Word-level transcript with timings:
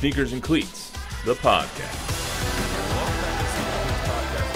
Sneakers 0.00 0.32
and 0.32 0.42
Cleats, 0.42 0.90
the 1.26 1.34
podcast. 1.34 1.76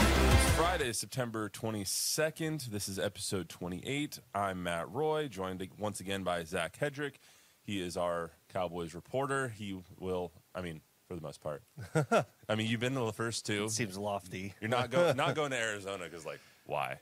It 0.09 0.41
is 0.41 0.51
Friday, 0.53 0.93
September 0.95 1.51
22nd. 1.51 2.71
This 2.71 2.89
is 2.89 2.99
episode 2.99 3.51
28. 3.51 4.21
I'm 4.35 4.63
Matt 4.63 4.91
Roy, 4.91 5.29
joined 5.29 5.69
once 5.79 6.01
again 6.01 6.23
by 6.23 6.45
Zach 6.45 6.79
Hedrick. 6.79 7.17
He 7.63 7.83
is 7.83 7.99
our 7.99 8.31
Cowboys 8.55 8.95
reporter. 8.95 9.49
He 9.49 9.79
will, 9.99 10.33
I 10.55 10.63
mean, 10.63 10.81
for 11.07 11.15
the 11.15 11.21
most 11.21 11.43
part. 11.43 11.63
I 12.49 12.55
mean, 12.55 12.67
you've 12.67 12.81
been 12.81 12.95
to 12.95 13.01
the 13.01 13.13
first 13.13 13.45
two. 13.45 13.65
It 13.65 13.73
Seems 13.73 13.99
lofty. 13.99 14.55
You're 14.63 14.71
not 14.71 14.91
going 14.91 15.15
not 15.15 15.35
going 15.35 15.51
to 15.51 15.59
Arizona 15.59 16.05
because, 16.05 16.25
like, 16.25 16.41
why? 16.65 17.01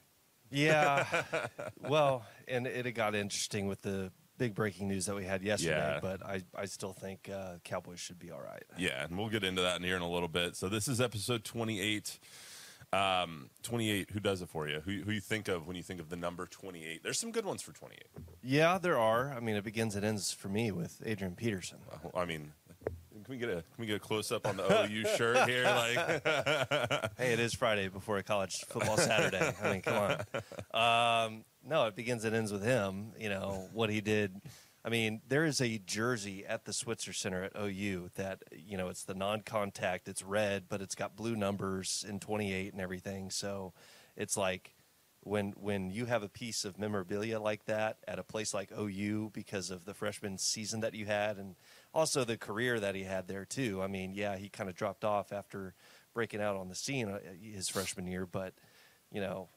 Yeah. 0.50 1.06
well, 1.88 2.24
and 2.48 2.66
it, 2.66 2.86
it 2.86 2.92
got 2.92 3.14
interesting 3.14 3.68
with 3.68 3.82
the 3.82 4.10
big 4.42 4.54
breaking 4.56 4.88
news 4.88 5.06
that 5.06 5.14
we 5.14 5.24
had 5.24 5.40
yesterday, 5.42 5.76
Yeah. 5.76 6.00
but 6.02 6.20
I, 6.26 6.42
I 6.56 6.64
still 6.64 6.92
think 6.92 7.30
uh, 7.32 7.58
Cowboys 7.62 8.00
should 8.00 8.18
be 8.18 8.32
all 8.32 8.40
right. 8.40 8.64
Yeah, 8.76 9.04
and 9.04 9.16
we'll 9.16 9.28
get 9.28 9.44
into 9.44 9.62
that 9.62 9.76
in 9.76 9.84
here 9.84 9.94
in 9.94 10.02
a 10.02 10.10
little 10.10 10.26
bit. 10.28 10.56
So 10.56 10.68
this 10.68 10.88
is 10.88 11.00
episode 11.00 11.44
28. 11.44 12.18
Um, 12.92 13.50
28. 13.62 14.10
Who 14.10 14.18
does 14.20 14.42
it 14.42 14.48
for 14.48 14.68
you? 14.68 14.80
Who 14.84 15.02
who 15.02 15.12
you 15.12 15.20
think 15.20 15.46
of 15.48 15.66
when 15.68 15.76
you 15.76 15.82
think 15.84 16.00
of 16.00 16.08
the 16.10 16.16
number 16.16 16.44
28? 16.46 17.02
There's 17.04 17.20
some 17.20 17.30
good 17.30 17.44
ones 17.46 17.62
for 17.62 17.72
28. 17.72 18.02
Yeah, 18.42 18.78
there 18.78 18.98
are. 18.98 19.32
I 19.32 19.38
mean, 19.40 19.54
it 19.54 19.62
begins 19.64 19.94
and 19.94 20.04
ends 20.04 20.32
for 20.32 20.48
me 20.48 20.72
with 20.72 21.00
Adrian 21.06 21.36
Peterson. 21.36 21.78
I 22.14 22.24
mean, 22.24 22.52
can 22.84 23.24
we 23.28 23.38
get 23.38 23.48
a 23.48 23.62
can 23.62 23.78
we 23.78 23.86
get 23.86 23.96
a 23.96 24.00
close 24.00 24.32
up 24.32 24.46
on 24.46 24.56
the 24.56 24.64
OU 24.64 25.04
shirt 25.16 25.48
here? 25.48 25.64
Like, 25.66 25.96
hey, 27.16 27.32
it 27.32 27.38
is 27.40 27.54
Friday 27.54 27.88
before 27.88 28.18
a 28.18 28.22
college 28.24 28.56
football 28.68 28.96
Saturday. 28.98 29.54
I 29.62 29.72
mean, 29.72 29.82
come 29.82 29.96
on. 29.96 30.16
Um, 31.26 31.44
no, 31.66 31.86
it 31.86 31.96
begins 31.96 32.24
and 32.24 32.34
ends 32.34 32.52
with 32.52 32.62
him. 32.62 33.12
You 33.18 33.28
know 33.28 33.68
what 33.72 33.90
he 33.90 34.00
did. 34.00 34.40
I 34.84 34.88
mean, 34.88 35.20
there 35.28 35.44
is 35.44 35.60
a 35.60 35.78
jersey 35.78 36.44
at 36.44 36.64
the 36.64 36.72
Switzer 36.72 37.12
Center 37.12 37.44
at 37.44 37.52
OU 37.56 38.10
that 38.16 38.42
you 38.52 38.76
know 38.76 38.88
it's 38.88 39.04
the 39.04 39.14
non-contact. 39.14 40.08
It's 40.08 40.22
red, 40.22 40.64
but 40.68 40.80
it's 40.80 40.94
got 40.94 41.16
blue 41.16 41.36
numbers 41.36 42.04
in 42.08 42.18
28 42.18 42.72
and 42.72 42.80
everything. 42.80 43.30
So 43.30 43.74
it's 44.16 44.36
like 44.36 44.74
when 45.20 45.52
when 45.52 45.90
you 45.90 46.06
have 46.06 46.24
a 46.24 46.28
piece 46.28 46.64
of 46.64 46.78
memorabilia 46.78 47.38
like 47.38 47.64
that 47.66 47.98
at 48.08 48.18
a 48.18 48.24
place 48.24 48.52
like 48.52 48.72
OU 48.76 49.30
because 49.32 49.70
of 49.70 49.84
the 49.84 49.94
freshman 49.94 50.36
season 50.36 50.80
that 50.80 50.94
you 50.94 51.06
had 51.06 51.36
and 51.36 51.54
also 51.94 52.24
the 52.24 52.36
career 52.36 52.80
that 52.80 52.96
he 52.96 53.04
had 53.04 53.28
there 53.28 53.44
too. 53.44 53.80
I 53.82 53.86
mean, 53.86 54.14
yeah, 54.14 54.36
he 54.36 54.48
kind 54.48 54.68
of 54.68 54.74
dropped 54.74 55.04
off 55.04 55.32
after 55.32 55.74
breaking 56.12 56.40
out 56.40 56.56
on 56.56 56.68
the 56.68 56.74
scene 56.74 57.08
uh, 57.08 57.20
his 57.40 57.68
freshman 57.68 58.06
year, 58.06 58.26
but 58.26 58.54
you 59.12 59.20
know, 59.20 59.48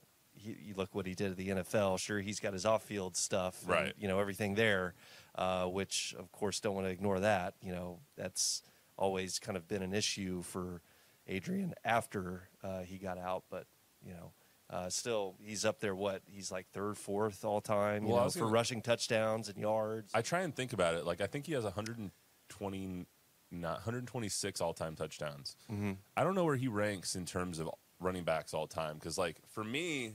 he, 0.45 0.55
you 0.69 0.73
look 0.75 0.93
what 0.95 1.05
he 1.05 1.13
did 1.15 1.31
at 1.31 1.37
the 1.37 1.49
NFL. 1.49 1.99
Sure, 1.99 2.19
he's 2.21 2.39
got 2.39 2.53
his 2.53 2.65
off-field 2.65 3.15
stuff, 3.17 3.61
and, 3.63 3.69
Right. 3.71 3.93
You 3.97 4.07
know, 4.07 4.19
everything 4.19 4.55
there, 4.55 4.93
uh, 5.35 5.65
which 5.65 6.15
of 6.17 6.31
course 6.31 6.59
don't 6.59 6.75
want 6.75 6.87
to 6.87 6.91
ignore 6.91 7.19
that. 7.19 7.55
You 7.61 7.71
know, 7.73 7.99
that's 8.15 8.61
always 8.97 9.39
kind 9.39 9.57
of 9.57 9.67
been 9.67 9.81
an 9.81 9.93
issue 9.93 10.41
for 10.41 10.81
Adrian 11.27 11.73
after 11.83 12.49
uh, 12.63 12.81
he 12.81 12.97
got 12.97 13.17
out, 13.17 13.43
but 13.49 13.65
you 14.05 14.13
know. 14.13 14.31
Uh, 14.67 14.89
still, 14.89 15.35
he's 15.43 15.63
up 15.63 15.79
there. 15.79 15.93
What 15.93 16.23
he's 16.25 16.51
like 16.51 16.65
third, 16.73 16.97
fourth 16.97 17.45
all 17.45 17.61
time. 17.61 18.03
You 18.03 18.13
Well, 18.13 18.23
know, 18.23 18.29
for 18.31 18.39
gonna- 18.39 18.51
rushing 18.51 18.81
touchdowns 18.81 19.47
and 19.47 19.59
yards. 19.59 20.11
I 20.15 20.23
try 20.23 20.41
and 20.41 20.55
think 20.55 20.73
about 20.73 20.95
it. 20.95 21.05
Like, 21.05 21.21
I 21.21 21.27
think 21.27 21.45
he 21.45 21.53
has 21.53 21.63
120, 21.65 23.05
not 23.51 23.73
126 23.75 24.61
all 24.61 24.73
time 24.73 24.95
touchdowns. 24.95 25.55
Mm-hmm. 25.71 25.91
I 26.17 26.23
don't 26.23 26.33
know 26.33 26.45
where 26.45 26.55
he 26.55 26.67
ranks 26.67 27.15
in 27.15 27.25
terms 27.25 27.59
of 27.59 27.69
running 27.99 28.23
backs 28.23 28.55
all 28.55 28.65
time 28.65 28.95
because, 28.95 29.19
like, 29.19 29.37
for 29.47 29.63
me, 29.63 30.13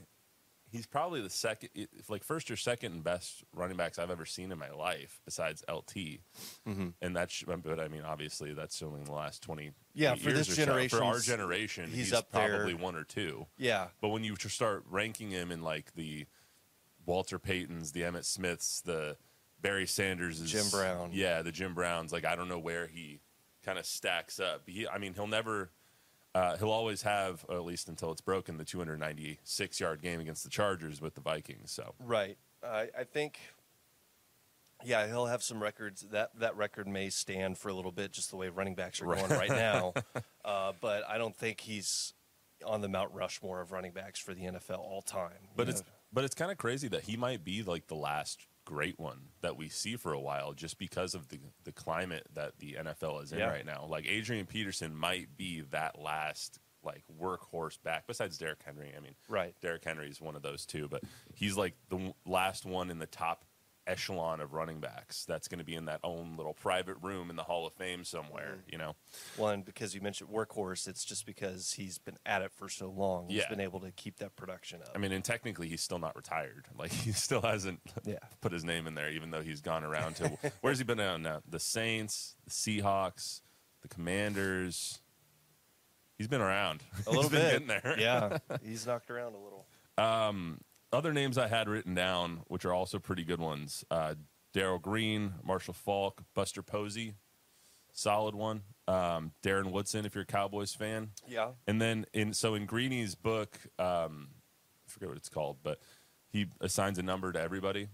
he's 0.71 0.85
probably 0.85 1.21
the 1.21 1.29
second, 1.29 1.69
like 2.09 2.23
first 2.23 2.49
or 2.49 2.55
second 2.55 3.03
best 3.03 3.43
running 3.53 3.77
backs 3.77 3.99
I've 3.99 4.09
ever 4.11 4.25
seen 4.25 4.51
in 4.51 4.57
my 4.57 4.69
life 4.71 5.19
besides 5.25 5.63
LT. 5.69 5.93
Mm-hmm. 6.67 6.87
And 7.01 7.15
that's, 7.15 7.43
but 7.43 7.79
I 7.79 7.87
mean, 7.87 8.03
obviously, 8.03 8.53
that's 8.53 8.81
only 8.81 9.01
in 9.01 9.05
the 9.05 9.11
last 9.13 9.43
20 9.43 9.71
Yeah, 9.93 10.15
for 10.15 10.29
years 10.29 10.37
this 10.39 10.49
or 10.49 10.53
so. 10.53 10.65
generation, 10.65 10.97
For 10.99 11.03
our 11.03 11.19
generation, 11.19 11.89
he's 11.89 11.97
he's, 12.05 12.13
up 12.13 12.31
there. 12.31 12.49
probably 12.49 12.73
one 12.73 12.95
or 12.95 13.03
two. 13.03 13.45
yeah, 13.57 13.87
But 14.01 14.09
when 14.09 14.23
you 14.23 14.35
start 14.37 14.83
ranking 14.89 15.29
him 15.31 15.51
in 15.51 15.61
like 15.61 15.93
the 15.95 16.25
Walter 17.05 17.39
Paytons, 17.39 17.91
the 17.93 18.03
Emmett 18.03 18.25
Smiths, 18.25 18.81
the 18.81 19.17
Barry 19.61 19.87
Sanders, 19.87 20.39
Jim 20.49 20.69
Brown. 20.71 21.09
yeah, 21.13 21.41
the 21.41 21.51
Jim 21.51 21.73
Browns, 21.73 22.11
like 22.11 22.25
I 22.25 22.35
don't 22.35 22.47
know 22.49 22.59
where 22.59 22.87
he 22.87 23.19
kind 23.65 23.77
of 23.77 23.85
stacks 23.85 24.39
up. 24.39 24.63
He, 24.67 24.87
I 24.87 24.97
mean, 24.97 25.13
he'll 25.13 25.27
never, 25.27 25.69
uh, 26.33 26.57
he'll 26.57 26.71
always 26.71 27.01
have, 27.01 27.45
or 27.49 27.55
at 27.55 27.65
least 27.65 27.89
until 27.89 28.11
it's 28.11 28.21
broken, 28.21 28.57
the 28.57 28.65
296 28.65 29.79
yard 29.79 30.01
game 30.01 30.19
against 30.19 30.43
the 30.43 30.49
Chargers 30.49 31.01
with 31.01 31.15
the 31.15 31.21
Vikings. 31.21 31.71
So 31.71 31.93
Right. 31.99 32.37
I 32.63 32.89
I 32.97 33.03
think. 33.03 33.39
Yeah, 34.83 35.05
he'll 35.05 35.27
have 35.27 35.43
some 35.43 35.61
records. 35.61 36.07
That 36.11 36.31
that 36.39 36.57
record 36.57 36.87
may 36.87 37.09
stand 37.09 37.57
for 37.57 37.69
a 37.69 37.73
little 37.73 37.91
bit, 37.91 38.11
just 38.11 38.31
the 38.31 38.35
way 38.37 38.49
running 38.49 38.73
backs 38.73 38.99
are 39.01 39.05
going 39.05 39.29
right 39.29 39.49
now. 39.49 39.93
uh, 40.45 40.73
but 40.81 41.03
I 41.07 41.19
don't 41.19 41.35
think 41.35 41.61
he's 41.61 42.13
on 42.65 42.81
the 42.81 42.89
Mount 42.89 43.13
Rushmore 43.13 43.61
of 43.61 43.71
running 43.71 43.91
backs 43.91 44.19
for 44.19 44.33
the 44.33 44.41
NFL 44.41 44.79
all 44.79 45.01
time. 45.01 45.49
But 45.55 45.67
you 45.67 45.73
it's 45.73 45.83
but 46.11 46.23
it's 46.23 46.35
kind 46.35 46.51
of 46.51 46.57
crazy 46.57 46.87
that 46.89 47.03
he 47.03 47.15
might 47.15 47.43
be 47.43 47.63
like 47.63 47.87
the 47.87 47.95
last 47.95 48.47
great 48.65 48.99
one 48.99 49.19
that 49.41 49.57
we 49.57 49.69
see 49.69 49.95
for 49.95 50.13
a 50.13 50.19
while, 50.19 50.53
just 50.53 50.77
because 50.77 51.13
of 51.15 51.27
the 51.29 51.39
the 51.63 51.71
climate 51.71 52.27
that 52.33 52.57
the 52.59 52.73
NFL 52.79 53.23
is 53.23 53.31
in 53.31 53.39
Yeah. 53.39 53.49
right 53.49 53.65
now. 53.65 53.85
Like 53.89 54.05
Adrian 54.07 54.45
Peterson 54.45 54.95
might 54.95 55.35
be 55.37 55.61
that 55.71 55.99
last 55.99 56.59
like 56.83 57.03
workhorse 57.19 57.77
back, 57.83 58.05
besides 58.07 58.37
Derrick 58.39 58.63
Henry. 58.65 58.91
I 58.97 58.99
mean, 59.01 59.13
Right. 59.29 59.53
Derrick 59.61 59.83
Henry 59.83 60.09
is 60.09 60.19
one 60.19 60.35
of 60.35 60.41
those 60.41 60.65
too, 60.65 60.87
but 60.87 61.03
he's 61.35 61.55
like 61.55 61.75
the 61.89 62.13
last 62.25 62.65
one 62.65 62.89
in 62.89 62.97
the 62.97 63.05
top 63.05 63.45
echelon 63.87 64.41
of 64.41 64.53
running 64.53 64.79
backs 64.79 65.25
that's 65.25 65.47
going 65.47 65.57
to 65.59 65.65
be 65.65 65.73
in 65.75 65.85
that 65.85 65.99
own 66.03 66.35
little 66.37 66.53
private 66.53 66.95
room 67.01 67.29
in 67.29 67.35
the 67.35 67.43
Hall 67.43 67.65
of 67.65 67.73
Fame 67.73 68.03
somewhere. 68.03 68.57
Mm-hmm. 68.59 68.69
You 68.71 68.77
know, 68.77 68.95
one 69.37 69.61
because 69.63 69.95
you 69.95 70.01
mentioned 70.01 70.29
workhorse. 70.29 70.87
It's 70.87 71.03
just 71.03 71.25
because 71.25 71.73
he's 71.73 71.97
been 71.97 72.17
at 72.25 72.41
it 72.41 72.51
for 72.51 72.69
so 72.69 72.89
long. 72.89 73.27
He's 73.27 73.39
Yeah. 73.39 73.49
been 73.49 73.59
able 73.59 73.79
to 73.81 73.91
keep 73.91 74.17
that 74.17 74.35
production 74.35 74.81
up. 74.81 74.91
I 74.95 74.97
mean, 74.99 75.11
and 75.11 75.23
technically 75.23 75.67
he's 75.67 75.81
still 75.81 75.99
not 75.99 76.15
retired. 76.15 76.67
Like 76.77 76.91
he 76.91 77.11
still 77.11 77.41
hasn't 77.41 77.79
Yeah. 78.05 78.17
put 78.41 78.51
his 78.51 78.63
name 78.63 78.87
in 78.87 78.95
there, 78.95 79.09
even 79.11 79.31
though 79.31 79.41
he's 79.41 79.61
gone 79.61 79.83
around 79.83 80.15
to 80.17 80.29
where's 80.61 80.77
he 80.77 80.83
been 80.83 80.99
on 80.99 81.21
now? 81.23 81.41
The 81.49 81.59
Saints, 81.59 82.35
the 82.45 82.51
Seahawks, 82.51 83.41
the 83.81 83.87
Commanders. 83.87 84.99
He's 86.17 86.27
been 86.27 86.41
around. 86.41 86.83
a 87.07 87.09
little 87.09 87.23
he's 87.23 87.31
been 87.31 87.41
bit. 87.41 87.51
getting 87.67 87.67
there. 87.67 87.95
yeah, 87.99 88.37
he's 88.63 88.85
knocked 88.85 89.09
around 89.09 89.33
a 89.33 89.37
little. 89.39 89.65
Other 90.93 91.13
names 91.13 91.37
I 91.37 91.47
had 91.47 91.69
written 91.69 91.93
down, 91.95 92.41
which 92.47 92.65
are 92.65 92.73
also 92.73 92.99
pretty 92.99 93.23
good 93.23 93.39
ones: 93.39 93.85
uh, 93.89 94.15
Darrell 94.53 94.79
Green, 94.79 95.35
Marshall 95.43 95.73
Faulk, 95.73 96.23
Buster 96.33 96.61
Posey, 96.61 97.15
solid 97.93 98.35
one. 98.35 98.63
Um, 98.87 99.31
Darren 99.41 99.71
Woodson, 99.71 100.05
if 100.05 100.15
you're 100.15 100.23
a 100.23 100.25
Cowboys 100.25 100.73
fan. 100.73 101.11
Yeah. 101.27 101.51
And 101.67 101.81
then 101.81 102.05
in 102.13 102.33
so 102.33 102.55
in 102.55 102.65
Greeny's 102.65 103.15
book, 103.15 103.59
um, 103.79 104.29
I 104.85 104.89
forget 104.89 105.09
what 105.09 105.17
it's 105.17 105.29
called, 105.29 105.57
but 105.63 105.79
he 106.29 106.47
assigns 106.59 106.97
a 106.97 107.03
number 107.03 107.31
to 107.31 107.39
everybody. 107.39 107.87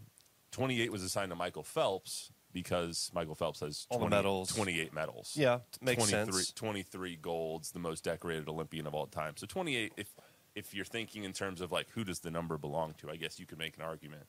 Twenty 0.52 0.82
eight 0.82 0.92
was 0.92 1.04
assigned 1.04 1.30
to 1.30 1.36
Michael 1.36 1.64
Phelps 1.64 2.32
because 2.54 3.12
Michael 3.14 3.36
Phelps 3.36 3.60
has 3.60 3.86
All 3.90 4.00
the 4.00 4.08
medals. 4.08 4.52
28 4.56 4.94
medals. 4.94 5.34
Yeah, 5.38 5.60
makes 5.82 6.10
23, 6.10 6.34
sense. 6.34 6.52
23 6.54 7.18
golds, 7.18 7.72
the 7.72 7.80
most 7.80 8.04
decorated 8.04 8.50
Olympian 8.50 8.88
of 8.88 8.96
all 8.96 9.06
time. 9.06 9.34
So 9.38 9.46
28, 9.46 9.94
if 9.98 10.08
if 10.58 10.74
you're 10.74 10.86
thinking 10.86 11.24
in 11.24 11.34
terms 11.34 11.62
of 11.62 11.72
like 11.72 11.88
who 11.92 12.04
does 12.04 12.20
the 12.20 12.32
number 12.32 12.58
belong 12.58 12.96
to, 13.00 13.10
I 13.12 13.16
guess 13.16 13.40
you 13.40 13.46
could 13.46 13.60
make 13.60 13.78
an 13.78 13.84
argument 13.84 14.24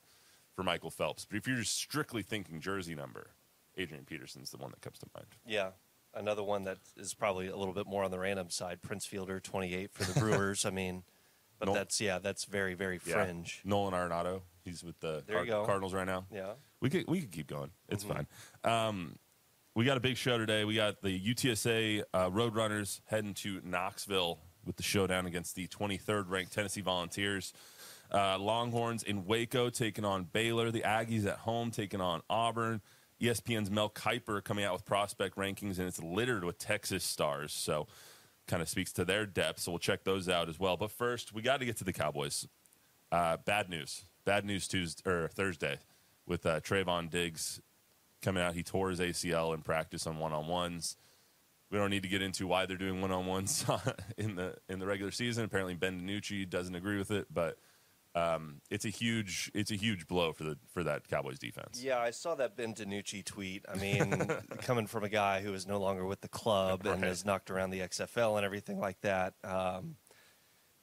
for 0.55 0.63
Michael 0.63 0.91
Phelps. 0.91 1.25
But 1.25 1.37
if 1.37 1.47
you're 1.47 1.57
just 1.57 1.75
strictly 1.75 2.21
thinking 2.21 2.59
jersey 2.61 2.93
number, 2.95 3.31
Adrian 3.77 4.05
Peterson's 4.05 4.51
the 4.51 4.57
one 4.57 4.69
that 4.71 4.81
comes 4.81 4.99
to 4.99 5.07
mind. 5.15 5.27
Yeah. 5.45 5.69
Another 6.13 6.43
one 6.43 6.63
that 6.65 6.77
is 6.97 7.13
probably 7.13 7.47
a 7.47 7.55
little 7.55 7.73
bit 7.73 7.87
more 7.87 8.03
on 8.03 8.11
the 8.11 8.19
random 8.19 8.49
side, 8.49 8.81
Prince 8.81 9.05
Fielder, 9.05 9.39
28 9.39 9.91
for 9.93 10.03
the 10.03 10.19
Brewers. 10.19 10.65
I 10.65 10.69
mean, 10.71 11.03
but 11.59 11.73
that's, 11.73 11.99
yeah, 12.01 12.19
that's 12.19 12.45
very, 12.45 12.73
very 12.73 12.99
Yeah. 13.05 13.13
fringe. 13.23 13.61
Nolan 13.63 13.93
Arenado, 13.93 14.41
he's 14.63 14.83
with 14.83 14.99
the 14.99 15.23
go. 15.27 15.65
Cardinals 15.65 15.93
right 15.93 16.07
now. 16.07 16.25
Yeah. 16.33 16.53
We 16.79 16.89
could 16.89 17.05
we 17.07 17.21
could 17.21 17.31
keep 17.31 17.47
going. 17.47 17.71
It's 17.89 18.03
Mm-hmm. 18.03 18.21
fine. 18.63 18.87
Um, 18.87 19.15
we 19.75 19.85
got 19.85 19.97
a 19.97 19.99
big 19.99 20.17
show 20.17 20.37
today. 20.37 20.63
We 20.65 20.75
got 20.75 21.01
the 21.01 21.17
UTSA 21.19 22.03
uh, 22.13 22.29
Roadrunners 22.29 23.01
heading 23.05 23.33
to 23.35 23.61
Knoxville 23.63 24.39
with 24.69 24.77
the 24.77 24.83
showdown 24.83 25.25
against 25.25 25.55
the 25.55 25.67
23rd 25.67 26.29
ranked 26.29 26.53
Tennessee 26.53 26.81
Volunteers. 26.81 27.53
Uh, 28.13 28.37
Longhorns 28.37 29.01
in 29.01 29.25
Waco 29.25 29.71
taking 29.71 30.05
on 30.05 30.25
Baylor. 30.25 30.69
The 30.69 30.81
Aggies 30.81 31.25
at 31.25 31.37
home 31.39 31.71
taking 31.71 31.99
on 31.99 32.21
Auburn. 32.29 32.79
ESPN's 33.19 33.71
Mel 33.71 33.89
Kiper 33.89 34.43
coming 34.43 34.63
out 34.63 34.73
with 34.73 34.85
prospect 34.85 35.35
rankings, 35.35 35.79
and 35.79 35.87
it's 35.87 36.01
littered 36.01 36.43
with 36.43 36.59
Texas 36.59 37.03
stars. 37.03 37.51
So, 37.51 37.87
kind 38.45 38.61
of 38.61 38.69
speaks 38.69 38.93
to 38.93 39.05
their 39.05 39.25
depth. 39.25 39.59
So, 39.59 39.71
we'll 39.71 39.79
check 39.79 40.03
those 40.03 40.29
out 40.29 40.49
as 40.49 40.59
well. 40.59 40.77
But 40.77 40.91
first, 40.91 41.33
we 41.33 41.41
got 41.41 41.57
to 41.57 41.65
get 41.65 41.77
to 41.77 41.83
the 41.83 41.91
Cowboys. 41.91 42.47
Uh, 43.11 43.37
bad 43.37 43.69
news. 43.69 44.05
Bad 44.23 44.45
news 44.45 44.67
Tuesday 44.67 45.09
or 45.09 45.29
Thursday 45.29 45.79
with 46.27 46.45
uh, 46.45 46.59
Trevon 46.59 47.09
Diggs 47.09 47.59
coming 48.21 48.43
out. 48.43 48.53
He 48.53 48.61
tore 48.61 48.91
his 48.91 48.99
ACL 48.99 49.55
in 49.55 49.63
practice 49.63 50.05
on 50.05 50.19
one 50.19 50.31
on 50.31 50.47
ones. 50.47 50.95
We 51.71 51.77
don't 51.77 51.89
need 51.89 52.03
to 52.03 52.09
get 52.09 52.21
into 52.21 52.47
why 52.47 52.65
they're 52.65 52.77
doing 52.77 53.01
one 53.01 53.11
on 53.11 53.25
ones 53.25 53.63
in 54.17 54.35
the 54.35 54.55
in 54.69 54.79
the 54.79 54.87
regular 54.87 55.11
season. 55.11 55.43
Apparently, 55.45 55.75
Ben 55.75 56.01
DiNucci 56.01 56.49
doesn't 56.49 56.75
agree 56.75 56.97
with 56.97 57.11
it, 57.11 57.27
but 57.31 57.57
um, 58.15 58.61
it's 58.71 58.85
a 58.85 58.89
huge 58.89 59.51
it's 59.53 59.69
a 59.71 59.75
huge 59.75 60.07
blow 60.07 60.33
for 60.33 60.43
the 60.43 60.57
for 60.73 60.83
that 60.83 61.07
Cowboys 61.07 61.37
defense. 61.37 61.81
Yeah, 61.83 61.99
I 61.99 62.09
saw 62.09 62.33
that 62.35 62.57
Ben 62.57 62.73
DiNucci 62.73 63.23
tweet. 63.23 63.65
I 63.71 63.77
mean, 63.77 64.27
coming 64.61 64.87
from 64.87 65.03
a 65.03 65.09
guy 65.09 65.41
who 65.41 65.53
is 65.53 65.67
no 65.67 65.79
longer 65.79 66.05
with 66.05 66.21
the 66.21 66.27
club 66.27 66.85
and 66.85 67.03
has 67.03 67.23
knocked 67.23 67.51
around 67.51 67.69
the 67.69 67.81
XFL 67.81 68.37
and 68.37 68.45
everything 68.45 68.79
like 68.79 68.99
that. 69.01 69.35
Um, 69.43 69.97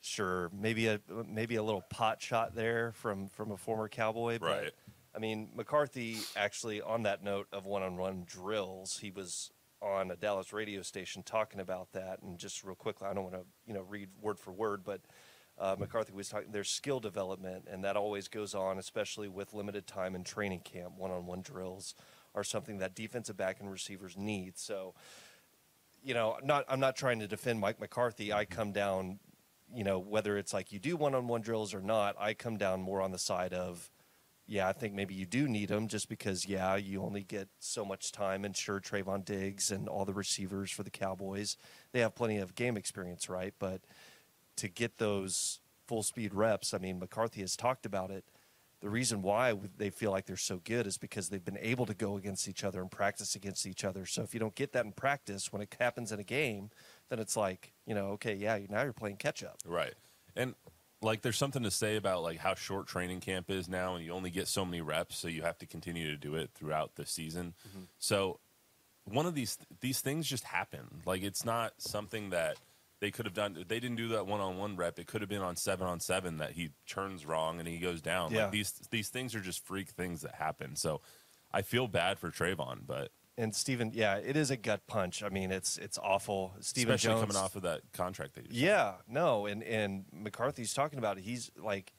sure, 0.00 0.50
maybe 0.52 0.86
a 0.86 1.00
maybe 1.26 1.56
a 1.56 1.62
little 1.64 1.82
pot 1.90 2.22
shot 2.22 2.54
there 2.54 2.92
from 2.92 3.26
from 3.28 3.50
a 3.50 3.56
former 3.56 3.88
Cowboy. 3.88 4.38
But, 4.38 4.46
Right. 4.62 4.72
I 5.14 5.18
mean, 5.18 5.48
McCarthy 5.54 6.18
actually, 6.36 6.82
on 6.82 7.04
that 7.04 7.24
note 7.24 7.46
of 7.50 7.64
one-on-one 7.64 8.24
drills, 8.26 8.98
he 8.98 9.10
was 9.10 9.50
on 9.86 10.10
a 10.10 10.16
Dallas 10.16 10.52
radio 10.52 10.82
station 10.82 11.22
talking 11.22 11.60
about 11.60 11.92
that. 11.92 12.22
And 12.22 12.38
just 12.38 12.64
real 12.64 12.74
quickly, 12.74 13.06
I 13.08 13.14
don't 13.14 13.24
want 13.24 13.36
to 13.36 13.44
you 13.66 13.74
know 13.74 13.82
read 13.82 14.08
word 14.20 14.38
for 14.38 14.52
word, 14.52 14.82
but 14.84 15.00
uh, 15.58 15.76
McCarthy 15.78 16.12
was 16.12 16.28
talking. 16.28 16.52
There's 16.52 16.68
skill 16.68 17.00
development, 17.00 17.66
and 17.70 17.84
that 17.84 17.96
always 17.96 18.28
goes 18.28 18.54
on, 18.54 18.78
especially 18.78 19.28
with 19.28 19.54
limited 19.54 19.86
time 19.86 20.14
in 20.14 20.24
training 20.24 20.60
camp. 20.60 20.98
One-on-one 20.98 21.42
drills 21.42 21.94
are 22.34 22.44
something 22.44 22.78
that 22.78 22.94
defensive 22.94 23.36
back 23.36 23.60
and 23.60 23.70
receivers 23.70 24.16
need. 24.16 24.58
So, 24.58 24.94
you 26.04 26.12
know, 26.12 26.36
not 26.44 26.66
I'm 26.68 26.80
not 26.80 26.96
trying 26.96 27.20
to 27.20 27.26
defend 27.26 27.60
Mike 27.60 27.80
McCarthy. 27.80 28.32
I 28.32 28.44
come 28.44 28.72
down, 28.72 29.18
you 29.74 29.84
know, 29.84 29.98
whether 29.98 30.36
it's 30.36 30.52
like 30.52 30.72
you 30.72 30.78
do 30.78 30.96
one-on-one 30.96 31.40
drills 31.40 31.72
or 31.72 31.80
not, 31.80 32.16
I 32.20 32.34
come 32.34 32.58
down 32.58 32.82
more 32.82 33.00
on 33.00 33.12
the 33.12 33.18
side 33.18 33.54
of, 33.54 33.90
yeah, 34.48 34.68
I 34.68 34.72
think 34.72 34.94
maybe 34.94 35.14
you 35.14 35.26
do 35.26 35.48
need 35.48 35.68
them 35.68 35.88
just 35.88 36.08
because, 36.08 36.46
yeah, 36.46 36.76
you 36.76 37.02
only 37.02 37.22
get 37.22 37.48
so 37.58 37.84
much 37.84 38.12
time. 38.12 38.44
And 38.44 38.56
sure, 38.56 38.80
Trevon 38.80 39.24
Diggs 39.24 39.70
and 39.70 39.88
all 39.88 40.04
the 40.04 40.14
receivers 40.14 40.70
for 40.70 40.84
the 40.84 40.90
Cowboys, 40.90 41.56
they 41.92 42.00
have 42.00 42.14
plenty 42.14 42.38
of 42.38 42.54
game 42.54 42.76
experience, 42.76 43.28
right? 43.28 43.54
But 43.58 43.80
to 44.56 44.68
get 44.68 44.98
those 44.98 45.60
full 45.88 46.04
speed 46.04 46.32
reps, 46.32 46.72
I 46.72 46.78
mean, 46.78 47.00
McCarthy 47.00 47.40
has 47.40 47.56
talked 47.56 47.86
about 47.86 48.10
it. 48.10 48.24
The 48.80 48.90
reason 48.90 49.22
why 49.22 49.54
they 49.78 49.90
feel 49.90 50.12
like 50.12 50.26
they're 50.26 50.36
so 50.36 50.60
good 50.62 50.86
is 50.86 50.96
because 50.98 51.28
they've 51.28 51.44
been 51.44 51.58
able 51.60 51.86
to 51.86 51.94
go 51.94 52.16
against 52.16 52.46
each 52.46 52.62
other 52.62 52.80
and 52.80 52.90
practice 52.90 53.34
against 53.34 53.66
each 53.66 53.84
other. 53.84 54.06
So 54.06 54.22
if 54.22 54.32
you 54.32 54.38
don't 54.38 54.54
get 54.54 54.72
that 54.74 54.84
in 54.84 54.92
practice, 54.92 55.52
when 55.52 55.62
it 55.62 55.74
happens 55.80 56.12
in 56.12 56.20
a 56.20 56.24
game, 56.24 56.70
then 57.08 57.18
it's 57.18 57.36
like, 57.36 57.72
you 57.86 57.94
know, 57.94 58.08
okay, 58.10 58.34
yeah, 58.34 58.58
now 58.68 58.82
you're 58.82 58.92
playing 58.92 59.16
catch 59.16 59.42
up. 59.42 59.56
Right. 59.66 59.94
And 60.36 60.54
like 61.06 61.22
there's 61.22 61.38
something 61.38 61.62
to 61.62 61.70
say 61.70 61.96
about 61.96 62.22
like 62.22 62.38
how 62.38 62.54
short 62.54 62.86
training 62.86 63.20
camp 63.20 63.48
is 63.48 63.68
now 63.68 63.94
and 63.94 64.04
you 64.04 64.12
only 64.12 64.28
get 64.28 64.48
so 64.48 64.64
many 64.64 64.80
reps 64.80 65.16
so 65.16 65.28
you 65.28 65.42
have 65.42 65.56
to 65.58 65.66
continue 65.66 66.10
to 66.10 66.16
do 66.16 66.34
it 66.34 66.50
throughout 66.54 66.96
the 66.96 67.06
season. 67.06 67.54
Mm-hmm. 67.68 67.84
So 67.98 68.40
one 69.04 69.24
of 69.24 69.34
these 69.34 69.56
these 69.80 70.00
things 70.00 70.26
just 70.26 70.44
happen. 70.44 71.02
Like 71.06 71.22
it's 71.22 71.44
not 71.44 71.74
something 71.78 72.30
that 72.30 72.56
they 73.00 73.10
could 73.10 73.24
have 73.24 73.34
done. 73.34 73.54
They 73.68 73.78
didn't 73.78 73.96
do 73.96 74.08
that 74.08 74.26
one-on-one 74.26 74.76
rep. 74.76 74.98
It 74.98 75.06
could 75.06 75.20
have 75.20 75.30
been 75.30 75.42
on 75.42 75.56
7 75.56 75.86
on 75.86 76.00
7 76.00 76.38
that 76.38 76.52
he 76.52 76.70
turns 76.86 77.24
wrong 77.24 77.58
and 77.58 77.68
he 77.68 77.78
goes 77.78 78.00
down. 78.00 78.32
Yeah. 78.32 78.44
Like 78.44 78.52
these 78.52 78.72
these 78.90 79.08
things 79.08 79.34
are 79.34 79.40
just 79.40 79.64
freak 79.64 79.90
things 79.90 80.22
that 80.22 80.34
happen. 80.34 80.76
So 80.76 81.00
I 81.52 81.62
feel 81.62 81.86
bad 81.86 82.18
for 82.18 82.30
Trevon, 82.30 82.80
but 82.86 83.12
And 83.38 83.54
Stephen, 83.54 83.90
yeah, 83.94 84.16
it 84.16 84.36
is 84.36 84.50
a 84.50 84.56
gut 84.56 84.86
punch. 84.86 85.22
I 85.22 85.28
mean, 85.28 85.50
it's 85.50 85.76
it's 85.76 85.98
awful. 85.98 86.54
Stephen 86.60 86.94
especially 86.94 87.20
Jones 87.20 87.32
coming 87.32 87.44
off 87.44 87.54
of 87.54 87.62
that 87.62 87.82
contract 87.92 88.34
that 88.34 88.50
you 88.50 88.66
Yeah, 88.66 88.94
no, 89.06 89.46
and 89.46 89.62
and 89.62 90.06
McCarthy's 90.10 90.72
talking 90.72 90.98
about 90.98 91.18
it. 91.18 91.24
He's 91.24 91.50
like 91.62 91.92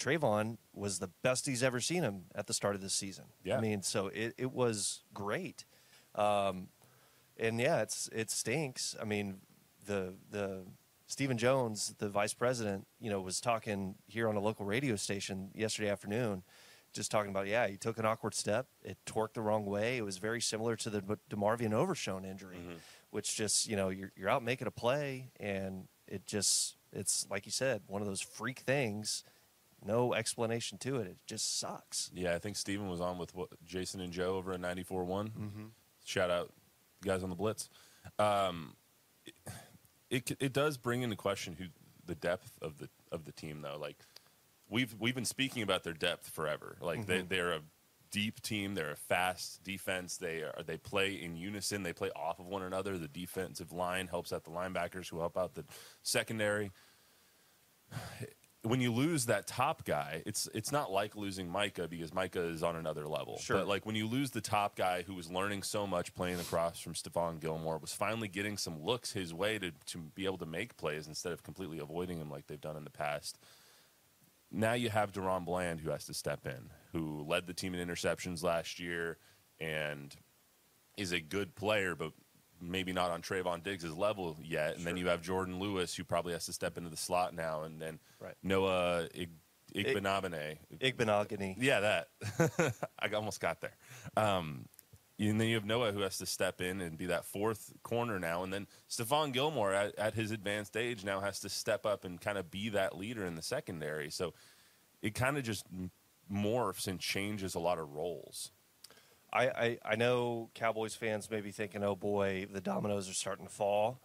Trevon 0.00 0.56
was 0.74 0.98
the 0.98 1.10
best 1.22 1.46
he's 1.46 1.62
ever 1.62 1.80
seen 1.80 2.02
him 2.02 2.24
at 2.34 2.46
the 2.46 2.54
start 2.54 2.74
of 2.74 2.80
this 2.80 2.94
season. 2.94 3.26
Yeah. 3.44 3.58
I 3.58 3.60
mean, 3.60 3.82
so 3.82 4.08
it, 4.08 4.34
it 4.38 4.50
was 4.50 5.04
great. 5.14 5.64
Um, 6.14 6.68
and 7.38 7.60
yeah, 7.60 7.82
it's 7.82 8.08
it 8.12 8.30
stinks. 8.30 8.96
I 9.00 9.04
mean, 9.04 9.42
the 9.86 10.14
the 10.30 10.64
Stephen 11.06 11.38
Jones, 11.38 11.94
the 11.98 12.08
vice 12.08 12.34
president, 12.34 12.86
you 13.00 13.10
know, 13.10 13.20
was 13.20 13.40
talking 13.40 13.96
here 14.06 14.28
on 14.28 14.36
a 14.36 14.40
local 14.40 14.64
radio 14.64 14.96
station 14.96 15.50
yesterday 15.54 15.90
afternoon, 15.90 16.42
just 16.92 17.10
talking 17.10 17.30
about 17.30 17.46
yeah, 17.46 17.66
he 17.68 17.76
took 17.76 17.98
an 17.98 18.04
awkward 18.04 18.34
step, 18.34 18.66
it 18.82 18.98
torqued 19.06 19.34
the 19.34 19.40
wrong 19.42 19.64
way. 19.66 19.96
It 19.96 20.04
was 20.04 20.18
very 20.18 20.40
similar 20.40 20.76
to 20.76 20.90
the 20.90 21.00
DeMarvion 21.30 21.72
Overshown 21.72 22.24
injury, 22.24 22.58
which 23.10 23.36
just 23.36 23.68
you 23.68 23.76
know 23.76 23.88
you're 23.88 24.12
you're 24.16 24.28
out 24.28 24.42
making 24.42 24.66
a 24.66 24.70
play 24.70 25.30
and 25.38 25.88
it 26.08 26.26
just 26.26 26.76
it's 26.92 27.26
like 27.30 27.46
you 27.46 27.52
said 27.52 27.82
one 27.86 28.02
of 28.02 28.08
those 28.08 28.20
freak 28.20 28.60
things. 28.60 29.24
No 29.82 30.12
explanation 30.12 30.76
to 30.78 30.96
it. 30.96 31.06
It 31.06 31.16
just 31.26 31.58
sucks. 31.58 32.10
Yeah, 32.14 32.34
I 32.34 32.38
think 32.38 32.56
Stephen 32.56 32.90
was 32.90 33.00
on 33.00 33.16
with 33.16 33.34
what, 33.34 33.48
Jason 33.64 34.00
and 34.02 34.12
Joe 34.12 34.34
over 34.34 34.52
at 34.52 34.60
94 34.60 35.04
one 35.04 35.72
Shout 36.04 36.30
out 36.30 36.52
guys 37.02 37.22
on 37.22 37.30
the 37.30 37.36
Blitz. 37.36 37.70
Um, 38.18 38.74
it, 39.24 39.34
it 40.10 40.36
it 40.40 40.52
does 40.52 40.76
bring 40.76 41.02
into 41.02 41.16
question 41.16 41.54
who 41.58 41.66
the 42.04 42.14
depth 42.14 42.52
of 42.60 42.78
the 42.78 42.88
of 43.12 43.24
the 43.24 43.32
team 43.32 43.62
though. 43.62 43.78
Like 43.80 43.96
we've 44.70 44.94
we've 44.98 45.14
been 45.14 45.24
speaking 45.24 45.62
about 45.62 45.84
their 45.84 45.92
depth 45.92 46.30
forever. 46.30 46.76
Like 46.80 47.06
they 47.06 47.18
mm-hmm. 47.18 47.28
they're 47.28 47.52
a 47.52 47.60
deep 48.10 48.40
team. 48.40 48.74
They're 48.74 48.92
a 48.92 48.96
fast 48.96 49.62
defense. 49.62 50.16
They 50.16 50.38
are 50.38 50.62
they 50.64 50.78
play 50.78 51.14
in 51.14 51.36
unison. 51.36 51.82
They 51.82 51.92
play 51.92 52.10
off 52.16 52.38
of 52.38 52.46
one 52.46 52.62
another. 52.62 52.96
The 52.96 53.08
defensive 53.08 53.72
line 53.72 54.06
helps 54.06 54.32
out 54.32 54.44
the 54.44 54.50
linebackers 54.50 55.08
who 55.08 55.18
help 55.18 55.36
out 55.36 55.54
the 55.54 55.64
secondary 56.02 56.70
when 58.62 58.80
you 58.80 58.92
lose 58.92 59.26
that 59.26 59.46
top 59.46 59.84
guy, 59.84 60.22
it's 60.26 60.48
it's 60.52 60.70
not 60.70 60.92
like 60.92 61.16
losing 61.16 61.48
Micah 61.48 61.88
because 61.88 62.12
Micah 62.12 62.42
is 62.42 62.62
on 62.62 62.76
another 62.76 63.06
level. 63.06 63.38
Sure. 63.38 63.56
But 63.56 63.68
like 63.68 63.86
when 63.86 63.94
you 63.94 64.06
lose 64.06 64.30
the 64.30 64.42
top 64.42 64.76
guy 64.76 65.02
who 65.02 65.14
was 65.14 65.30
learning 65.30 65.62
so 65.62 65.86
much 65.86 66.14
playing 66.14 66.40
across 66.40 66.78
from 66.78 66.92
Stephon 66.92 67.40
Gilmore, 67.40 67.78
was 67.78 67.92
finally 67.92 68.28
getting 68.28 68.58
some 68.58 68.82
looks 68.82 69.12
his 69.12 69.32
way 69.32 69.58
to 69.58 69.72
to 69.86 69.98
be 70.14 70.26
able 70.26 70.38
to 70.38 70.46
make 70.46 70.76
plays 70.76 71.06
instead 71.06 71.32
of 71.32 71.42
completely 71.42 71.78
avoiding 71.78 72.18
him 72.18 72.30
like 72.30 72.46
they've 72.48 72.60
done 72.60 72.76
in 72.76 72.84
the 72.84 72.90
past. 72.90 73.38
Now 74.52 74.72
you 74.72 74.90
have 74.90 75.12
DaRon 75.12 75.44
Bland 75.44 75.80
who 75.80 75.90
has 75.90 76.06
to 76.06 76.14
step 76.14 76.46
in, 76.46 76.70
who 76.92 77.24
led 77.26 77.46
the 77.46 77.54
team 77.54 77.74
in 77.74 77.86
interceptions 77.88 78.42
last 78.42 78.80
year 78.80 79.18
and 79.60 80.14
is 80.96 81.12
a 81.12 81.20
good 81.20 81.54
player, 81.54 81.94
but 81.94 82.12
maybe 82.60 82.92
not 82.92 83.10
on 83.10 83.22
Trevon 83.22 83.62
Diggs' 83.62 83.84
level 83.96 84.36
yet. 84.42 84.76
And 84.76 84.84
then 84.86 84.96
you 84.96 85.08
have 85.08 85.22
Jourdan 85.22 85.58
Lewis, 85.60 85.94
who 85.94 86.04
probably 86.04 86.32
has 86.32 86.46
to 86.46 86.52
step 86.52 86.76
into 86.76 86.90
the 86.90 86.96
slot 86.96 87.34
now, 87.34 87.62
and 87.62 87.80
then 87.80 87.98
Right. 88.18 88.34
Noah 88.42 89.08
Ig- 89.14 89.30
Igbenabane. 89.74 90.58
Igbenogany. 90.80 91.54
yeah, 91.58 91.80
that. 91.80 92.74
I 92.98 93.08
almost 93.14 93.40
got 93.40 93.60
there. 93.60 93.76
Um, 94.16 94.66
and 95.28 95.38
then 95.38 95.48
you 95.48 95.56
have 95.56 95.66
Noah, 95.66 95.92
who 95.92 96.00
has 96.00 96.16
to 96.18 96.26
step 96.26 96.62
in 96.62 96.80
and 96.80 96.96
be 96.96 97.06
that 97.06 97.26
fourth 97.26 97.74
corner 97.82 98.18
now. 98.18 98.42
And 98.42 98.52
then 98.52 98.66
Stephon 98.88 99.32
Gilmore, 99.32 99.74
at, 99.74 99.98
at 99.98 100.14
his 100.14 100.30
advanced 100.30 100.76
age, 100.76 101.04
now 101.04 101.20
has 101.20 101.40
to 101.40 101.50
step 101.50 101.84
up 101.84 102.04
and 102.04 102.18
kind 102.18 102.38
of 102.38 102.50
be 102.50 102.70
that 102.70 102.96
leader 102.96 103.26
in 103.26 103.34
the 103.34 103.42
secondary. 103.42 104.10
So 104.10 104.32
it 105.02 105.14
kind 105.14 105.36
of 105.36 105.44
just 105.44 105.66
morphs 106.32 106.86
and 106.86 106.98
changes 106.98 107.54
a 107.54 107.58
lot 107.58 107.78
of 107.78 107.92
roles. 107.92 108.50
I, 109.32 109.48
I, 109.48 109.78
I 109.84 109.96
know 109.96 110.50
Cowboys 110.54 110.94
fans 110.94 111.30
may 111.30 111.40
be 111.40 111.50
thinking, 111.50 111.84
oh 111.84 111.96
boy, 111.96 112.46
the 112.50 112.60
dominoes 112.60 113.08
are 113.08 113.14
starting 113.14 113.46
to 113.46 113.52
fall. 113.52 114.00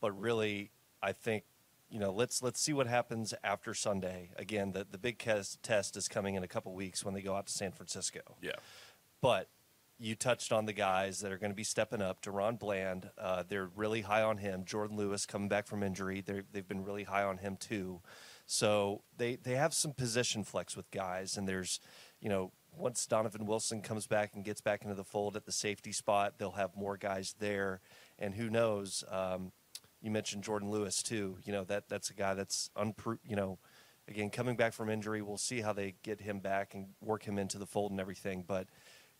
But 0.00 0.18
really, 0.20 0.70
I 1.02 1.12
think, 1.12 1.44
you 1.88 2.00
know, 2.00 2.10
let's 2.10 2.42
let's 2.42 2.60
see 2.60 2.72
what 2.72 2.88
happens 2.88 3.32
after 3.44 3.72
Sunday. 3.72 4.30
Again, 4.36 4.72
the, 4.72 4.84
the 4.90 4.98
big 4.98 5.18
test, 5.18 5.62
test 5.62 5.96
is 5.96 6.08
coming 6.08 6.34
in 6.34 6.42
a 6.42 6.48
couple 6.48 6.74
weeks 6.74 7.04
when 7.04 7.14
they 7.14 7.22
go 7.22 7.36
out 7.36 7.46
to 7.46 7.52
San 7.52 7.70
Francisco. 7.70 8.20
Yeah. 8.42 8.52
But 9.22 9.48
you 9.98 10.14
touched 10.14 10.52
on 10.52 10.66
the 10.66 10.72
guys 10.72 11.20
that 11.20 11.32
are 11.32 11.38
going 11.38 11.50
to 11.50 11.56
be 11.56 11.64
stepping 11.64 12.02
up. 12.02 12.20
DaRon 12.22 12.58
Bland, 12.58 13.10
uh, 13.18 13.44
they're 13.48 13.70
really 13.74 14.02
high 14.02 14.22
on 14.22 14.38
him. 14.38 14.64
Jourdan 14.64 14.96
Lewis 14.96 15.24
coming 15.24 15.48
back 15.48 15.66
from 15.66 15.82
injury, 15.82 16.20
they're, 16.20 16.44
they've 16.52 16.68
been 16.68 16.84
really 16.84 17.04
high 17.04 17.24
on 17.24 17.38
him 17.38 17.56
too. 17.56 18.00
So 18.46 19.02
they 19.16 19.36
they 19.36 19.54
have 19.56 19.74
some 19.74 19.92
position 19.92 20.44
flex 20.44 20.76
with 20.76 20.90
guys, 20.92 21.36
and 21.36 21.48
there's, 21.48 21.80
you 22.20 22.28
know, 22.28 22.52
once 22.76 23.04
Donovan 23.06 23.46
Wilson 23.46 23.82
comes 23.82 24.06
back 24.06 24.34
and 24.34 24.44
gets 24.44 24.60
back 24.60 24.82
into 24.82 24.94
the 24.94 25.02
fold 25.02 25.36
at 25.36 25.46
the 25.46 25.52
safety 25.52 25.90
spot, 25.92 26.34
they'll 26.38 26.52
have 26.52 26.76
more 26.76 26.96
guys 26.96 27.34
there, 27.40 27.80
and 28.18 28.34
who 28.34 28.48
knows? 28.48 29.02
Um, 29.10 29.50
you 30.00 30.12
mentioned 30.12 30.44
Jourdan 30.44 30.70
Lewis 30.70 31.02
too. 31.02 31.38
You 31.44 31.52
know 31.52 31.64
that 31.64 31.88
that's 31.88 32.10
a 32.10 32.14
guy 32.14 32.34
that's 32.34 32.70
unpro- 32.76 33.18
You 33.26 33.34
know, 33.34 33.58
again 34.06 34.30
coming 34.30 34.54
back 34.54 34.74
from 34.74 34.90
injury, 34.90 35.22
we'll 35.22 35.38
see 35.38 35.60
how 35.60 35.72
they 35.72 35.94
get 36.04 36.20
him 36.20 36.38
back 36.38 36.74
and 36.74 36.88
work 37.00 37.24
him 37.24 37.38
into 37.38 37.58
the 37.58 37.66
fold 37.66 37.90
and 37.90 38.00
everything, 38.00 38.44
but. 38.46 38.68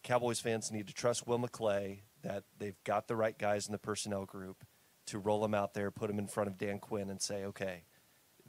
Cowboys 0.06 0.38
fans 0.38 0.70
need 0.70 0.86
to 0.86 0.94
trust 0.94 1.26
Will 1.26 1.40
McClay 1.40 2.02
that 2.22 2.44
they've 2.58 2.82
got 2.84 3.08
the 3.08 3.16
right 3.16 3.36
guys 3.36 3.66
in 3.66 3.72
the 3.72 3.78
personnel 3.78 4.24
group 4.24 4.64
to 5.06 5.18
roll 5.18 5.40
them 5.40 5.52
out 5.52 5.74
there, 5.74 5.90
put 5.90 6.06
them 6.06 6.20
in 6.20 6.28
front 6.28 6.48
of 6.48 6.56
Dan 6.56 6.78
Quinn, 6.78 7.10
and 7.10 7.20
say, 7.20 7.44
okay, 7.44 7.82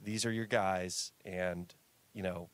these 0.00 0.24
are 0.24 0.30
your 0.30 0.46
guys, 0.46 1.10
and 1.24 1.74
you 2.14 2.22
know, 2.22 2.48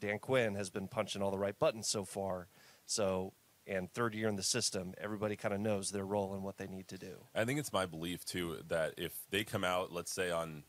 Dan 0.00 0.18
Quinn 0.18 0.54
has 0.54 0.70
been 0.70 0.88
punching 0.88 1.20
all 1.20 1.30
the 1.30 1.38
right 1.38 1.58
buttons 1.58 1.86
so 1.86 2.06
far. 2.06 2.48
So, 2.86 3.34
and 3.66 3.92
third 3.92 4.14
year 4.14 4.26
in 4.26 4.36
the 4.36 4.42
system, 4.42 4.94
everybody 4.96 5.36
kind 5.36 5.52
of 5.52 5.60
knows 5.60 5.90
their 5.90 6.06
role 6.06 6.32
and 6.32 6.42
what 6.42 6.56
they 6.56 6.66
need 6.66 6.88
to 6.88 6.98
do. 6.98 7.26
I 7.34 7.44
think 7.44 7.60
it's 7.60 7.74
my 7.74 7.84
belief 7.84 8.24
too 8.24 8.62
that 8.68 8.94
if 8.96 9.12
they 9.30 9.44
come 9.44 9.64
out, 9.64 9.92
let's 9.92 10.12
say 10.12 10.30
on 10.30 10.64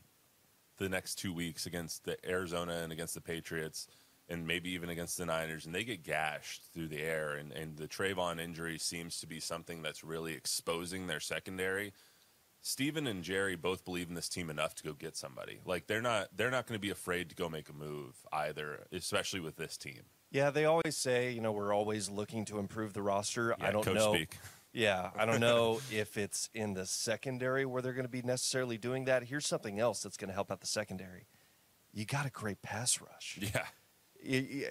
the 0.76 0.90
next 0.90 1.14
two 1.14 1.32
weeks 1.32 1.64
against 1.64 2.04
the 2.04 2.18
Arizona 2.28 2.80
and 2.82 2.92
against 2.92 3.14
the 3.14 3.22
Patriots, 3.22 3.88
and 4.28 4.46
maybe 4.46 4.70
even 4.70 4.88
against 4.88 5.16
the 5.16 5.26
Niners, 5.26 5.66
and 5.66 5.74
they 5.74 5.84
get 5.84 6.02
gashed 6.02 6.62
through 6.72 6.88
the 6.88 7.00
air, 7.00 7.34
and, 7.34 7.52
and 7.52 7.76
the 7.76 7.88
Trevon 7.88 8.40
injury 8.40 8.78
seems 8.78 9.20
to 9.20 9.26
be 9.26 9.40
something 9.40 9.82
that's 9.82 10.04
really 10.04 10.34
exposing 10.34 11.06
their 11.06 11.20
secondary. 11.20 11.92
Stephen 12.60 13.06
and 13.06 13.22
Jerry 13.22 13.56
both 13.56 13.84
believe 13.84 14.08
in 14.08 14.14
this 14.14 14.28
team 14.28 14.50
enough 14.50 14.74
to 14.76 14.82
go 14.82 14.92
get 14.92 15.16
somebody. 15.16 15.60
Like 15.64 15.86
they're 15.86 16.02
not 16.02 16.28
they're 16.36 16.50
not 16.50 16.66
going 16.66 16.76
to 16.76 16.80
be 16.80 16.90
afraid 16.90 17.28
to 17.30 17.36
go 17.36 17.48
make 17.48 17.68
a 17.68 17.72
move 17.72 18.16
either, 18.32 18.86
especially 18.92 19.40
with 19.40 19.56
this 19.56 19.76
team. 19.76 20.02
Yeah, 20.30 20.50
they 20.50 20.66
always 20.66 20.96
say, 20.96 21.30
you 21.30 21.40
know, 21.40 21.52
we're 21.52 21.72
always 21.72 22.10
looking 22.10 22.44
to 22.46 22.58
improve 22.58 22.92
the 22.92 23.00
roster. 23.00 23.54
Yeah, 23.58 23.66
I 23.66 23.70
don't 23.70 23.94
know. 23.94 24.12
speak. 24.14 24.36
Yeah, 24.74 25.10
I 25.16 25.24
don't 25.24 25.40
know 25.40 25.80
if 25.90 26.18
it's 26.18 26.50
in 26.54 26.74
the 26.74 26.84
secondary 26.84 27.64
where 27.64 27.80
they're 27.80 27.94
going 27.94 28.04
to 28.04 28.10
be 28.10 28.20
necessarily 28.20 28.76
doing 28.76 29.06
that. 29.06 29.24
Here's 29.24 29.46
something 29.46 29.80
else 29.80 30.02
that's 30.02 30.18
going 30.18 30.28
to 30.28 30.34
help 30.34 30.52
out 30.52 30.60
the 30.60 30.66
secondary. 30.66 31.26
You 31.92 32.04
got 32.04 32.26
a 32.26 32.30
great 32.30 32.60
pass 32.60 33.00
rush. 33.00 33.38
Yeah. 33.40 33.64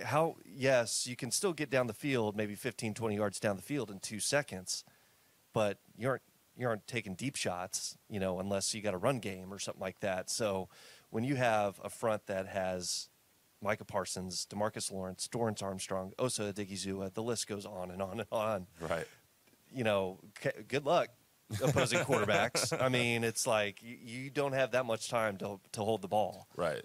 How 0.03 0.35
yes, 0.45 1.07
you 1.07 1.15
can 1.15 1.31
still 1.31 1.53
get 1.53 1.69
down 1.69 1.87
the 1.87 1.93
field, 1.93 2.35
maybe 2.35 2.55
15, 2.55 2.93
20 2.93 3.15
yards 3.15 3.39
down 3.39 3.55
the 3.55 3.61
field 3.61 3.89
in 3.89 3.99
2 3.99 4.19
seconds, 4.19 4.83
but 5.53 5.79
you 5.97 6.09
aren't 6.09 6.21
you 6.57 6.67
aren't 6.67 6.87
taking 6.87 7.13
deep 7.13 7.35
shots, 7.35 7.97
you 8.09 8.19
know, 8.19 8.39
unless 8.39 8.73
you 8.73 8.81
got 8.81 8.93
a 8.95 8.97
run 8.97 9.19
game 9.19 9.53
or 9.53 9.59
something 9.59 9.81
like 9.81 9.99
that. 9.99 10.29
So, 10.29 10.69
when 11.11 11.23
you 11.23 11.35
have 11.35 11.79
a 11.83 11.89
front 11.89 12.25
that 12.25 12.47
has 12.47 13.09
Micah 13.61 13.85
Parsons, 13.85 14.45
Demarcus 14.49 14.91
Lawrence, 14.91 15.27
Dorance 15.31 15.61
Armstrong, 15.61 16.13
Osa 16.17 16.51
Odighizuwa, 16.51 17.13
the 17.13 17.21
list 17.23 17.47
goes 17.47 17.65
on 17.65 17.91
and 17.91 18.01
on 18.01 18.19
and 18.19 18.27
on 18.31 18.67
Right. 18.81 19.07
you 19.71 19.83
know, 19.83 20.19
c- 20.41 20.49
good 20.67 20.85
luck 20.85 21.09
opposing 21.63 21.99
quarterbacks. 21.99 22.75
I 22.81 22.89
mean, 22.89 23.23
it's 23.23 23.45
like 23.47 23.81
you, 23.83 23.95
you 24.01 24.29
don't 24.31 24.53
have 24.53 24.71
that 24.71 24.85
much 24.85 25.09
time 25.09 25.37
to 25.37 25.59
to 25.73 25.81
hold 25.83 26.01
the 26.01 26.07
ball. 26.07 26.47
Right. 26.55 26.83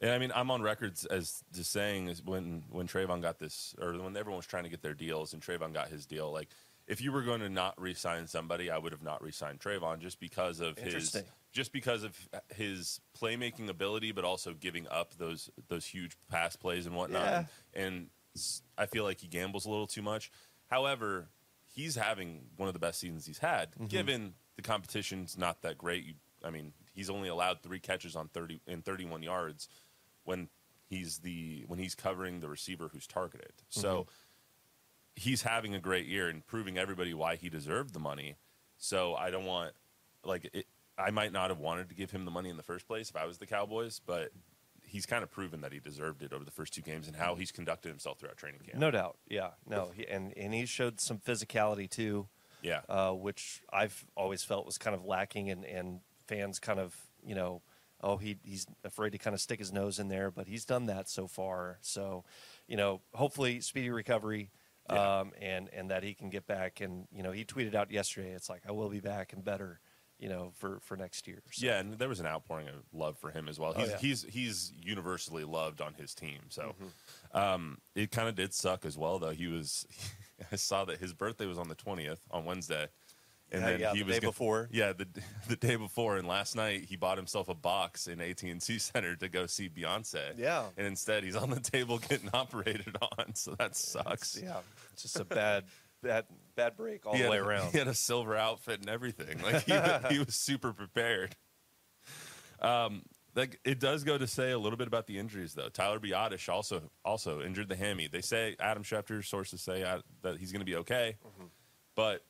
And 0.00 0.10
I 0.12 0.18
mean, 0.18 0.30
I'm 0.34 0.50
on 0.50 0.62
records 0.62 1.04
as 1.06 1.42
just 1.52 1.72
saying 1.72 2.08
is 2.08 2.22
when 2.22 2.62
when 2.70 2.86
Trevon 2.86 3.20
got 3.20 3.38
this, 3.38 3.74
or 3.80 3.92
when 3.94 4.16
everyone 4.16 4.36
was 4.38 4.46
trying 4.46 4.64
to 4.64 4.70
get 4.70 4.82
their 4.82 4.94
deals, 4.94 5.32
and 5.32 5.42
Trevon 5.42 5.72
got 5.74 5.88
his 5.88 6.06
deal. 6.06 6.32
Like, 6.32 6.48
if 6.86 7.00
you 7.00 7.10
were 7.12 7.22
going 7.22 7.40
to 7.40 7.48
not 7.48 7.80
re-sign 7.80 8.26
somebody, 8.28 8.70
I 8.70 8.78
would 8.78 8.92
have 8.92 9.02
not 9.02 9.22
re-signed 9.22 9.60
Trevon 9.60 9.98
just 9.98 10.20
because 10.20 10.60
of 10.60 10.78
his 10.78 11.16
just 11.52 11.72
because 11.72 12.04
of 12.04 12.16
his 12.54 13.00
playmaking 13.20 13.68
ability, 13.68 14.12
but 14.12 14.24
also 14.24 14.54
giving 14.54 14.86
up 14.88 15.14
those 15.18 15.50
those 15.68 15.84
huge 15.84 16.16
pass 16.30 16.54
plays 16.56 16.86
and 16.86 16.94
whatnot. 16.94 17.24
Yeah. 17.24 17.44
And 17.74 18.06
I 18.76 18.86
feel 18.86 19.02
like 19.04 19.20
he 19.20 19.26
gambles 19.26 19.66
a 19.66 19.70
little 19.70 19.88
too 19.88 20.02
much. 20.02 20.30
However, 20.70 21.28
he's 21.74 21.96
having 21.96 22.42
one 22.56 22.68
of 22.68 22.72
the 22.72 22.78
best 22.78 23.00
seasons 23.00 23.26
he's 23.26 23.38
had, 23.38 23.72
Mm-hmm. 23.72 23.86
given 23.86 24.34
the 24.56 24.62
competition's 24.62 25.36
not 25.36 25.62
that 25.62 25.78
great. 25.78 26.04
You, 26.04 26.14
I 26.44 26.50
mean, 26.50 26.72
he's 26.94 27.10
only 27.10 27.28
allowed 27.28 27.62
three 27.62 27.80
catches 27.80 28.14
on 28.14 28.28
thirty 28.28 28.60
in 28.66 28.82
thirty-one 28.82 29.22
yards 29.24 29.68
when 30.28 30.48
he's 30.88 31.18
the 31.18 31.64
when 31.66 31.78
he's 31.78 31.94
covering 31.94 32.40
the 32.40 32.48
receiver 32.48 32.88
who's 32.92 33.06
targeted. 33.06 33.52
So 33.70 34.06
he's 35.16 35.42
having 35.42 35.74
a 35.74 35.80
great 35.80 36.06
year 36.06 36.28
and 36.28 36.46
proving 36.46 36.76
everybody 36.78 37.14
why 37.14 37.36
he 37.36 37.48
deserved 37.48 37.94
the 37.94 37.98
money. 38.00 38.36
So 38.76 39.14
I 39.14 39.30
don't 39.30 39.46
want 39.46 39.72
like 40.24 40.50
it, 40.52 40.66
I 40.98 41.10
might 41.10 41.32
not 41.32 41.48
have 41.50 41.58
wanted 41.58 41.88
to 41.88 41.94
give 41.94 42.10
him 42.10 42.24
the 42.26 42.30
money 42.30 42.50
in 42.50 42.56
the 42.58 42.62
first 42.62 42.86
place 42.86 43.08
if 43.08 43.16
I 43.16 43.24
was 43.24 43.38
the 43.38 43.46
Cowboys, 43.46 44.00
but 44.04 44.30
he's 44.82 45.06
kind 45.06 45.22
of 45.22 45.30
proven 45.30 45.62
that 45.62 45.72
he 45.72 45.80
deserved 45.80 46.22
it 46.22 46.32
over 46.32 46.44
the 46.44 46.50
first 46.50 46.74
two 46.74 46.82
games 46.82 47.06
and 47.06 47.16
how 47.16 47.34
he's 47.34 47.50
conducted 47.52 47.88
himself 47.88 48.18
throughout 48.18 48.36
training 48.36 48.60
camp. 48.60 48.78
No 48.78 48.90
doubt. 48.90 49.16
Yeah. 49.28 49.50
No. 49.66 49.90
He, 49.94 50.06
and 50.06 50.36
and 50.36 50.52
he 50.52 50.66
showed 50.66 51.00
some 51.00 51.18
physicality 51.18 51.88
too, 51.88 52.28
Yeah. 52.62 52.80
uh, 52.88 53.12
which 53.12 53.62
I've 53.72 54.04
always 54.14 54.44
felt 54.44 54.66
was 54.66 54.76
kind 54.78 54.94
of 54.94 55.04
lacking, 55.04 55.50
and 55.50 55.64
and 55.64 56.00
fans 56.26 56.58
kind 56.58 56.78
of 56.78 56.94
you 57.24 57.34
know. 57.34 57.62
Oh, 58.00 58.16
he 58.16 58.38
he's 58.44 58.66
afraid 58.84 59.10
to 59.10 59.18
kind 59.18 59.34
of 59.34 59.40
stick 59.40 59.58
his 59.58 59.72
nose 59.72 59.98
in 59.98 60.08
there, 60.08 60.30
but 60.30 60.46
he's 60.46 60.64
done 60.64 60.86
that 60.86 61.08
so 61.08 61.26
far. 61.26 61.78
So, 61.80 62.24
you 62.66 62.76
know, 62.76 63.00
hopefully 63.12 63.60
speedy 63.60 63.90
recovery, 63.90 64.50
Yeah. 64.90 65.18
um, 65.20 65.32
and 65.40 65.68
and 65.72 65.90
that 65.90 66.02
he 66.04 66.14
can 66.14 66.30
get 66.30 66.46
back. 66.46 66.80
And 66.80 67.08
you 67.12 67.22
know, 67.22 67.32
he 67.32 67.44
tweeted 67.44 67.74
out 67.74 67.90
yesterday, 67.90 68.30
it's 68.30 68.48
like 68.48 68.62
I 68.68 68.72
will 68.72 68.88
be 68.88 69.00
back 69.00 69.32
and 69.32 69.44
better, 69.44 69.80
you 70.18 70.28
know, 70.28 70.52
for 70.54 70.78
for 70.80 70.96
next 70.96 71.26
year. 71.26 71.42
So, 71.50 71.66
Yeah, 71.66 71.78
and 71.80 71.94
there 71.94 72.08
was 72.08 72.20
an 72.20 72.26
outpouring 72.26 72.68
of 72.68 72.84
love 72.92 73.18
for 73.18 73.30
him 73.32 73.48
as 73.48 73.58
well. 73.58 73.72
Oh, 73.76 73.80
He's 73.80 73.90
yeah. 73.90 73.98
he's 73.98 74.22
he's 74.28 74.72
universally 74.80 75.42
loved 75.44 75.80
on 75.80 75.94
his 75.94 76.14
team. 76.14 76.42
So 76.50 76.76
Mm-hmm. 76.80 77.36
um, 77.36 77.78
it 77.96 78.10
kind 78.12 78.28
of 78.28 78.34
did 78.36 78.54
suck 78.54 78.84
as 78.86 78.96
well, 78.96 79.18
though. 79.18 79.30
He 79.30 79.48
was 79.48 79.86
I 80.52 80.56
saw 80.56 80.84
that 80.84 80.98
his 80.98 81.12
birthday 81.12 81.46
was 81.46 81.58
on 81.58 81.68
the 81.68 81.74
twentieth 81.74 82.20
on 82.30 82.44
Wednesday, 82.44 82.86
and 83.50 83.62
Yeah, 83.62 83.68
then 83.70 83.80
yeah, 83.80 83.92
he 83.92 83.98
the 83.98 84.04
was 84.04 84.14
day 84.16 84.20
gonna- 84.20 84.30
before. 84.32 84.68
Yeah, 84.72 84.92
the 84.92 85.06
the 85.48 85.56
day 85.56 85.76
before, 85.76 86.16
and 86.16 86.26
last 86.28 86.54
night 86.56 86.84
he 86.88 86.96
bought 86.96 87.16
himself 87.16 87.48
a 87.48 87.54
box 87.54 88.06
in 88.08 88.20
AT 88.20 88.42
and 88.42 88.60
T 88.60 88.78
Center 88.78 89.16
to 89.16 89.28
go 89.28 89.46
see 89.46 89.68
Beyonce. 89.68 90.36
Yeah. 90.36 90.66
and 90.76 90.86
instead 90.86 91.24
he's 91.24 91.36
on 91.36 91.50
the 91.50 91.60
table 91.60 91.98
getting 92.08 92.30
operated 92.32 92.96
on. 93.18 93.34
So 93.34 93.54
that 93.58 93.74
sucks. 93.76 94.38
yeah, 94.42 94.58
it's 94.92 95.02
just 95.02 95.18
a 95.18 95.24
bad 95.24 95.64
bad 96.02 96.24
bad 96.54 96.76
break 96.76 97.06
all 97.06 97.14
he 97.14 97.22
the 97.22 97.30
way 97.30 97.38
around. 97.38 97.72
He 97.72 97.78
had 97.78 97.88
a 97.88 97.94
silver 97.94 98.36
outfit 98.36 98.80
and 98.80 98.88
everything. 98.88 99.42
Like 99.42 99.64
he, 99.64 99.72
he 100.14 100.18
was 100.18 100.34
super 100.34 100.72
prepared. 100.72 101.34
Um, 102.60 103.02
like 103.34 103.60
it 103.64 103.78
does 103.78 104.04
go 104.04 104.18
to 104.18 104.26
say 104.26 104.50
a 104.50 104.58
little 104.58 104.76
bit 104.76 104.88
about 104.88 105.06
the 105.06 105.18
injuries, 105.18 105.54
though. 105.54 105.68
Tyler 105.68 106.00
Biadasz 106.00 106.48
also 106.48 106.82
also 107.04 107.40
injured 107.40 107.68
the 107.68 107.76
hammy. 107.76 108.08
They 108.10 108.20
say 108.20 108.56
Adam 108.58 108.82
Schefter 108.82 109.24
sources 109.24 109.60
say 109.60 109.82
uh, 109.84 110.00
that 110.22 110.38
he's 110.38 110.50
going 110.50 110.60
to 110.60 110.66
be 110.66 110.76
okay, 110.76 111.16
but 111.94 112.24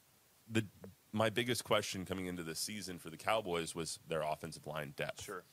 the 0.51 0.65
my 1.13 1.31
biggest 1.31 1.65
question 1.65 2.05
coming 2.05 2.27
into 2.27 2.43
this 2.43 2.59
season 2.59 2.99
for 2.99 3.11
the 3.11 3.17
Cowboys 3.17 3.75
was 3.75 3.99
their 4.07 4.23
offensive 4.23 4.67
line 4.67 4.95
depth. 4.97 5.23
Sure. 5.23 5.45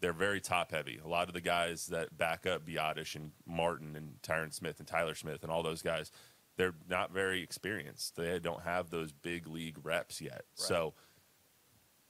They're 0.00 0.12
very 0.12 0.40
top 0.40 0.72
heavy. 0.72 1.00
A 1.04 1.08
lot 1.08 1.28
of 1.28 1.34
the 1.34 1.40
guys 1.40 1.86
that 1.86 2.16
back 2.16 2.46
up 2.46 2.66
Biadasz 2.66 3.14
and 3.14 3.32
Martin 3.46 3.94
and 3.94 4.20
Tyron 4.22 4.52
Smith 4.52 4.78
and 4.78 4.88
Tyler 4.88 5.14
Smith 5.14 5.42
and 5.42 5.52
all 5.52 5.62
those 5.62 5.82
guys, 5.82 6.10
they're 6.56 6.74
not 6.88 7.12
very 7.12 7.42
experienced. 7.42 8.16
They 8.16 8.38
don't 8.38 8.62
have 8.62 8.90
those 8.90 9.12
big 9.12 9.46
league 9.46 9.78
reps 9.84 10.20
yet. 10.20 10.42
So 10.54 10.94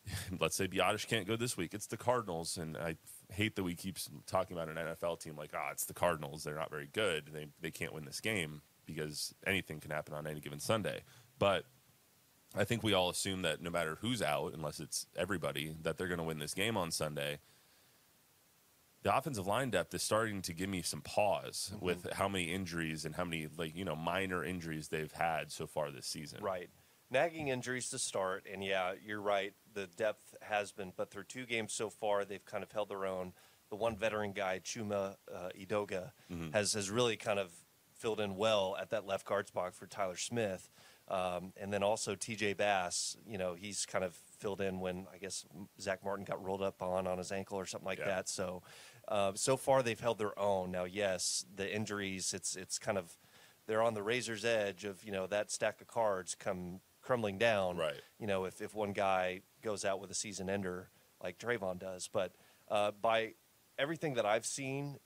let's 0.40 0.56
say 0.56 0.68
Biadasz 0.68 1.06
can't 1.06 1.26
go 1.26 1.36
this 1.36 1.56
week. 1.56 1.74
It's 1.74 1.86
the 1.86 1.96
Cardinals, 1.96 2.56
and 2.56 2.76
I 2.76 2.96
hate 3.32 3.56
that 3.56 3.62
we 3.62 3.74
keep 3.74 3.98
talking 4.26 4.56
about 4.56 4.68
an 4.68 4.76
NFL 4.76 5.20
team 5.20 5.36
like, 5.36 5.50
ah, 5.54 5.68
it's 5.70 5.84
the 5.84 5.94
Cardinals. 5.94 6.44
They're 6.44 6.56
not 6.56 6.70
very 6.70 6.88
good. 6.92 7.30
They 7.32 7.46
they 7.60 7.70
can't 7.70 7.92
win 7.92 8.04
this 8.04 8.20
game 8.20 8.62
because 8.86 9.34
anything 9.46 9.80
can 9.80 9.90
happen 9.90 10.14
on 10.14 10.26
any 10.26 10.40
given 10.40 10.60
Sunday. 10.60 11.02
But 11.38 11.64
I 12.54 12.64
think 12.64 12.82
we 12.82 12.92
all 12.92 13.08
assume 13.10 13.42
that 13.42 13.60
no 13.62 13.70
matter 13.70 13.96
who's 14.00 14.20
out, 14.22 14.52
unless 14.54 14.78
it's 14.80 15.06
everybody, 15.16 15.74
that 15.82 15.96
they're 15.96 16.08
going 16.08 16.18
to 16.18 16.24
win 16.24 16.38
this 16.38 16.54
game 16.54 16.76
on 16.76 16.90
Sunday. 16.90 17.38
The 19.02 19.16
offensive 19.16 19.46
line 19.48 19.70
depth 19.70 19.92
is 19.94 20.02
starting 20.02 20.42
to 20.42 20.52
give 20.52 20.68
me 20.68 20.82
some 20.82 21.00
pause 21.00 21.72
Mm-hmm. 21.74 21.84
with 21.84 22.12
how 22.12 22.28
many 22.28 22.52
injuries 22.52 23.04
and 23.04 23.14
how 23.14 23.24
many 23.24 23.48
like 23.58 23.74
you 23.76 23.84
know 23.84 23.96
minor 23.96 24.44
injuries 24.44 24.88
they've 24.88 25.10
had 25.12 25.50
so 25.50 25.66
far 25.66 25.90
this 25.90 26.06
season. 26.06 26.40
Right. 26.42 26.70
Nagging 27.10 27.48
injuries 27.48 27.90
to 27.90 27.98
start, 27.98 28.46
and 28.50 28.64
yeah, 28.64 28.92
you're 29.04 29.20
right. 29.20 29.52
The 29.74 29.86
depth 29.86 30.34
has 30.40 30.72
been, 30.72 30.92
but 30.96 31.10
through 31.10 31.24
two 31.24 31.44
games 31.44 31.72
so 31.74 31.90
far, 31.90 32.24
they've 32.24 32.44
kind 32.44 32.62
of 32.62 32.72
held 32.72 32.88
their 32.88 33.04
own. 33.04 33.32
The 33.68 33.76
one 33.76 33.96
veteran 33.96 34.32
guy, 34.32 34.60
Chuma 34.64 35.16
uh, 35.34 35.48
Edoga, 35.58 36.12
has 36.52 36.72
has 36.74 36.88
really 36.90 37.16
kind 37.16 37.38
of 37.38 37.50
filled 37.94 38.20
in 38.20 38.36
well 38.36 38.76
at 38.80 38.90
that 38.90 39.04
left 39.06 39.26
guard 39.26 39.48
spot 39.48 39.74
for 39.74 39.86
Tyler 39.86 40.16
Smith, 40.16 40.70
um, 41.08 41.52
and 41.60 41.72
then 41.72 41.82
also 41.82 42.14
T.J. 42.14 42.54
Bass. 42.54 43.16
You 43.26 43.38
know, 43.38 43.54
he's 43.54 43.86
kind 43.86 44.04
of 44.04 44.14
filled 44.38 44.60
in 44.60 44.80
when 44.80 45.06
I 45.12 45.18
guess 45.18 45.44
Zack 45.80 46.04
Martin 46.04 46.24
got 46.24 46.42
rolled 46.44 46.62
up 46.62 46.82
on 46.82 47.06
on 47.06 47.18
his 47.18 47.32
ankle 47.32 47.58
or 47.58 47.66
something 47.66 47.86
like 47.86 47.98
Yeah. 47.98 48.06
that. 48.06 48.28
So, 48.28 48.62
uh, 49.08 49.32
so 49.34 49.56
far 49.56 49.82
they've 49.82 49.98
held 50.00 50.18
their 50.18 50.38
own. 50.38 50.70
Now, 50.70 50.84
yes, 50.84 51.44
the 51.54 51.72
injuries, 51.72 52.32
it's 52.34 52.56
it's 52.56 52.78
kind 52.78 52.98
of 52.98 53.12
they're 53.66 53.82
on 53.82 53.94
the 53.94 54.02
razor's 54.02 54.44
edge 54.44 54.84
of 54.84 55.04
you 55.04 55.12
know 55.12 55.26
that 55.28 55.50
stack 55.50 55.80
of 55.80 55.86
cards 55.86 56.34
come 56.34 56.80
crumbling 57.00 57.38
down. 57.38 57.76
Right. 57.76 58.00
You 58.18 58.26
know, 58.26 58.44
if 58.44 58.60
if 58.60 58.74
one 58.74 58.92
guy 58.92 59.40
goes 59.62 59.84
out 59.84 60.00
with 60.00 60.10
a 60.10 60.14
season 60.14 60.48
ender 60.48 60.90
like 61.22 61.38
Trevon 61.38 61.78
does, 61.78 62.08
but 62.12 62.32
uh, 62.68 62.90
by 63.00 63.34
everything 63.78 64.14
that 64.14 64.26
I've 64.26 64.46
seen, 64.46 64.98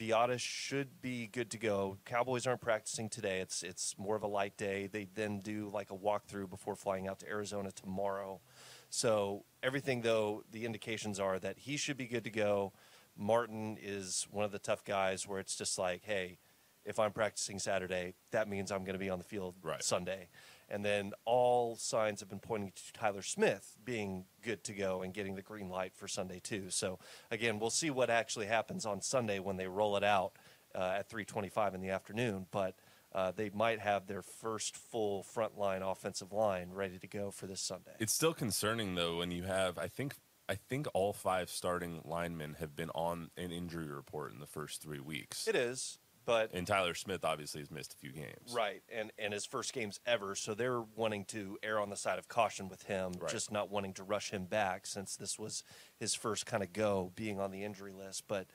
Biadasz 0.00 0.40
should 0.40 1.02
be 1.02 1.26
good 1.26 1.50
to 1.50 1.58
go. 1.58 1.98
Cowboys 2.06 2.46
aren't 2.46 2.62
practicing 2.62 3.10
today. 3.10 3.40
It's 3.40 3.62
it's 3.62 3.96
more 3.98 4.16
of 4.16 4.22
a 4.22 4.26
light 4.26 4.56
day. 4.56 4.88
They 4.90 5.06
then 5.14 5.40
do 5.40 5.68
like 5.72 5.90
a 5.90 5.96
walkthrough 5.96 6.48
before 6.48 6.74
flying 6.74 7.06
out 7.06 7.18
to 7.20 7.28
Arizona 7.28 7.70
tomorrow. 7.70 8.40
So 8.88 9.44
everything 9.62 10.00
though, 10.00 10.42
the 10.50 10.64
indications 10.64 11.20
are 11.20 11.38
that 11.40 11.58
he 11.58 11.76
should 11.76 11.98
be 11.98 12.06
good 12.06 12.24
to 12.24 12.30
go. 12.30 12.72
Martin 13.14 13.76
is 13.80 14.26
one 14.30 14.46
of 14.46 14.52
the 14.52 14.58
tough 14.58 14.84
guys 14.84 15.28
where 15.28 15.38
it's 15.38 15.54
just 15.54 15.78
like, 15.78 16.02
hey, 16.04 16.38
if 16.86 16.98
I'm 16.98 17.12
practicing 17.12 17.58
Saturday, 17.58 18.14
that 18.30 18.48
means 18.48 18.72
I'm 18.72 18.84
going 18.84 18.94
to 18.94 18.98
be 18.98 19.10
on 19.10 19.18
the 19.18 19.24
field 19.24 19.54
Right. 19.62 19.82
Sunday. 19.82 20.28
And 20.70 20.84
then 20.84 21.12
all 21.24 21.76
signs 21.76 22.20
have 22.20 22.28
been 22.28 22.38
pointing 22.38 22.72
to 22.74 22.92
Tyler 22.92 23.22
Smith 23.22 23.76
being 23.84 24.24
good 24.42 24.62
to 24.64 24.72
go 24.72 25.02
and 25.02 25.12
getting 25.12 25.34
the 25.34 25.42
green 25.42 25.68
light 25.68 25.94
for 25.94 26.06
Sunday 26.06 26.40
too. 26.40 26.70
So 26.70 26.98
again, 27.30 27.58
we'll 27.58 27.70
see 27.70 27.90
what 27.90 28.10
actually 28.10 28.46
happens 28.46 28.86
on 28.86 29.00
Sunday 29.00 29.40
when 29.40 29.56
they 29.56 29.66
roll 29.66 29.96
it 29.96 30.04
out 30.04 30.32
uh, 30.74 30.96
at 30.98 31.08
3:25 31.08 31.74
in 31.74 31.80
the 31.80 31.90
afternoon. 31.90 32.46
But 32.50 32.76
uh, 33.12 33.32
they 33.34 33.50
might 33.50 33.80
have 33.80 34.06
their 34.06 34.22
first 34.22 34.76
full 34.76 35.24
frontline 35.24 35.82
offensive 35.82 36.32
line 36.32 36.70
ready 36.72 36.98
to 36.98 37.08
go 37.08 37.30
for 37.30 37.46
this 37.46 37.60
Sunday. 37.60 37.92
It's 37.98 38.12
still 38.12 38.34
concerning 38.34 38.94
though 38.94 39.18
when 39.18 39.30
you 39.32 39.42
have 39.42 39.78
I 39.78 39.88
think 39.88 40.14
I 40.48 40.54
think 40.56 40.88
all 40.94 41.12
five 41.12 41.48
starting 41.48 42.00
linemen 42.04 42.56
have 42.58 42.74
been 42.74 42.90
on 42.90 43.30
an 43.36 43.52
injury 43.52 43.86
report 43.86 44.32
in 44.32 44.40
the 44.40 44.46
first 44.46 44.82
three 44.82 44.98
weeks. 44.98 45.46
it 45.46 45.54
is, 45.54 45.98
but 46.24 46.50
And 46.52 46.66
Tyler 46.66 46.94
Smith 46.94 47.24
obviously 47.24 47.60
has 47.60 47.70
missed 47.70 47.94
a 47.94 47.96
few 47.96 48.12
games. 48.12 48.52
Right, 48.54 48.82
and 48.92 49.10
and 49.18 49.32
his 49.32 49.46
first 49.46 49.72
games 49.72 49.98
ever, 50.06 50.34
so 50.34 50.54
they're 50.54 50.82
wanting 50.82 51.24
to 51.26 51.58
err 51.62 51.80
on 51.80 51.90
the 51.90 51.96
side 51.96 52.18
of 52.18 52.28
caution 52.28 52.68
with 52.68 52.82
him, 52.84 53.12
Right. 53.18 53.30
just 53.30 53.50
not 53.50 53.70
wanting 53.70 53.94
to 53.94 54.04
rush 54.04 54.30
him 54.30 54.44
back 54.44 54.86
since 54.86 55.16
this 55.16 55.38
was 55.38 55.64
his 55.98 56.14
first 56.14 56.46
kind 56.46 56.62
of 56.62 56.72
go 56.72 57.12
being 57.14 57.40
on 57.40 57.50
the 57.50 57.64
injury 57.64 57.92
list. 57.92 58.24
But 58.28 58.46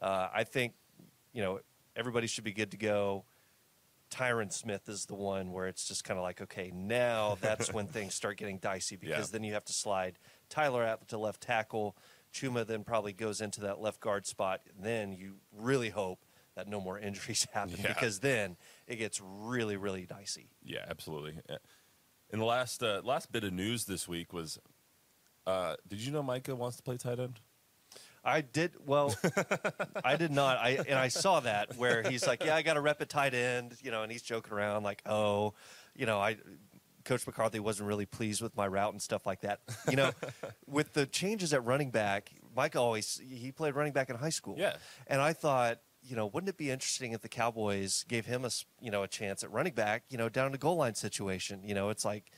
uh, 0.00 0.28
I 0.32 0.44
think 0.44 0.74
you 1.32 1.42
know 1.42 1.60
everybody 1.96 2.26
should 2.26 2.44
be 2.44 2.52
good 2.52 2.70
to 2.72 2.76
go. 2.76 3.24
Tyron 4.10 4.52
Smith 4.52 4.88
is 4.88 5.06
the 5.06 5.14
one 5.14 5.50
where 5.50 5.66
it's 5.66 5.88
just 5.88 6.04
kind 6.04 6.18
of 6.18 6.22
like, 6.22 6.40
okay, 6.40 6.70
now 6.72 7.36
that's 7.40 7.72
when 7.72 7.86
things 7.88 8.14
start 8.20 8.36
getting 8.36 8.58
dicey 8.58 8.96
because 8.96 9.28
Yeah. 9.28 9.32
then 9.32 9.42
you 9.44 9.54
have 9.54 9.64
to 9.64 9.72
slide 9.72 10.18
Tyler 10.48 10.84
out 10.84 11.08
to 11.08 11.18
left 11.18 11.40
tackle. 11.40 11.96
Chuma 12.32 12.64
then 12.66 12.84
probably 12.84 13.12
goes 13.12 13.40
into 13.40 13.62
that 13.62 13.80
left 13.80 14.00
guard 14.00 14.26
spot. 14.26 14.60
Then 14.78 15.12
you 15.12 15.36
really 15.56 15.90
hope 15.90 16.24
that 16.56 16.68
no 16.68 16.80
more 16.80 16.98
injuries 16.98 17.46
happen 17.52 17.76
Yeah. 17.80 17.88
because 17.88 18.20
then 18.20 18.56
it 18.86 18.96
gets 18.96 19.20
really, 19.22 19.76
really 19.76 20.06
dicey. 20.06 20.48
Yeah, 20.62 20.84
absolutely. 20.88 21.38
And 22.30 22.40
the 22.40 22.44
last 22.46 22.82
uh, 22.82 23.00
last 23.04 23.30
bit 23.32 23.44
of 23.44 23.52
news 23.52 23.84
this 23.84 24.08
week 24.08 24.32
was, 24.32 24.58
uh, 25.46 25.76
did 25.86 26.00
you 26.00 26.10
know 26.12 26.22
Micah 26.22 26.54
wants 26.56 26.76
to 26.78 26.82
play 26.82 26.96
tight 26.96 27.18
end? 27.20 27.40
I 28.24 28.40
did 28.40 28.72
well. 28.86 29.14
I 30.04 30.16
did 30.16 30.30
not. 30.30 30.56
I 30.56 30.78
and 30.88 30.98
I 30.98 31.08
saw 31.08 31.40
that 31.40 31.76
where 31.76 32.02
he's 32.02 32.26
like, 32.26 32.42
"Yeah, 32.42 32.56
I 32.56 32.62
got 32.62 32.78
a 32.78 32.80
rep 32.80 33.00
at 33.02 33.10
tight 33.10 33.34
end," 33.34 33.76
you 33.82 33.90
know, 33.90 34.02
and 34.02 34.10
he's 34.10 34.22
joking 34.22 34.52
around 34.54 34.82
like, 34.82 35.02
"Oh, 35.06 35.54
you 35.94 36.06
know, 36.06 36.18
I." 36.18 36.36
Coach 37.04 37.26
McCarthy 37.26 37.60
wasn't 37.60 37.86
really 37.86 38.06
pleased 38.06 38.40
with 38.40 38.56
my 38.56 38.66
route 38.66 38.94
and 38.94 39.02
stuff 39.02 39.26
like 39.26 39.42
that. 39.42 39.60
You 39.90 39.96
know, 39.96 40.12
with 40.66 40.94
the 40.94 41.04
changes 41.04 41.52
at 41.52 41.62
running 41.62 41.90
back, 41.90 42.30
Mike 42.56 42.76
always 42.76 43.20
he 43.22 43.52
played 43.52 43.74
running 43.74 43.92
back 43.92 44.08
in 44.08 44.16
high 44.16 44.30
school. 44.30 44.54
Yeah. 44.58 44.76
and 45.06 45.20
I 45.20 45.34
thought, 45.34 45.80
you 46.04 46.14
know, 46.16 46.26
wouldn't 46.26 46.48
it 46.50 46.56
be 46.58 46.70
interesting 46.70 47.12
if 47.12 47.22
the 47.22 47.28
Cowboys 47.28 48.04
gave 48.08 48.26
him 48.26 48.44
a 48.44 48.50
you 48.80 48.90
know 48.90 49.02
a 49.02 49.08
chance 49.08 49.42
at 49.42 49.50
running 49.50 49.72
back? 49.74 50.04
You 50.10 50.18
know, 50.18 50.28
down 50.28 50.52
the 50.52 50.58
goal 50.58 50.76
line 50.76 50.94
situation. 50.94 51.62
You 51.64 51.74
know, 51.74 51.88
it's 51.88 52.04
like 52.04 52.30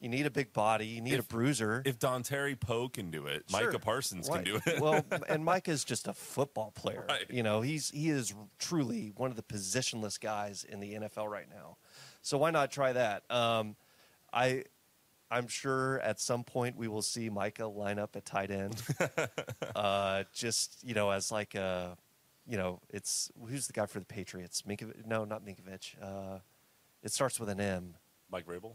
you 0.00 0.08
need 0.08 0.26
a 0.26 0.30
big 0.30 0.52
body, 0.52 0.86
you 0.86 1.00
need 1.00 1.14
If- 1.14 1.26
a 1.26 1.28
bruiser. 1.28 1.82
If 1.86 1.98
Dontari 2.00 2.58
Poe 2.58 2.88
can 2.88 3.12
do 3.12 3.26
it, 3.26 3.44
Sure. 3.48 3.66
Micah 3.66 3.78
Parsons 3.78 4.28
Why- 4.28 4.36
can 4.42 4.44
do 4.44 4.60
it. 4.66 4.80
well, 4.80 5.04
and 5.28 5.44
Micah's 5.44 5.84
just 5.84 6.08
a 6.08 6.12
football 6.12 6.72
player. 6.72 7.04
Right. 7.08 7.24
You 7.30 7.44
know, 7.44 7.60
he's 7.60 7.90
he 7.90 8.10
is 8.10 8.34
truly 8.58 9.12
one 9.16 9.30
of 9.30 9.36
the 9.36 9.44
positionless 9.44 10.18
guys 10.20 10.64
in 10.64 10.80
the 10.80 10.94
NFL 10.94 11.28
right 11.30 11.48
now. 11.48 11.76
So 12.20 12.36
why 12.38 12.50
not 12.50 12.70
try 12.72 12.92
that? 12.92 13.22
Um, 13.30 13.76
I 14.32 14.64
I'm 15.30 15.46
sure 15.48 15.98
at 16.00 16.20
some 16.20 16.44
point 16.44 16.76
we 16.76 16.88
will 16.88 17.00
see 17.00 17.30
Micah 17.30 17.66
line 17.66 17.98
up 17.98 18.16
at 18.16 18.24
tight 18.24 18.50
end. 18.50 18.82
uh, 19.76 20.24
just 20.34 20.82
you 20.82 20.94
know, 20.94 21.10
as 21.10 21.30
like 21.30 21.54
a 21.54 21.96
you 22.46 22.56
know, 22.56 22.80
it's 22.90 23.30
who's 23.48 23.66
the 23.66 23.72
guy 23.72 23.86
for 23.86 23.98
the 23.98 24.04
Patriots? 24.06 24.62
Minkovic? 24.62 25.06
No, 25.06 25.24
not 25.24 25.44
Minkovic. 25.44 25.94
Uh, 26.02 26.38
it 27.02 27.12
starts 27.12 27.38
with 27.40 27.48
an 27.48 27.60
M. 27.60 27.94
Mike 28.30 28.46
Vrabel. 28.46 28.74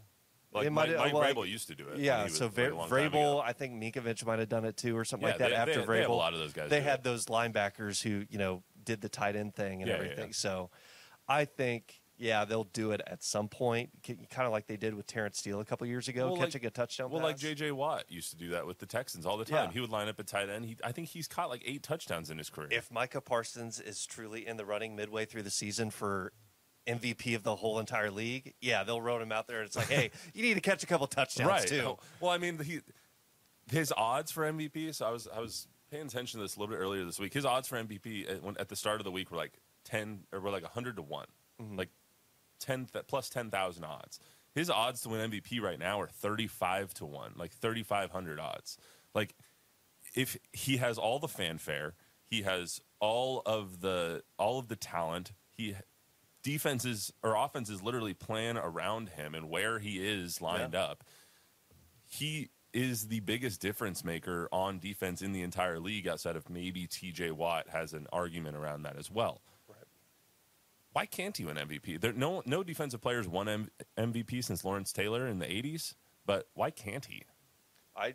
Like 0.52 0.70
might- 0.72 0.88
Mike, 0.88 0.98
Mike 0.98 1.12
well, 1.12 1.22
Vrabel 1.44 1.48
used 1.48 1.68
to 1.68 1.74
do 1.74 1.86
it. 1.88 1.98
Yeah, 1.98 2.26
so 2.28 2.48
Ver- 2.48 2.70
a 2.70 2.74
long 2.74 2.88
time 2.88 3.10
Vrabel. 3.12 3.42
I 3.44 3.52
think 3.52 3.74
Minkovic 3.74 4.24
might 4.24 4.38
have 4.38 4.48
done 4.48 4.64
it 4.64 4.76
too, 4.78 4.96
or 4.96 5.04
something 5.04 5.26
Yeah, 5.26 5.32
like 5.32 5.38
that. 5.40 5.50
they- 5.50 5.54
after 5.56 5.80
they- 5.80 5.86
Vrabel, 5.86 5.98
they 5.98 6.04
a 6.04 6.10
lot 6.12 6.32
of 6.32 6.38
those 6.38 6.52
guys 6.54 6.70
They 6.70 6.80
had 6.80 7.00
it. 7.00 7.04
those 7.04 7.26
linebackers 7.26 8.02
who 8.02 8.24
you 8.30 8.38
know 8.38 8.62
did 8.82 9.00
the 9.02 9.08
tight 9.10 9.36
end 9.36 9.54
thing 9.54 9.82
and 9.82 9.88
yeah, 9.90 9.96
everything. 9.96 10.28
yeah. 10.28 10.32
So, 10.34 10.70
I 11.28 11.44
think 11.44 12.00
yeah 12.18 12.44
they'll 12.44 12.64
do 12.64 12.90
it 12.90 13.00
at 13.06 13.22
some 13.22 13.48
point, 13.48 13.90
kind 14.04 14.46
of 14.46 14.52
like 14.52 14.66
they 14.66 14.76
did 14.76 14.94
with 14.94 15.06
Terence 15.06 15.38
Steele 15.38 15.60
a 15.60 15.64
couple 15.64 15.86
years 15.86 16.08
ago, 16.08 16.26
Well, 16.26 16.36
like- 16.36 16.50
catching 16.50 16.66
a 16.66 16.70
touchdown. 16.70 17.10
Well, 17.10 17.22
like. 17.22 17.38
J.J. 17.38 17.70
Watt 17.72 18.04
used 18.08 18.30
to 18.30 18.36
do 18.36 18.48
that 18.50 18.66
with 18.66 18.78
the 18.78 18.86
Texans 18.86 19.24
all 19.24 19.36
the 19.36 19.44
time. 19.44 19.66
Yeah. 19.68 19.72
He 19.72 19.80
would 19.80 19.90
line 19.90 20.08
up 20.08 20.18
at 20.20 20.26
tight 20.26 20.48
end. 20.50 20.64
He, 20.64 20.76
I 20.84 20.92
think 20.92 21.08
he's 21.08 21.28
caught 21.28 21.48
like 21.48 21.62
eight 21.64 21.82
touchdowns 21.82 22.30
in 22.30 22.38
his 22.38 22.50
career. 22.50 22.68
If 22.70 22.90
Micah 22.90 23.20
Parsons 23.20 23.80
is 23.80 24.04
truly 24.06 24.46
in 24.46 24.56
the 24.56 24.64
running 24.64 24.96
midway 24.96 25.24
through 25.24 25.42
the 25.44 25.50
season 25.50 25.90
for 25.90 26.32
MVP 26.86 27.36
of 27.36 27.42
the 27.42 27.54
whole 27.56 27.78
entire 27.78 28.10
league, 28.10 28.54
yeah, 28.60 28.82
they'll 28.82 29.00
roll 29.02 29.20
him 29.20 29.30
out 29.30 29.46
there. 29.46 29.58
and 29.58 29.66
It's 29.66 29.76
like, 29.76 29.88
hey, 29.88 30.10
you 30.34 30.42
need 30.42 30.54
to 30.54 30.60
catch 30.60 30.82
a 30.82 30.86
couple 30.86 31.06
touchdowns 31.06 31.48
right. 31.48 31.66
too. 31.66 31.96
Well, 32.20 32.30
I 32.30 32.38
mean, 32.38 32.58
he 32.58 32.80
his 33.70 33.92
odds 33.96 34.30
for 34.32 34.50
MVP. 34.50 34.94
So 34.94 35.06
I 35.06 35.10
was 35.10 35.28
I 35.34 35.40
was 35.40 35.68
paying 35.90 36.06
attention 36.06 36.38
to 36.40 36.44
this 36.44 36.56
a 36.56 36.60
little 36.60 36.74
bit 36.74 36.80
earlier 36.80 37.04
this 37.04 37.18
week. 37.20 37.34
His 37.34 37.44
odds 37.44 37.68
for 37.68 37.76
MVP 37.82 38.30
at, 38.30 38.42
when, 38.42 38.56
at 38.58 38.68
the 38.68 38.76
start 38.76 39.00
of 39.00 39.04
the 39.04 39.10
week 39.10 39.30
were 39.30 39.36
like 39.36 39.52
ten 39.84 40.20
or 40.32 40.40
were 40.40 40.50
like 40.50 40.64
hundred 40.64 40.96
to 40.96 41.02
one, 41.02 41.26
Mm-hmm. 41.60 41.76
like 41.76 41.88
ten 42.58 42.86
th- 42.86 43.06
plus 43.06 43.28
ten 43.28 43.50
thousand 43.50 43.84
odds. 43.84 44.18
His 44.54 44.70
odds 44.70 45.02
to 45.02 45.10
win 45.10 45.30
MVP 45.30 45.60
right 45.60 45.78
now 45.78 46.00
are 46.00 46.08
thirty 46.08 46.46
five 46.46 46.92
to 46.94 47.06
one, 47.06 47.32
like 47.36 47.52
thirty 47.52 47.82
five 47.82 48.10
hundred 48.10 48.40
odds. 48.40 48.76
Like 49.14 49.34
if 50.14 50.36
he 50.52 50.78
has 50.78 50.98
all 50.98 51.18
the 51.18 51.28
fanfare, 51.28 51.94
he 52.24 52.42
has 52.42 52.80
all 53.00 53.42
of 53.46 53.80
the 53.80 54.22
all 54.38 54.58
of 54.58 54.68
the 54.68 54.76
talent. 54.76 55.32
He 55.50 55.74
defenses 56.42 57.12
or 57.22 57.34
offenses 57.36 57.82
literally 57.82 58.14
plan 58.14 58.56
around 58.56 59.10
him 59.10 59.34
and 59.34 59.50
where 59.50 59.78
he 59.78 59.98
is 59.98 60.40
lined 60.40 60.72
Yeah. 60.74 60.82
up. 60.84 61.04
He 62.06 62.50
is 62.72 63.08
the 63.08 63.20
biggest 63.20 63.60
difference 63.60 64.04
maker 64.04 64.48
on 64.52 64.78
defense 64.78 65.20
in 65.22 65.32
the 65.32 65.42
entire 65.42 65.78
league 65.80 66.06
outside 66.06 66.36
of 66.36 66.48
maybe 66.48 66.86
TJ 66.86 67.32
Watt 67.32 67.68
has 67.68 67.92
an 67.92 68.06
argument 68.12 68.56
around 68.56 68.82
that 68.82 68.96
as 68.96 69.10
well. 69.10 69.42
Why 70.92 71.06
can't 71.06 71.36
he 71.36 71.44
win 71.44 71.56
MVP? 71.56 72.00
There 72.00 72.12
no 72.12 72.42
no 72.46 72.62
defensive 72.62 73.00
players 73.00 73.28
won 73.28 73.48
M- 73.48 73.70
MVP 73.96 74.42
since 74.42 74.64
Lawrence 74.64 74.92
Taylor 74.92 75.26
in 75.26 75.38
the 75.38 75.46
80s, 75.46 75.94
but 76.26 76.48
why 76.54 76.70
can't 76.70 77.04
he? 77.04 77.22
I 77.96 78.14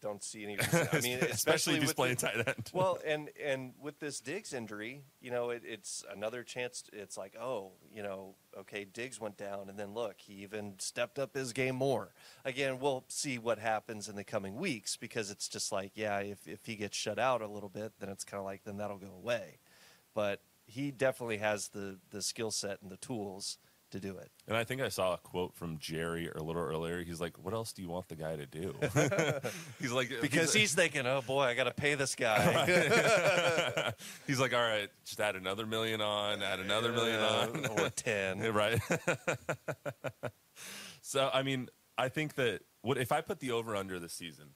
don't 0.00 0.22
see 0.22 0.44
any 0.44 0.56
reason. 0.58 0.88
I 0.92 1.00
mean, 1.00 1.18
especially 1.18 1.74
if 1.76 1.80
he's 1.80 1.88
with 1.90 1.96
playing 1.96 2.16
the- 2.16 2.26
tight 2.26 2.48
end. 2.48 2.70
well, 2.72 2.98
and 3.06 3.30
and 3.42 3.72
with 3.80 4.00
this 4.00 4.20
Diggs 4.20 4.52
injury, 4.52 5.02
you 5.20 5.30
know, 5.30 5.50
it, 5.50 5.62
it's 5.64 6.04
another 6.14 6.42
chance. 6.42 6.84
It's 6.92 7.16
like, 7.16 7.36
oh, 7.40 7.72
you 7.94 8.02
know, 8.02 8.34
okay, 8.58 8.84
Diggs 8.84 9.20
went 9.20 9.36
down, 9.36 9.68
and 9.68 9.78
then 9.78 9.94
look, 9.94 10.16
he 10.18 10.42
even 10.42 10.74
stepped 10.78 11.18
up 11.18 11.34
his 11.34 11.52
game 11.52 11.76
more. 11.76 12.12
Again, 12.44 12.80
we'll 12.80 13.04
see 13.08 13.38
what 13.38 13.58
happens 13.58 14.08
in 14.08 14.16
the 14.16 14.24
coming 14.24 14.56
weeks 14.56 14.96
because 14.96 15.30
it's 15.30 15.48
just 15.48 15.72
like, 15.72 15.92
yeah, 15.94 16.18
if 16.18 16.46
if 16.48 16.64
he 16.66 16.76
gets 16.76 16.96
shut 16.96 17.18
out 17.18 17.40
a 17.42 17.48
little 17.48 17.68
bit, 17.70 17.92
then 18.00 18.08
it's 18.08 18.24
kind 18.24 18.38
of 18.40 18.44
like 18.44 18.64
then 18.64 18.78
that'll 18.78 18.98
go 18.98 19.12
away. 19.16 19.58
But 20.14 20.40
he 20.66 20.90
definitely 20.90 21.38
has 21.38 21.68
the 21.68 21.98
the 22.10 22.22
skill 22.22 22.50
set 22.50 22.82
and 22.82 22.90
the 22.90 22.96
tools 22.96 23.58
to 23.94 24.00
do 24.00 24.16
it. 24.16 24.30
And 24.48 24.56
I 24.56 24.64
think 24.64 24.82
I 24.82 24.88
saw 24.88 25.14
a 25.14 25.18
quote 25.18 25.54
from 25.54 25.78
Jerry 25.78 26.28
a 26.28 26.42
little 26.42 26.62
earlier. 26.62 27.02
He's 27.02 27.20
like, 27.20 27.38
"What 27.38 27.54
else 27.54 27.72
do 27.72 27.80
you 27.80 27.88
want 27.88 28.08
the 28.08 28.16
guy 28.16 28.36
to 28.36 28.46
do?" 28.46 28.74
he's 29.80 29.92
like, 29.92 30.10
Because 30.20 30.52
he's 30.52 30.74
thinking, 30.74 31.06
oh 31.06 31.22
boy, 31.22 31.42
I 31.42 31.54
got 31.54 31.64
to 31.64 31.72
pay 31.72 31.94
this 31.94 32.14
guy. 32.14 33.92
he's 34.26 34.40
like, 34.40 34.52
"All 34.52 34.60
right, 34.60 34.90
just 35.04 35.20
add 35.20 35.36
another 35.36 35.64
million 35.64 36.00
on, 36.00 36.42
add 36.42 36.60
another 36.60 36.92
million 36.92 37.20
on." 37.20 37.66
or 37.78 37.88
ten. 37.90 38.40
right? 38.52 38.80
so, 41.00 41.30
I 41.32 41.42
mean, 41.42 41.68
I 41.96 42.08
think 42.08 42.34
that 42.34 42.62
what 42.82 42.98
if 42.98 43.12
I 43.12 43.20
put 43.20 43.38
the 43.40 43.52
over 43.52 43.76
under 43.76 43.98
this 43.98 44.12
season 44.12 44.50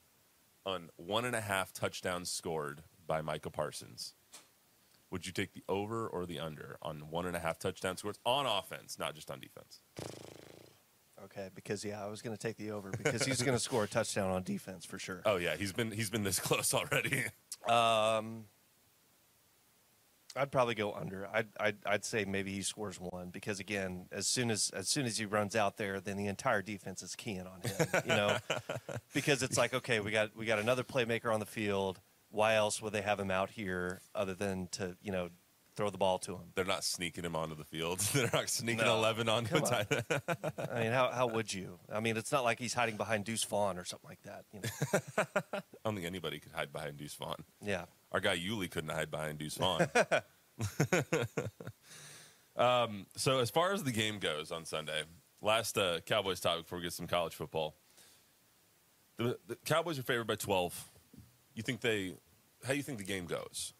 on 0.65 0.89
one 0.97 1.25
and 1.25 1.35
a 1.35 1.41
half 1.41 1.71
touchdowns 1.73 2.29
scored 2.29 2.83
by 3.07 3.21
Micah 3.21 3.49
Parsons? 3.49 4.15
Would 5.11 5.25
you 5.25 5.31
take 5.31 5.53
the 5.53 5.63
over 5.67 6.07
or 6.07 6.25
the 6.25 6.39
under 6.39 6.77
on 6.81 7.09
one 7.09 7.25
and 7.25 7.35
a 7.35 7.39
half 7.39 7.57
touchdown 7.57 7.97
scores 7.97 8.19
on 8.25 8.45
offense, 8.45 8.99
not 8.99 9.15
just 9.15 9.31
on 9.31 9.39
defense? 9.39 9.79
Okay, 11.25 11.49
because 11.53 11.83
yeah, 11.83 12.03
I 12.03 12.07
was 12.07 12.21
going 12.21 12.35
to 12.35 12.41
take 12.41 12.57
the 12.57 12.71
over 12.71 12.91
because 12.91 13.25
he's 13.25 13.41
going 13.41 13.57
to 13.57 13.63
score 13.63 13.83
a 13.83 13.87
touchdown 13.87 14.31
on 14.31 14.43
defense 14.43 14.85
for 14.85 14.97
sure. 14.97 15.21
Oh 15.25 15.37
yeah, 15.37 15.55
he's 15.55 15.73
been 15.73 15.91
he's 15.91 16.09
been 16.09 16.23
this 16.23 16.39
close 16.39 16.73
already. 16.73 17.25
Um, 17.67 18.45
I'd 20.35 20.51
probably 20.51 20.75
go 20.75 20.93
under. 20.93 21.27
I'd, 21.33 21.47
I'd 21.59 21.77
I'd 21.85 22.05
say 22.05 22.23
maybe 22.23 22.53
he 22.53 22.61
scores 22.61 22.99
one 22.99 23.29
because 23.29 23.59
again, 23.59 24.05
as 24.11 24.27
soon 24.27 24.51
as 24.51 24.69
as 24.73 24.87
soon 24.87 25.05
as 25.05 25.17
he 25.17 25.25
runs 25.25 25.55
out 25.55 25.77
there, 25.77 25.99
then 25.99 26.17
the 26.17 26.27
entire 26.27 26.61
defense 26.61 27.01
is 27.01 27.15
keying 27.15 27.47
on 27.47 27.61
him. 27.61 27.87
You 28.05 28.15
know, 28.15 28.37
because 29.13 29.43
it's 29.43 29.57
like 29.57 29.73
okay, 29.73 29.99
we 29.99 30.11
got 30.11 30.35
we 30.35 30.45
got 30.45 30.59
another 30.59 30.83
playmaker 30.83 31.33
on 31.33 31.39
the 31.39 31.45
field. 31.45 31.99
Why 32.31 32.55
else 32.55 32.81
would 32.81 32.93
they 32.93 33.01
have 33.01 33.19
him 33.19 33.31
out 33.31 33.49
here 33.49 34.01
other 34.13 34.33
than 34.33 34.67
to 34.73 34.95
you 35.01 35.11
know 35.11 35.29
throw 35.75 35.89
the 35.89 35.97
ball 35.97 36.19
to 36.19 36.33
him? 36.33 36.51
They're 36.55 36.65
not 36.65 36.83
sneaking 36.83 37.23
him 37.25 37.35
onto 37.35 37.55
the 37.55 37.63
field. 37.63 37.99
They're 38.13 38.29
not 38.31 38.49
sneaking 38.49 38.85
No. 38.85 38.97
eleven 38.97 39.27
onto 39.29 39.49
Come 39.55 39.63
on. 39.63 39.69
tight 39.69 39.91
end. 39.91 40.21
I 40.71 40.79
mean, 40.81 40.91
how 40.91 41.09
how 41.11 41.27
would 41.27 41.53
you? 41.53 41.79
I 41.91 41.99
mean, 42.01 42.17
it's 42.17 42.31
not 42.31 42.43
like 42.43 42.59
he's 42.59 42.73
hiding 42.73 42.97
behind 42.97 43.25
Deuce 43.25 43.43
Vaughn 43.45 43.77
or 43.77 43.85
something 43.85 44.09
like 44.09 44.21
that. 44.23 44.45
You 44.53 44.61
know? 44.61 44.99
I 45.53 45.61
don't 45.85 45.95
think 45.95 46.05
anybody 46.05 46.39
could 46.39 46.51
hide 46.51 46.71
behind 46.71 46.97
Deuce 46.97 47.15
Vaughn. 47.15 47.43
Yeah. 47.65 47.85
Our 48.11 48.19
guy 48.19 48.37
Yuli 48.37 48.69
couldn't 48.69 48.91
hide 48.91 49.09
behind 49.11 49.37
Deuce 49.39 49.55
Vaughn. 49.57 49.87
Um, 52.55 53.05
so 53.15 53.39
as 53.39 53.49
far 53.49 53.71
as 53.73 53.83
the 53.83 53.91
game 53.91 54.19
goes 54.19 54.51
on 54.51 54.65
Sunday, 54.65 55.03
last 55.41 55.77
uh, 55.77 55.99
Cowboys 56.05 56.39
topic 56.41 56.63
before 56.65 56.79
we 56.79 56.83
get 56.83 56.93
some 56.93 57.07
college 57.07 57.33
football. 57.33 57.75
The, 59.17 59.37
the 59.47 59.55
Cowboys 59.65 59.97
are 59.97 60.03
favored 60.03 60.27
by 60.27 60.35
12. 60.35 60.89
You 61.59 61.63
think 61.63 61.81
they? 61.81 62.13
How 62.63 62.71
do 62.71 62.77
you 62.77 62.83
think 62.83 62.99
the 62.99 63.03
game 63.03 63.25
goes? 63.25 63.73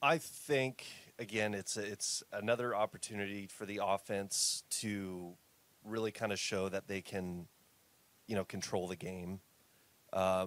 I 0.00 0.16
think 0.16 0.86
again, 1.18 1.52
it's 1.52 1.76
it's 1.76 2.22
another 2.32 2.74
opportunity 2.74 3.46
for 3.46 3.66
the 3.66 3.80
offense 3.84 4.62
to 4.80 5.34
really 5.84 6.10
kind 6.10 6.32
of 6.32 6.38
show 6.38 6.70
that 6.70 6.88
they 6.88 7.02
can, 7.02 7.48
you 8.26 8.34
know, 8.34 8.44
control 8.44 8.88
the 8.88 8.96
game. 8.96 9.40
Uh, 10.10 10.46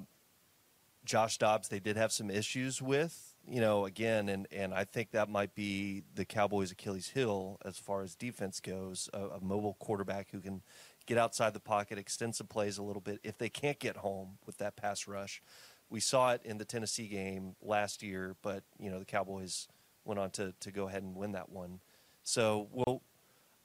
Josh 1.05 1.37
Dobbs, 1.37 1.67
they 1.67 1.79
did 1.79 1.97
have 1.97 2.11
some 2.11 2.31
issues 2.31 2.81
with, 2.81 3.35
you 3.47 3.61
know, 3.61 3.85
again, 3.85 4.29
and 4.29 4.47
and 4.51 4.73
I 4.73 4.85
think 4.85 5.11
that 5.11 5.29
might 5.29 5.53
be 5.53 6.01
the 6.15 6.25
Cowboys' 6.25 6.71
Achilles' 6.71 7.09
heel 7.09 7.59
as 7.63 7.77
far 7.77 8.01
as 8.01 8.15
defense 8.15 8.59
goes. 8.59 9.07
A, 9.13 9.19
a 9.19 9.39
mobile 9.39 9.75
quarterback 9.75 10.31
who 10.31 10.39
can 10.39 10.63
get 11.07 11.17
outside 11.17 11.53
the 11.53 11.59
pocket, 11.59 11.97
extend 11.97 12.35
some 12.35 12.45
plays 12.47 12.77
a 12.77 12.83
little 12.83 13.01
bit. 13.01 13.19
If 13.23 13.39
they 13.39 13.49
can't 13.49 13.79
get 13.79 13.97
home 13.97 14.37
with 14.45 14.59
that 14.59 14.75
pass 14.75 15.07
rush, 15.07 15.41
we 15.89 15.99
saw 15.99 16.33
it 16.33 16.41
in 16.43 16.57
the 16.57 16.65
Tennessee 16.65 17.07
game 17.07 17.55
last 17.61 18.03
year, 18.03 18.35
but 18.43 18.63
you 18.77 18.91
know 18.91 18.99
the 18.99 19.05
Cowboys 19.05 19.67
went 20.03 20.19
on 20.19 20.29
to 20.31 20.53
to 20.59 20.71
go 20.71 20.87
ahead 20.87 21.01
and 21.01 21.15
win 21.15 21.31
that 21.31 21.49
one. 21.49 21.79
So, 22.23 22.67
well, 22.71 23.01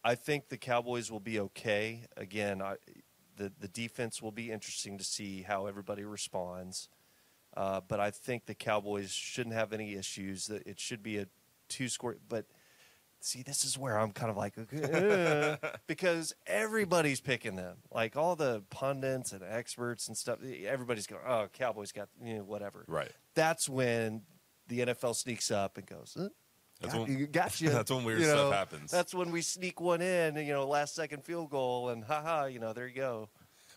I 0.04 0.14
think 0.14 0.48
the 0.48 0.56
Cowboys 0.56 1.10
will 1.10 1.20
be 1.20 1.40
okay. 1.40 2.06
Again, 2.16 2.62
I, 2.62 2.76
the 3.36 3.52
the 3.60 3.68
defense 3.68 4.22
will 4.22 4.32
be 4.32 4.50
interesting 4.50 4.96
to 4.98 5.04
see 5.04 5.42
how 5.42 5.66
everybody 5.66 6.04
responds. 6.04 6.88
Uh, 7.54 7.80
but 7.86 8.00
I 8.00 8.10
think 8.10 8.46
the 8.46 8.54
Cowboys 8.54 9.10
shouldn't 9.10 9.54
have 9.54 9.74
any 9.74 9.94
issues. 9.94 10.48
It 10.48 10.80
should 10.80 11.02
be 11.02 11.18
a 11.18 11.26
two 11.68 11.88
score. 11.88 12.16
But 12.28 12.46
see, 13.24 13.42
this 13.42 13.64
is 13.64 13.78
where 13.78 13.98
I'm 13.98 14.10
kind 14.12 14.30
of 14.30 14.36
like, 14.36 14.54
because 15.86 16.34
everybody's 16.46 17.20
picking 17.20 17.56
them. 17.56 17.76
Like 17.90 18.16
all 18.16 18.36
the 18.36 18.62
pundits 18.70 19.32
and 19.32 19.42
experts 19.42 20.08
and 20.08 20.16
stuff. 20.16 20.38
Everybody's 20.66 21.06
going, 21.06 21.22
oh, 21.26 21.48
Cowboys 21.52 21.92
got 21.92 22.08
you 22.22 22.36
know 22.36 22.42
whatever. 22.44 22.84
Right. 22.88 23.12
That's 23.34 23.68
when 23.68 24.22
the 24.68 24.80
NFL 24.80 25.14
sneaks 25.16 25.50
up 25.50 25.78
and 25.78 25.86
goes. 25.86 26.16
Uh, 26.18 26.28
That's 26.80 26.94
got, 26.94 27.08
when- 27.08 27.26
got 27.30 27.60
you. 27.60 27.70
that's 27.70 27.90
when 27.90 28.04
weird 28.04 28.20
You 28.20 28.26
stuff 28.26 28.52
happens. 28.52 28.90
That's 28.90 29.14
when 29.14 29.30
we 29.30 29.42
sneak 29.42 29.80
one 29.80 30.02
in, 30.02 30.36
you 30.36 30.52
know, 30.52 30.66
last 30.66 30.94
second 30.94 31.24
field 31.24 31.50
goal, 31.50 31.90
and 31.90 32.04
haha, 32.04 32.46
you 32.46 32.58
know, 32.58 32.72
there 32.72 32.86
you 32.88 32.94
go. 32.96 33.28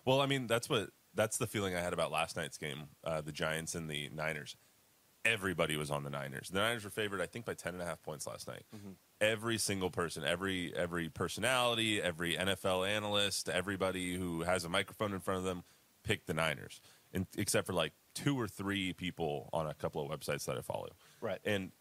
Well, 0.05 0.21
I 0.21 0.25
mean, 0.25 0.47
that's 0.47 0.69
what 0.69 0.89
that's 1.13 1.37
the 1.37 1.47
feeling 1.47 1.75
I 1.75 1.79
had 1.81 1.93
about 1.93 2.11
last 2.11 2.35
night's 2.35 2.57
game, 2.57 2.83
uh, 3.03 3.21
the 3.21 3.31
Giants 3.31 3.75
and 3.75 3.89
the 3.89 4.09
Niners. 4.13 4.55
Everybody 5.25 5.75
was 5.75 5.89
on 5.89 6.03
the 6.03 6.09
Niners. 6.09 6.49
The 6.49 6.59
Niners 6.59 6.83
were 6.83 6.89
favored, 6.91 7.19
I 7.19 7.25
think, 7.25 7.45
by 7.45 7.55
ten 7.55 7.73
and 7.73 7.81
a 7.81 7.85
half 7.85 8.01
points 8.03 8.27
last 8.27 8.47
night. 8.47 8.63
Mm-hmm. 8.75 8.91
Every 9.19 9.57
single 9.57 9.89
person, 9.89 10.23
every 10.23 10.73
every 10.75 11.09
personality, 11.09 12.01
every 12.01 12.35
NFL 12.35 12.87
analyst, 12.87 13.49
everybody 13.49 14.15
who 14.15 14.41
has 14.43 14.65
a 14.65 14.69
microphone 14.69 15.13
in 15.13 15.19
front 15.19 15.39
of 15.39 15.43
them 15.43 15.63
picked 16.03 16.27
the 16.27 16.33
Niners, 16.33 16.79
and, 17.11 17.25
except 17.35 17.65
for 17.65 17.73
like 17.73 17.93
two 18.13 18.39
or 18.39 18.47
three 18.47 18.93
people 18.93 19.49
on 19.51 19.67
a 19.67 19.73
couple 19.73 20.01
of 20.03 20.17
websites 20.17 20.45
that 20.45 20.57
I 20.57 20.61
follow. 20.61 20.89
Right. 21.21 21.39
and 21.43 21.71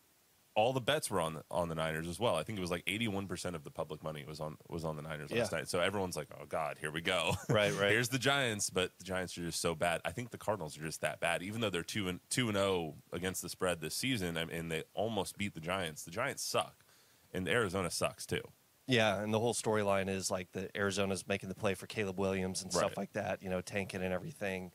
all 0.56 0.72
the 0.72 0.80
bets 0.80 1.10
were 1.10 1.20
on 1.20 1.34
the, 1.34 1.42
on 1.50 1.68
the 1.68 1.74
Niners 1.74 2.06
as 2.06 2.20
well. 2.20 2.36
I 2.36 2.44
think 2.44 2.58
it 2.58 2.60
was 2.60 2.70
like 2.70 2.84
eighty 2.86 3.08
one 3.08 3.26
percent 3.26 3.56
of 3.56 3.64
the 3.64 3.70
public 3.70 4.02
money 4.02 4.24
was 4.26 4.40
on 4.40 4.56
was 4.68 4.84
on 4.84 4.96
the 4.96 5.02
Niners 5.02 5.30
last 5.32 5.52
night. 5.52 5.68
So 5.68 5.80
everyone's 5.80 6.16
like, 6.16 6.28
"Oh 6.40 6.44
God, 6.48 6.76
here 6.80 6.90
we 6.90 7.00
go." 7.00 7.32
Right, 7.48 7.72
right. 7.72 7.90
Here's 7.92 8.08
the 8.08 8.18
Giants, 8.18 8.70
but 8.70 8.90
the 8.98 9.04
Giants 9.04 9.36
are 9.36 9.42
just 9.42 9.60
so 9.60 9.74
bad. 9.74 10.00
I 10.04 10.12
think 10.12 10.30
the 10.30 10.38
Cardinals 10.38 10.78
are 10.78 10.82
just 10.82 11.00
that 11.00 11.18
bad. 11.20 11.42
Even 11.42 11.60
though 11.60 11.70
they're 11.70 11.82
two 11.82 12.08
and 12.08 12.20
two 12.30 12.48
and 12.48 12.56
zero 12.56 12.94
against 13.12 13.42
the 13.42 13.48
spread 13.48 13.80
this 13.80 13.94
season, 13.94 14.36
I 14.36 14.44
mean, 14.44 14.54
and 14.56 14.70
they 14.70 14.84
almost 14.94 15.36
beat 15.36 15.54
the 15.54 15.60
Giants. 15.60 16.04
The 16.04 16.10
Giants 16.12 16.42
suck, 16.44 16.84
and 17.32 17.48
Arizona 17.48 17.90
sucks 17.90 18.24
too. 18.26 18.42
Yeah, 18.86 19.22
and 19.22 19.32
the 19.32 19.40
whole 19.40 19.54
storyline 19.54 20.08
is 20.10 20.30
like 20.30 20.52
the 20.52 20.68
Arizona's 20.76 21.26
making 21.26 21.48
the 21.48 21.54
play 21.54 21.72
for 21.74 21.86
Caleb 21.86 22.18
Williams 22.20 22.62
and 22.62 22.72
Right. 22.74 22.80
stuff 22.80 22.96
like 22.98 23.14
that, 23.14 23.42
you 23.42 23.48
know, 23.48 23.60
tanking 23.62 24.02
and 24.02 24.12
everything. 24.12 24.72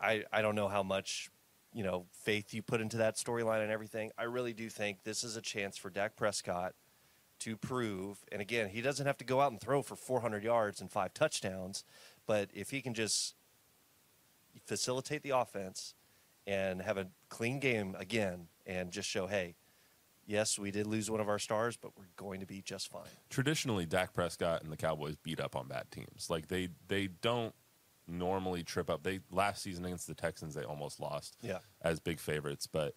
I, 0.00 0.24
I 0.32 0.42
don't 0.42 0.56
know 0.56 0.66
how 0.66 0.82
much, 0.82 1.30
you 1.72 1.82
know, 1.82 2.06
faith 2.12 2.52
you 2.52 2.62
put 2.62 2.80
into 2.80 2.98
that 2.98 3.16
storyline 3.16 3.62
and 3.62 3.70
everything. 3.70 4.10
I 4.18 4.24
really 4.24 4.52
do 4.52 4.68
think 4.68 5.04
this 5.04 5.24
is 5.24 5.36
a 5.36 5.40
chance 5.40 5.76
for 5.76 5.90
Dak 5.90 6.16
Prescott 6.16 6.74
to 7.40 7.56
prove, 7.56 8.24
and 8.30 8.40
again, 8.40 8.68
he 8.68 8.80
doesn't 8.80 9.06
have 9.06 9.18
to 9.18 9.24
go 9.24 9.40
out 9.40 9.50
and 9.50 9.60
throw 9.60 9.82
for 9.82 9.96
400 9.96 10.44
yards 10.44 10.80
and 10.80 10.90
five 10.90 11.12
touchdowns, 11.12 11.84
but 12.26 12.48
if 12.54 12.70
he 12.70 12.80
can 12.80 12.94
just 12.94 13.34
facilitate 14.64 15.22
the 15.22 15.30
offense 15.30 15.94
and 16.46 16.82
have 16.82 16.96
a 16.96 17.08
clean 17.28 17.58
game 17.58 17.96
again 17.98 18.46
and 18.64 18.92
just 18.92 19.08
show, 19.08 19.26
hey, 19.26 19.56
yes, 20.26 20.58
we 20.58 20.70
did 20.70 20.86
lose 20.86 21.10
one 21.10 21.20
of 21.20 21.28
our 21.28 21.38
stars, 21.38 21.76
but 21.76 21.92
we're 21.98 22.04
going 22.16 22.40
to 22.40 22.46
be 22.46 22.62
just 22.62 22.90
fine. 22.90 23.02
Traditionally, 23.30 23.86
Dak 23.86 24.12
Prescott 24.12 24.62
and 24.62 24.70
the 24.70 24.76
Cowboys 24.76 25.16
beat 25.16 25.40
up 25.40 25.56
on 25.56 25.68
bad 25.68 25.90
teams. 25.90 26.28
Like 26.30 26.48
they 26.48 26.68
they 26.88 27.08
don't 27.08 27.54
normally 28.08 28.62
trip 28.62 28.90
up. 28.90 29.02
They 29.02 29.20
last 29.30 29.62
season 29.62 29.84
against 29.84 30.06
the 30.06 30.14
Texans, 30.14 30.54
they 30.54 30.64
almost 30.64 31.00
lost. 31.00 31.36
Yeah. 31.42 31.58
as 31.82 32.00
big 32.00 32.18
favorites. 32.18 32.66
But 32.66 32.94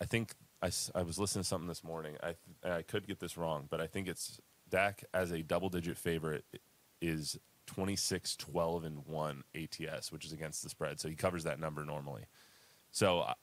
I 0.00 0.04
think 0.04 0.32
I, 0.62 0.70
I 0.94 1.02
was 1.02 1.18
listening 1.18 1.42
to 1.42 1.48
something 1.48 1.68
this 1.68 1.84
morning. 1.84 2.16
I 2.22 2.34
I 2.68 2.82
could 2.82 3.06
get 3.06 3.20
this 3.20 3.36
wrong, 3.36 3.66
but 3.70 3.80
I 3.80 3.86
think 3.86 4.08
it's 4.08 4.40
Dak 4.68 5.04
as 5.12 5.30
a 5.30 5.42
double 5.42 5.68
digit 5.68 5.96
favorite 5.96 6.44
is 7.00 7.38
26, 7.66 8.36
12, 8.36 8.84
and 8.84 9.06
1 9.06 9.44
ATS, 9.54 10.10
which 10.10 10.24
is 10.24 10.32
against 10.32 10.62
the 10.62 10.68
spread. 10.68 10.98
So 11.00 11.08
he 11.08 11.14
covers 11.14 11.44
that 11.44 11.60
number 11.60 11.84
normally. 11.84 12.24
So, 12.90 13.20
I- 13.20 13.34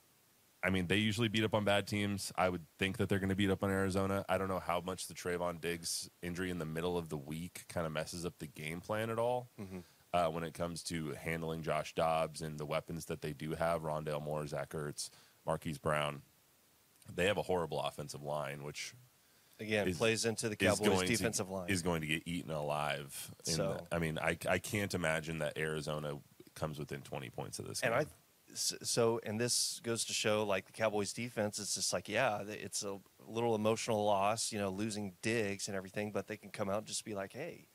I 0.62 0.68
mean, 0.68 0.88
they 0.88 0.96
usually 0.96 1.28
beat 1.28 1.42
up 1.42 1.54
on 1.54 1.64
bad 1.64 1.86
teams. 1.86 2.32
I 2.36 2.50
would 2.50 2.66
think 2.78 2.98
that 2.98 3.08
they're 3.08 3.18
going 3.18 3.30
to 3.30 3.34
beat 3.34 3.50
up 3.50 3.62
on 3.64 3.70
Arizona. 3.70 4.26
I 4.28 4.36
don't 4.36 4.48
know 4.48 4.58
how 4.60 4.82
much 4.82 5.06
the 5.06 5.14
Trevon 5.14 5.58
Diggs 5.58 6.10
injury 6.22 6.50
in 6.50 6.58
the 6.58 6.66
middle 6.66 6.98
of 6.98 7.08
the 7.08 7.16
week 7.16 7.64
kind 7.68 7.86
of 7.86 7.92
messes 7.92 8.26
up 8.26 8.34
the 8.40 8.46
game 8.46 8.82
plan 8.82 9.08
at 9.08 9.18
all 9.18 9.48
mm-hmm. 9.58 9.78
Uh, 10.12 10.26
when 10.28 10.42
it 10.42 10.54
comes 10.54 10.82
to 10.82 11.12
handling 11.12 11.62
Josh 11.62 11.94
Dobbs 11.94 12.42
and 12.42 12.58
the 12.58 12.66
weapons 12.66 13.04
that 13.04 13.22
they 13.22 13.32
do 13.32 13.52
have 13.54 13.82
Rondale 13.82 14.20
Moore, 14.22 14.44
Zach 14.44 14.70
Ertz, 14.70 15.08
Marquise 15.46 15.78
Brown. 15.78 16.22
They 17.14 17.26
have 17.26 17.38
a 17.38 17.42
horrible 17.42 17.80
offensive 17.80 18.20
line, 18.22 18.64
which 18.64 18.92
Again, 19.60 19.86
is- 19.86 19.98
plays 19.98 20.24
into 20.24 20.48
the 20.48 20.56
Cowboys' 20.56 21.08
defensive 21.08 21.46
to, 21.46 21.52
line. 21.52 21.68
is 21.70 21.82
going 21.82 22.00
to 22.00 22.08
get 22.08 22.24
eaten 22.26 22.50
alive. 22.50 23.32
In 23.46 23.52
So- 23.54 23.86
the- 23.88 23.94
I 23.94 24.00
mean, 24.00 24.18
I, 24.18 24.36
I 24.48 24.58
can't 24.58 24.92
imagine 24.94 25.38
that 25.38 25.56
Arizona 25.56 26.18
comes 26.56 26.78
within 26.80 27.02
20 27.02 27.30
points 27.30 27.60
of 27.60 27.68
this 27.68 27.80
game. 27.80 27.92
and 27.92 28.00
I, 28.00 28.06
s- 28.52 28.74
so, 28.82 29.20
and 29.24 29.38
this 29.40 29.80
goes 29.84 30.04
to 30.06 30.12
show 30.12 30.44
like 30.44 30.66
the 30.66 30.72
Cowboys' 30.72 31.12
defense. 31.12 31.60
It's 31.60 31.76
just 31.76 31.92
like, 31.92 32.08
yeah, 32.08 32.42
it's 32.48 32.82
a 32.82 32.98
little 33.28 33.54
emotional 33.54 34.04
loss, 34.04 34.50
you 34.50 34.58
know, 34.58 34.70
losing 34.70 35.12
Diggs 35.22 35.68
and 35.68 35.76
everything, 35.76 36.10
but 36.10 36.26
they 36.26 36.36
can 36.36 36.50
come 36.50 36.68
out 36.68 36.78
and 36.78 36.86
just 36.88 37.04
be 37.04 37.14
like, 37.14 37.32
hey, 37.32 37.68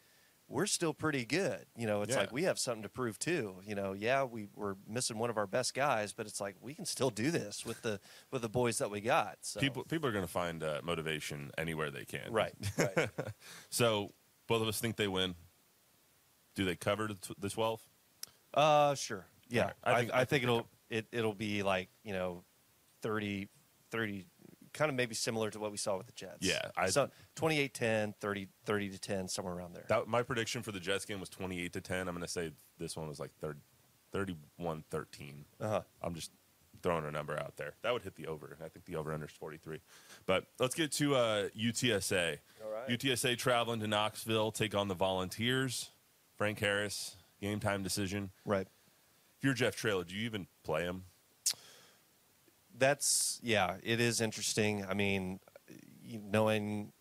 we're 0.48 0.66
still 0.68 0.94
pretty 0.94 1.26
good. 1.26 1.66
You 1.76 1.88
know, 1.88 2.02
it's 2.04 2.14
Yeah. 2.14 2.20
like 2.22 2.32
we 2.32 2.44
have 2.44 2.60
something 2.60 2.84
to 2.84 2.90
prove 2.90 3.18
too. 3.18 3.56
You 3.66 3.74
know, 3.76 3.94
yeah, 3.94 4.24
we 4.24 4.48
we're 4.56 4.76
missing 4.88 5.18
one 5.18 5.30
of 5.30 5.38
our 5.38 5.48
best 5.48 5.74
guys, 5.74 6.14
but 6.14 6.28
it's 6.28 6.40
like 6.40 6.56
we 6.62 6.74
can 6.74 6.86
still 6.86 7.10
do 7.10 7.32
this 7.32 7.66
with 7.66 7.82
the 7.82 8.00
with 8.32 8.42
the 8.42 8.50
boys 8.50 8.78
that 8.78 8.90
we 8.92 9.02
got. 9.02 9.38
So. 9.42 9.60
people 9.60 9.84
people 9.86 10.08
are 10.08 10.12
going 10.12 10.26
to 10.26 10.32
find 10.32 10.64
uh, 10.64 10.82
motivation 10.84 11.52
anywhere 11.58 11.90
they 11.92 12.06
can. 12.06 12.32
right, 12.32 12.54
right. 12.78 13.10
So 13.70 14.12
both 14.48 14.62
of 14.62 14.68
us 14.68 14.80
think 14.80 14.96
they 14.98 15.08
win. 15.08 15.36
Do 16.56 16.64
they 16.64 16.76
cover 16.76 17.10
the, 17.40 17.50
12? 17.50 17.82
Uh, 18.54 18.96
sure. 18.96 19.26
Yeah, 19.50 19.64
Alright. 19.64 19.76
I 19.84 19.92
I, 19.92 20.00
think- 20.00 20.12
I, 20.12 20.16
I 20.16 20.18
think, 20.20 20.30
think 20.30 20.44
it'll 20.44 20.68
it 20.90 21.08
it'll 21.12 21.34
be 21.34 21.64
like 21.64 21.90
you 22.04 22.14
know, 22.14 22.44
30, 23.02 23.50
30 23.92 24.26
kind 24.76 24.90
of 24.90 24.96
maybe 24.96 25.16
similar 25.16 25.50
to 25.50 25.60
what 25.60 25.72
we 25.72 25.78
saw 25.78 25.98
with 25.98 26.06
the 26.06 26.14
Jets. 26.14 26.38
Yeah, 26.42 26.70
I- 26.78 26.90
so 26.90 27.10
28-10, 27.36 28.14
30, 28.20 28.48
30 28.66 28.90
to 28.90 29.00
ten, 29.00 29.28
somewhere 29.28 29.54
around 29.56 29.74
there. 29.74 29.86
That, 29.90 30.08
my 30.08 30.22
prediction 30.22 30.62
for 30.62 30.72
the 30.72 30.80
Jets 30.80 31.06
game 31.06 31.20
was 31.20 31.30
28 31.30 31.74
to 31.74 31.82
10. 31.82 32.08
I'm 32.08 32.16
going 32.16 32.22
to 32.22 32.28
say 32.28 32.52
this 32.78 32.96
one 32.96 33.08
was 33.08 33.20
like 33.20 33.32
30, 33.42 33.60
31 34.12 34.84
13. 34.92 35.46
Uh-huh. 35.60 35.82
I'm 36.02 36.14
just 36.14 36.32
throwing 36.84 37.06
a 37.06 37.12
number 37.12 37.38
out 37.40 37.58
there. 37.58 37.74
That 37.82 37.94
would 37.94 38.04
hit 38.04 38.16
the 38.16 38.28
over. 38.28 38.58
I 38.64 38.70
think 38.70 38.86
the 38.86 38.96
over 38.98 39.12
under 39.14 39.26
is 39.26 39.32
43. 39.32 39.80
But 40.26 40.46
let's 40.60 40.76
get 40.76 40.92
to 40.94 41.16
uh, 41.16 41.48
UTSA. 41.58 42.38
All 42.64 42.72
right. 42.72 42.88
UTSA 42.90 43.38
traveling 43.38 43.80
to 43.80 43.88
Knoxville, 43.88 44.52
take 44.52 44.76
on 44.76 44.88
the 44.88 44.94
Volunteers. 44.94 45.90
Frank 46.38 46.60
Harris, 46.60 47.16
game 47.42 47.60
time 47.60 47.82
decision. 47.82 48.30
Right. 48.46 48.68
If 49.38 49.44
you're 49.44 49.54
Jeff 49.54 49.76
Traylor, 49.76 50.04
do 50.04 50.16
you 50.16 50.26
even 50.26 50.48
play 50.64 50.84
him? 50.84 51.04
That's 52.78 53.40
yeah. 53.44 53.76
It 53.84 54.00
is 54.00 54.22
interesting. 54.22 54.86
I 54.86 54.94
mean, 54.94 55.40
knowing 56.04 56.92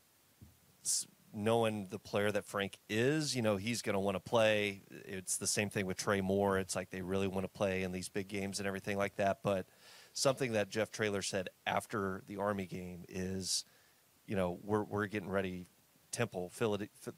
knowing 1.34 1.88
the 1.90 1.98
player 1.98 2.30
that 2.30 2.44
Frank 2.44 2.78
is, 2.88 3.34
you 3.34 3.42
know, 3.42 3.56
he's 3.56 3.82
going 3.82 3.94
to 3.94 4.00
want 4.00 4.14
to 4.14 4.20
play. 4.20 4.82
It's 4.90 5.36
the 5.36 5.46
same 5.46 5.68
thing 5.68 5.86
with 5.86 5.96
Trey 5.96 6.20
Moore. 6.20 6.58
It's 6.58 6.76
like 6.76 6.90
they 6.90 7.02
really 7.02 7.26
want 7.26 7.44
to 7.44 7.48
play 7.48 7.82
in 7.82 7.92
these 7.92 8.08
big 8.08 8.28
games 8.28 8.58
and 8.58 8.68
everything 8.68 8.96
like 8.96 9.16
that. 9.16 9.38
But 9.42 9.66
something 10.12 10.52
that 10.52 10.70
Jeff 10.70 10.90
Traylor 10.90 11.22
said 11.22 11.48
after 11.66 12.22
the 12.28 12.36
Army 12.36 12.66
game 12.66 13.04
is, 13.08 13.64
you 14.26 14.36
know, 14.36 14.58
we're 14.62 14.84
we're 14.84 15.06
getting 15.06 15.30
ready. 15.30 15.66
Temple, 16.12 16.52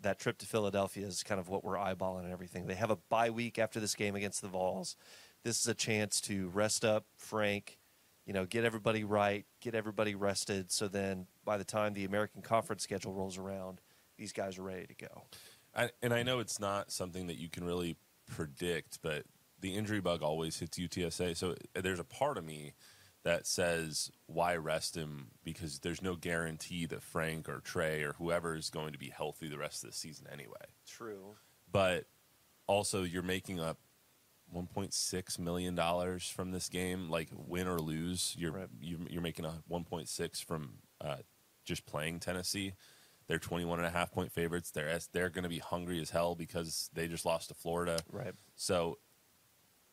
that 0.01 0.19
trip 0.19 0.39
to 0.39 0.47
Philadelphia 0.47 1.07
is 1.07 1.23
kind 1.23 1.39
of 1.39 1.51
what 1.51 1.63
we're 1.63 1.77
eyeballing 1.77 2.25
and 2.25 2.33
everything. 2.33 2.67
They 2.67 2.77
have 2.77 2.91
a 2.91 2.97
bye 2.97 3.29
week 3.29 3.59
after 3.59 3.79
this 3.79 3.95
game 3.95 4.17
against 4.17 4.41
the 4.41 4.49
Vols. 4.49 4.97
This 5.45 5.61
is 5.61 5.67
a 5.69 5.75
chance 5.75 6.19
to 6.23 6.49
rest 6.49 6.83
up 6.83 7.05
Frank, 7.19 7.77
you 8.27 8.33
know, 8.33 8.45
get 8.45 8.65
everybody 8.65 9.05
right, 9.05 9.47
get 9.61 9.75
everybody 9.75 10.15
rested. 10.15 10.71
So 10.73 10.89
then 10.89 11.27
by 11.45 11.57
the 11.57 11.65
time 11.65 11.95
the 11.95 12.05
American 12.05 12.43
Conference 12.43 12.83
schedule 12.83 13.15
rolls 13.15 13.39
around, 13.39 13.81
these 14.19 14.33
guys 14.33 14.59
are 14.59 14.63
ready 14.63 14.87
to 14.87 14.95
go. 14.95 15.23
I, 15.75 15.91
and 16.03 16.13
I 16.13 16.23
know 16.23 16.41
it's 16.41 16.59
not 16.59 16.91
something 16.91 17.29
that 17.29 17.37
you 17.37 17.49
can 17.49 17.65
really 17.65 17.97
predict, 18.27 18.99
but 19.03 19.25
the 19.61 19.77
injury 19.77 20.01
bug 20.01 20.23
always 20.23 20.59
hits 20.59 20.79
UTSA. 20.79 21.37
So 21.37 21.53
uh, 21.53 21.81
there's 21.81 22.01
a 22.01 22.05
part 22.05 22.37
of 22.37 22.45
me 22.45 22.75
that 23.23 23.47
says, 23.47 24.11
why 24.27 24.57
rest 24.57 24.97
him? 24.97 25.29
Because 25.45 25.81
there's 25.81 26.03
no 26.03 26.17
guarantee 26.17 26.87
that 26.87 27.03
Frank 27.03 27.49
or 27.49 27.61
Trey 27.61 28.03
or 28.03 28.15
whoever 28.15 28.57
is 28.57 28.71
going 28.71 28.93
to 28.93 28.99
be 28.99 29.11
healthy 29.11 29.49
the 29.49 29.59
rest 29.59 29.85
of 29.85 29.91
the 29.91 29.97
season 29.97 30.27
anyway. 30.33 30.55
True. 30.87 31.35
But 31.71 32.07
also, 32.67 33.03
you're 33.03 33.23
making 33.23 33.61
up 33.61 33.79
1.6 34.55 35.39
million 35.39 35.75
dollars 35.75 36.29
from 36.29 36.53
this 36.53 36.69
game, 36.69 37.11
like 37.11 37.29
win 37.33 37.67
or 37.67 37.79
lose. 37.79 38.35
You're 38.39 38.53
Right. 38.53 38.69
you, 38.81 38.99
you're 39.11 39.23
making 39.23 39.45
a 39.45 39.63
1.6 39.71 40.45
from 40.45 40.79
uh, 41.01 41.17
just 41.65 41.87
playing 41.87 42.21
Tennessee. 42.21 42.75
They're 43.27 43.39
21 43.39 43.81
and 43.81 43.87
a 43.87 43.91
half 43.91 44.13
point 44.13 44.31
favorites. 44.31 44.71
They're 44.71 44.99
they're 45.13 45.31
going 45.31 45.43
to 45.43 45.49
be 45.49 45.59
hungry 45.59 46.01
as 46.01 46.11
hell 46.11 46.35
because 46.35 46.91
they 46.93 47.09
just 47.09 47.25
lost 47.27 47.49
to 47.49 47.55
Florida. 47.55 47.99
Right. 48.11 48.35
So 48.55 48.99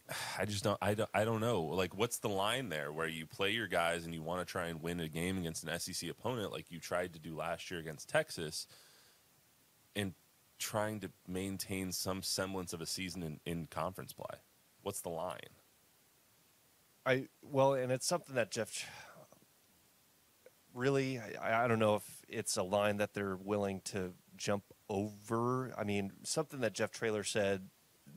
I 0.37 0.45
just 0.45 0.63
don't 0.63 0.77
I 0.81 0.93
don't 0.93 1.09
I 1.13 1.25
don't 1.25 1.41
know. 1.41 1.63
Like 1.63 1.97
what's 1.97 2.19
the 2.19 2.29
line 2.29 2.69
there 2.69 2.91
where 2.91 3.07
you 3.07 3.25
play 3.25 3.51
your 3.51 3.67
guys 3.67 4.05
and 4.05 4.13
you 4.13 4.21
want 4.21 4.45
to 4.45 4.51
try 4.51 4.67
and 4.67 4.81
win 4.81 4.99
a 4.99 5.07
game 5.07 5.37
against 5.39 5.63
an 5.63 5.79
SEC 5.79 6.09
opponent 6.09 6.51
like 6.51 6.69
you 6.69 6.79
tried 6.79 7.13
to 7.13 7.19
do 7.19 7.35
last 7.35 7.71
year 7.71 7.79
against 7.79 8.07
Texas 8.07 8.67
and 9.95 10.13
trying 10.63 11.01
to 11.01 11.11
maintain 11.27 11.91
some 11.91 12.23
semblance 12.23 12.71
of 12.71 12.81
a 12.81 12.85
season 12.85 13.21
in, 13.21 13.39
in 13.45 13.67
conference 13.67 14.13
play. 14.13 14.39
What's 14.81 15.01
the 15.01 15.09
line? 15.09 15.39
I 17.05 17.27
well, 17.41 17.73
and 17.73 17.91
it's 17.91 18.07
something 18.07 18.35
that 18.35 18.49
Jeff 18.49 18.89
really. 20.73 21.19
I, 21.19 21.65
I 21.65 21.67
don't 21.67 21.79
know 21.79 21.95
if 21.95 22.21
it's 22.29 22.55
a 22.55 22.63
line 22.63 22.97
that 22.97 23.13
they're 23.13 23.35
willing 23.35 23.81
to 23.85 24.13
jump 24.37 24.63
over. 24.89 25.73
I 25.77 25.83
mean, 25.83 26.13
something 26.23 26.61
that 26.61 26.73
Jeff 26.73 26.91
Traylor 26.91 27.23
said 27.23 27.67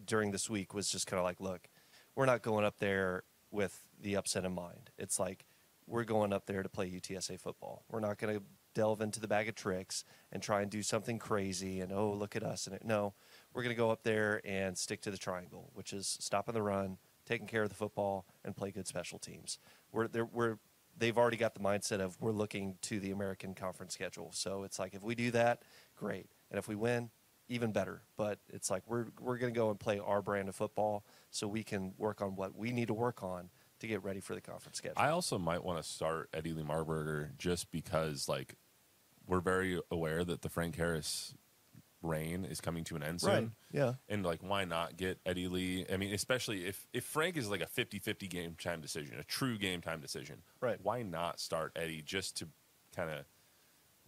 during 0.04 0.30
this 0.30 0.48
week 0.48 0.72
was 0.72 0.88
just 0.88 1.08
kind 1.08 1.18
of 1.18 1.24
like, 1.24 1.40
look, 1.40 1.68
we're 2.14 2.26
not 2.26 2.42
going 2.42 2.64
up 2.64 2.78
there 2.78 3.24
with 3.50 3.88
the 4.00 4.16
upset 4.16 4.44
in 4.44 4.54
mind. 4.54 4.90
It's 4.98 5.18
like 5.18 5.46
we're 5.86 6.04
going 6.04 6.32
up 6.32 6.46
there 6.46 6.62
to 6.62 6.68
play 6.68 6.88
UTSA 6.88 7.40
football. 7.40 7.84
We're 7.90 8.00
not 8.00 8.18
going 8.18 8.38
to 8.38 8.42
delve 8.76 9.00
into 9.00 9.18
the 9.18 9.26
bag 9.26 9.48
of 9.48 9.54
tricks 9.54 10.04
and 10.30 10.42
try 10.42 10.60
and 10.60 10.70
do 10.70 10.82
something 10.82 11.18
crazy 11.18 11.80
and 11.80 11.90
oh 11.92 12.12
look 12.12 12.36
at 12.36 12.42
us 12.42 12.66
and 12.66 12.76
it. 12.76 12.84
No, 12.84 13.14
we're 13.54 13.62
going 13.62 13.74
to 13.74 13.78
go 13.78 13.90
up 13.90 14.02
there 14.02 14.42
and 14.44 14.76
stick 14.76 15.00
to 15.02 15.10
the 15.10 15.16
triangle, 15.16 15.70
which 15.72 15.94
is 15.94 16.18
stopping 16.20 16.54
the 16.54 16.62
run, 16.62 16.98
taking 17.24 17.46
care 17.46 17.62
of 17.62 17.70
the 17.70 17.74
football, 17.74 18.26
and 18.44 18.54
play 18.54 18.70
good 18.70 18.86
special 18.86 19.18
teams. 19.18 19.58
We're 19.92 20.08
we're 20.30 20.58
they've 20.98 21.16
already 21.16 21.38
got 21.38 21.54
the 21.54 21.60
mindset 21.60 22.00
of 22.00 22.20
we're 22.20 22.32
looking 22.32 22.76
to 22.82 23.00
the 23.00 23.12
American 23.12 23.54
Conference 23.54 23.94
schedule. 23.94 24.30
So 24.32 24.62
it's 24.64 24.78
like 24.78 24.94
if 24.94 25.02
we 25.02 25.14
do 25.14 25.30
that, 25.30 25.62
great, 25.96 26.26
and 26.50 26.58
if 26.58 26.68
we 26.68 26.74
win, 26.74 27.08
even 27.48 27.72
better. 27.72 28.02
But 28.18 28.40
it's 28.52 28.70
like 28.70 28.82
we're 28.86 29.06
we're 29.18 29.38
going 29.38 29.54
to 29.54 29.58
go 29.58 29.70
and 29.70 29.80
play 29.80 29.98
our 29.98 30.20
brand 30.20 30.50
of 30.50 30.54
football 30.54 31.06
so 31.30 31.48
we 31.48 31.62
can 31.62 31.94
work 31.96 32.20
on 32.20 32.36
what 32.36 32.54
we 32.54 32.72
need 32.72 32.88
to 32.88 32.94
work 32.94 33.22
on 33.22 33.48
to 33.80 33.86
get 33.86 34.02
ready 34.02 34.20
for 34.20 34.34
the 34.34 34.40
conference 34.40 34.78
schedule. 34.78 34.96
I 34.98 35.08
also 35.08 35.38
might 35.38 35.64
want 35.64 35.82
to 35.82 35.88
start 35.88 36.28
Eddie 36.32 36.52
Lee 36.52 36.62
Marburger 36.62 37.36
just 37.38 37.70
because 37.70 38.28
like 38.28 38.56
we're 39.26 39.40
very 39.40 39.80
aware 39.90 40.24
that 40.24 40.42
the 40.42 40.48
Frank 40.48 40.76
Harris 40.76 41.34
reign 42.02 42.44
is 42.44 42.60
coming 42.60 42.84
to 42.84 42.96
an 42.96 43.02
end 43.02 43.20
soon. 43.20 43.30
Right. 43.30 43.48
Yeah. 43.72 43.94
And 44.08 44.24
like 44.24 44.40
why 44.40 44.64
not 44.64 44.96
get 44.96 45.18
Eddie 45.26 45.48
Lee? 45.48 45.86
I 45.92 45.96
mean, 45.96 46.14
especially 46.14 46.66
if 46.66 46.86
if 46.92 47.04
Frank 47.04 47.36
is 47.36 47.50
like 47.50 47.60
a 47.60 47.66
50-50 47.66 48.28
game 48.28 48.54
time 48.62 48.80
decision, 48.80 49.18
a 49.18 49.24
true 49.24 49.58
game 49.58 49.80
time 49.80 50.00
decision. 50.00 50.42
Right. 50.60 50.78
Why 50.82 51.02
not 51.02 51.40
start 51.40 51.72
Eddie 51.76 52.02
just 52.02 52.36
to 52.38 52.48
kind 52.94 53.10
of 53.10 53.24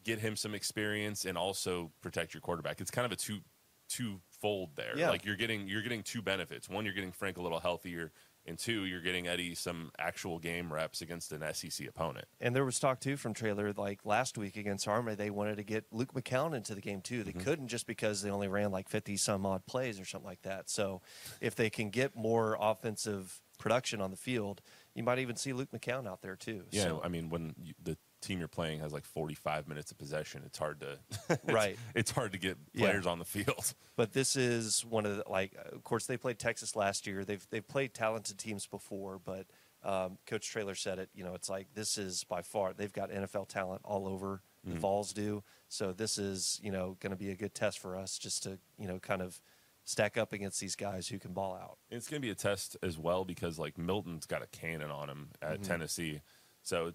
get 0.05 0.21
him 0.21 0.37
some 0.37 0.55
experience 0.55 1.25
and 1.25 1.37
also 1.37 1.91
protect 2.01 2.35
your 2.35 2.41
quarterback? 2.41 2.81
It's 2.81 2.91
kind 2.91 3.07
of 3.07 3.13
a 3.13 3.17
two 3.17 3.41
two-fold 3.89 4.71
there. 4.77 4.93
Yeah. 4.97 5.11
Like 5.11 5.25
you're 5.25 5.37
getting 5.37 5.67
you're 5.67 5.83
getting 5.83 6.03
two 6.03 6.23
benefits. 6.23 6.69
One, 6.69 6.85
you're 6.85 6.95
getting 6.95 7.13
Frank 7.13 7.39
a 7.39 7.43
little 7.43 7.61
healthier, 7.61 8.13
and 8.49 8.59
two, 8.59 8.85
you're 8.85 9.01
getting 9.01 9.29
Eddie 9.29 9.55
some 9.55 9.91
actual 9.99 10.39
game 10.39 10.73
reps 10.73 11.01
against 11.01 11.33
an 11.33 11.43
SEC 11.53 11.87
opponent. 11.87 12.27
And 12.41 12.57
there 12.57 12.65
was 12.65 12.81
talk 12.81 13.01
too 13.01 13.17
from 13.17 13.35
Traylor 13.35 13.73
like 13.77 14.05
last 14.05 14.39
week 14.39 14.57
against 14.57 14.89
Army, 14.89 15.15
they 15.15 15.31
wanted 15.31 15.57
to 15.57 15.63
get 15.63 15.85
Luke 15.93 16.15
McCown 16.15 16.55
into 16.55 16.75
the 16.75 16.81
game 16.81 17.01
too. 17.01 17.23
They 17.23 17.33
mm-hmm. 17.33 17.41
couldn't 17.41 17.69
just 17.69 17.87
because 17.87 18.23
they 18.23 18.31
only 18.31 18.49
ran 18.49 18.73
like 18.73 18.89
fifty 18.89 19.17
some 19.17 19.47
odd 19.47 19.67
plays 19.67 20.01
or 20.01 20.05
something 20.05 20.29
like 20.29 20.43
that. 20.43 20.71
So 20.71 21.03
if 21.41 21.55
they 21.55 21.71
can 21.71 21.91
get 21.91 22.17
more 22.17 22.57
offensive 22.61 23.41
production 23.59 24.01
on 24.01 24.11
the 24.11 24.17
field, 24.17 24.63
you 24.95 25.03
might 25.03 25.19
even 25.19 25.37
see 25.37 25.53
Luke 25.53 25.71
McCown 25.73 26.09
out 26.09 26.23
there 26.23 26.37
too. 26.37 26.65
Yeah, 26.71 26.85
So, 26.85 27.03
I 27.05 27.09
mean, 27.09 27.29
when 27.29 27.55
you, 27.63 27.75
the 27.83 27.99
team 28.21 28.39
you're 28.39 28.49
playing 28.49 28.81
has 28.81 28.93
like 28.93 29.05
45 29.05 29.69
minutes 29.69 29.91
of 29.91 29.99
possession, 29.99 30.43
it's 30.45 30.59
hard 30.59 30.81
to 30.81 31.39
Right. 31.45 31.79
It's 31.95 32.11
hard 32.11 32.33
to 32.33 32.39
get 32.39 32.57
Yeah. 32.73 32.87
players 32.89 33.07
on 33.07 33.19
the 33.19 33.25
field. 33.25 33.75
But 33.97 34.13
this 34.13 34.37
is 34.37 34.85
one 34.85 35.07
of 35.07 35.17
the 35.17 35.25
like. 35.29 35.55
Of 35.73 35.83
course, 35.83 36.07
they 36.07 36.17
played 36.17 36.39
Texas 36.39 36.77
last 36.77 37.05
year. 37.07 37.25
They've 37.25 37.45
they've 37.51 37.67
played 37.67 37.95
talented 37.95 38.39
teams 38.39 38.65
before, 38.65 39.19
but 39.19 39.47
um, 39.83 40.19
Coach 40.25 40.49
Traylor 40.49 40.77
said 40.77 41.01
it. 41.01 41.09
You 41.17 41.25
know, 41.25 41.35
it's 41.35 41.49
like 41.51 41.67
this 41.75 41.99
is 41.99 42.23
by 42.23 42.43
far 42.43 42.73
they've 42.73 42.93
got 42.93 43.11
NFL 43.11 43.49
talent 43.49 43.81
all 43.85 44.07
over. 44.07 44.41
The 44.63 44.79
Vols 44.79 45.13
do. 45.13 45.43
So 45.69 45.93
this 45.93 46.17
is 46.17 46.61
you 46.63 46.71
know 46.71 46.97
going 47.01 47.11
to 47.11 47.17
be 47.17 47.31
a 47.31 47.35
good 47.35 47.55
test 47.57 47.81
for 47.81 47.97
us 47.97 48.19
just 48.19 48.45
to 48.45 48.59
you 48.79 48.87
know 48.87 49.01
kind 49.01 49.21
of 49.21 49.41
stack 49.85 50.17
up 50.17 50.33
against 50.33 50.61
these 50.61 50.77
guys 50.77 51.09
who 51.09 51.19
can 51.19 51.33
ball 51.33 51.55
out. 51.61 51.79
It's 51.91 52.07
going 52.09 52.21
to 52.23 52.25
be 52.27 52.31
a 52.31 52.37
test 52.37 52.77
as 52.85 52.97
well 52.99 53.25
because 53.25 53.59
like 53.59 53.77
Milton's 53.79 54.27
got 54.27 54.43
a 54.43 54.47
cannon 54.47 54.93
on 54.93 55.09
him 55.09 55.31
at 55.43 55.55
Mm-hmm. 55.55 55.63
Tennessee, 55.65 56.21
so 56.63 56.93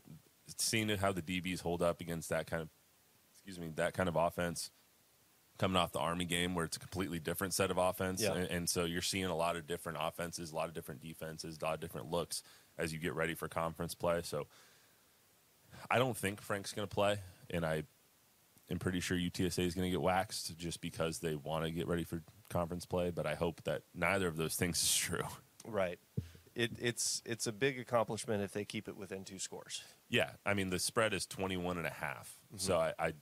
seeing 0.62 0.89
how 0.89 1.12
the 1.12 1.22
DBs 1.22 1.62
hold 1.62 1.82
up 1.82 2.02
against 2.02 2.30
that 2.30 2.48
kind 2.48 2.62
of 2.62 2.70
excuse 3.34 3.60
me 3.60 3.72
that 3.76 3.94
kind 3.94 4.08
of 4.10 4.16
offense 4.16 4.72
coming 5.58 5.78
off 5.78 5.92
the 5.92 6.00
Army 6.00 6.26
game 6.26 6.56
where 6.56 6.66
it's 6.66 6.78
a 6.78 6.80
completely 6.80 7.20
different 7.20 7.54
set 7.54 7.70
of 7.70 7.78
offense, 7.78 8.22
Yeah. 8.22 8.34
and, 8.34 8.50
and 8.50 8.70
so 8.70 8.86
you're 8.86 9.04
seeing 9.04 9.26
a 9.26 9.36
lot 9.36 9.56
of 9.56 9.68
different 9.68 10.00
offenses, 10.02 10.52
a 10.52 10.56
lot 10.56 10.68
of 10.68 10.74
different 10.74 11.00
defenses, 11.02 11.60
a 11.62 11.66
lot 11.66 11.76
of 11.76 11.80
different 11.80 12.10
looks 12.10 12.42
as 12.78 12.92
you 12.92 12.98
get 13.00 13.13
ready 13.13 13.36
for 13.36 13.48
conference 13.48 13.94
play. 13.94 14.22
So 14.24 14.48
I 15.92 16.00
don't 16.00 16.18
think 16.18 16.42
Frank's 16.42 16.72
going 16.74 16.88
to 16.88 16.94
play, 16.94 17.20
and 17.52 17.63
I 17.66 17.84
am 18.72 18.80
pretty 18.80 19.00
sure 19.00 19.16
UTSA 19.16 19.60
is 19.68 19.76
going 19.76 19.86
to 19.86 19.92
get 19.92 20.02
waxed 20.02 20.58
just 20.58 20.82
because 20.82 21.20
they 21.20 21.36
want 21.36 21.66
to 21.66 21.72
get 21.72 21.88
ready 21.88 22.04
for 22.04 22.24
conference 22.50 22.88
play. 22.88 23.12
But 23.12 23.28
I 23.28 23.36
hope 23.36 23.62
that 23.66 23.84
neither 23.94 24.28
of 24.28 24.38
those 24.38 24.56
things 24.56 24.82
is 24.82 24.96
true. 24.96 25.24
Right. 25.68 26.00
It, 26.56 26.72
it's 26.80 27.22
it's 27.26 27.48
a 27.48 27.52
big 27.52 27.80
accomplishment 27.80 28.44
if 28.44 28.52
they 28.52 28.63
keep 28.63 28.88
it 28.88 28.96
within 28.96 29.24
two 29.24 29.39
scores. 29.39 29.84
Yeah, 30.10 30.32
I 30.46 30.54
mean 30.54 30.70
the 30.70 30.80
spread 30.80 31.13
is 31.13 31.26
21 31.26 31.78
and 31.78 31.88
a 31.88 31.89
half. 31.89 32.38
Mm-hmm. 32.48 32.58
So 32.58 32.78
I, 32.78 32.94
I 33.00 33.13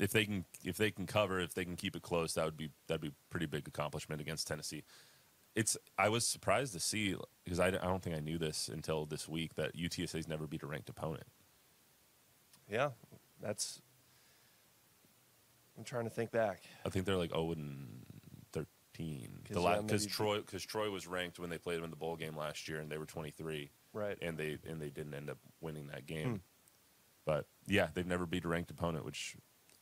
if 0.00 0.12
they 0.12 0.24
can 0.24 0.44
if 0.64 0.76
they 0.76 0.90
can 0.90 1.06
cover, 1.06 1.40
if 1.40 1.54
they 1.54 1.64
can 1.64 1.76
keep 1.76 1.94
it 1.94 2.02
close, 2.02 2.34
that 2.34 2.44
would 2.44 2.56
be 2.56 2.70
that'd 2.86 3.00
be 3.00 3.08
a 3.08 3.14
pretty 3.30 3.46
big 3.46 3.68
accomplishment 3.68 4.20
against 4.20 4.46
Tennessee. 4.46 4.82
It's 5.54 5.76
I 5.98 6.08
was 6.08 6.26
surprised 6.26 6.72
to 6.74 6.80
see 6.80 7.16
because 7.44 7.60
I, 7.60 7.68
I 7.68 7.70
don't 7.70 8.02
think 8.02 8.16
I 8.16 8.20
knew 8.20 8.38
this 8.38 8.68
until 8.68 9.06
this 9.06 9.28
week 9.28 9.54
that 9.56 9.76
UTSA's 9.76 10.28
never 10.28 10.46
beat 10.46 10.62
a 10.62 10.66
ranked 10.66 10.88
opponent. 10.88 11.26
Yeah, 12.70 12.90
that's. 13.40 13.80
I'm 15.76 15.84
trying 15.84 16.04
to 16.04 16.10
think 16.10 16.32
back. 16.32 16.62
I 16.84 16.88
think 16.88 17.04
they're 17.04 17.16
like 17.16 17.30
0 17.30 17.52
and 17.52 18.04
13. 18.98 19.42
'Cause, 19.44 19.54
The 19.54 19.62
yeah, 19.62 19.80
because 19.80 20.02
maybe- 20.02 20.12
Troy 20.12 20.36
because 20.40 20.64
Troy 20.64 20.90
was 20.90 21.06
ranked 21.06 21.38
when 21.38 21.50
they 21.50 21.58
played 21.58 21.78
them 21.78 21.84
in 21.84 21.90
the 21.90 21.96
bowl 21.96 22.16
game 22.16 22.36
last 22.36 22.68
year 22.68 22.80
and 22.80 22.90
they 22.90 22.98
were 22.98 23.06
23. 23.06 23.70
Right. 23.92 24.18
And 24.20 24.36
they 24.36 24.58
and 24.66 24.80
they 24.80 24.90
didn't 24.90 25.14
end 25.14 25.30
up 25.30 25.38
winning 25.60 25.86
that 25.88 26.00
Hmm. 26.00 26.06
game. 26.06 26.42
But 27.24 27.46
yeah, 27.66 27.88
they've 27.94 28.06
never 28.06 28.26
beat 28.26 28.44
a 28.44 28.48
ranked 28.48 28.70
opponent, 28.70 29.04
which 29.04 29.36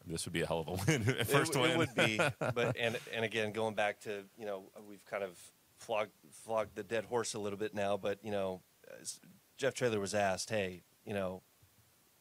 this 0.04 0.24
would 0.24 0.32
be 0.32 0.42
a 0.42 0.46
hell 0.46 0.60
of 0.60 0.68
a 0.68 0.72
win. 0.86 1.02
First 1.24 1.54
it, 1.56 1.60
win. 1.60 1.70
It 1.72 1.78
would 1.78 1.94
be, 1.94 2.16
but 2.38 2.76
and 2.76 2.98
and 3.12 3.24
again, 3.24 3.52
going 3.52 3.74
back 3.74 4.00
to 4.00 4.24
you 4.36 4.46
know, 4.46 4.70
we've 4.88 5.04
kind 5.04 5.22
of 5.22 5.38
flogged 5.76 6.12
flogged 6.30 6.74
the 6.76 6.82
dead 6.84 7.04
horse 7.04 7.34
a 7.34 7.38
little 7.38 7.58
bit 7.58 7.74
now, 7.74 7.96
but 7.96 8.18
you 8.24 8.30
know, 8.30 8.62
Jeff 9.56 9.74
Traylor 9.74 10.00
was 10.00 10.14
asked, 10.14 10.50
hey, 10.50 10.82
you 11.04 11.14
know, 11.14 11.42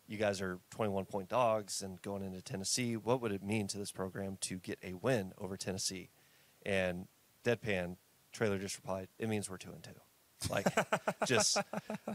you 0.07 0.17
guys 0.17 0.41
are 0.41 0.59
21 0.71 1.05
point 1.05 1.29
dogs 1.29 1.81
and 1.81 2.01
going 2.01 2.23
into 2.23 2.41
Tennessee. 2.41 2.95
What 2.97 3.21
would 3.21 3.31
it 3.31 3.43
mean 3.43 3.67
to 3.67 3.77
this 3.77 3.91
program 3.91 4.37
to 4.41 4.57
get 4.59 4.77
a 4.83 4.93
win 4.93 5.33
over 5.37 5.57
Tennessee? 5.57 6.09
And 6.65 7.07
deadpan 7.43 7.97
Traylor 8.33 8.57
just 8.57 8.77
replied, 8.77 9.07
it 9.17 9.29
means 9.29 9.49
we're 9.49 9.57
two 9.57 9.71
and 9.71 9.83
two. 9.83 10.49
Like, 10.49 10.67
just 11.25 11.57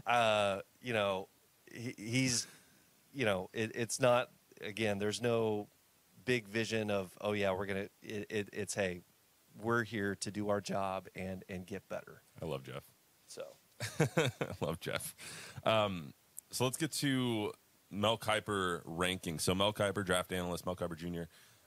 uh, 0.05 0.59
you 0.81 0.93
know, 0.93 1.27
he, 1.71 1.93
he's 1.97 2.47
you 3.13 3.25
know, 3.25 3.49
it, 3.53 3.71
it's 3.75 3.99
not 3.99 4.29
again. 4.61 4.99
There's 4.99 5.21
no 5.21 5.67
big 6.25 6.47
vision 6.47 6.91
of 6.91 7.11
oh 7.19 7.33
yeah, 7.33 7.51
we're 7.51 7.65
gonna. 7.65 7.87
It, 8.01 8.27
it, 8.29 8.49
it's 8.53 8.73
hey, 8.73 9.01
we're 9.61 9.83
here 9.83 10.15
to 10.15 10.31
do 10.31 10.49
our 10.49 10.61
job 10.61 11.07
and 11.15 11.43
and 11.49 11.65
get 11.65 11.87
better. 11.89 12.21
I 12.41 12.45
love 12.45 12.63
Jeff. 12.63 12.83
So 13.27 13.43
I 13.99 14.29
love 14.61 14.79
Jeff. 14.79 15.15
Um, 15.65 16.13
so 16.51 16.65
let's 16.65 16.77
get 16.77 16.91
to 16.93 17.51
Mel 17.89 18.17
Kiper 18.17 18.81
ranking. 18.85 19.39
So 19.39 19.55
Mel 19.55 19.73
Kiper, 19.73 20.05
draft 20.05 20.31
analyst, 20.31 20.65
Mel 20.65 20.75
Kiper 20.75 20.97
Jr. 20.97 21.23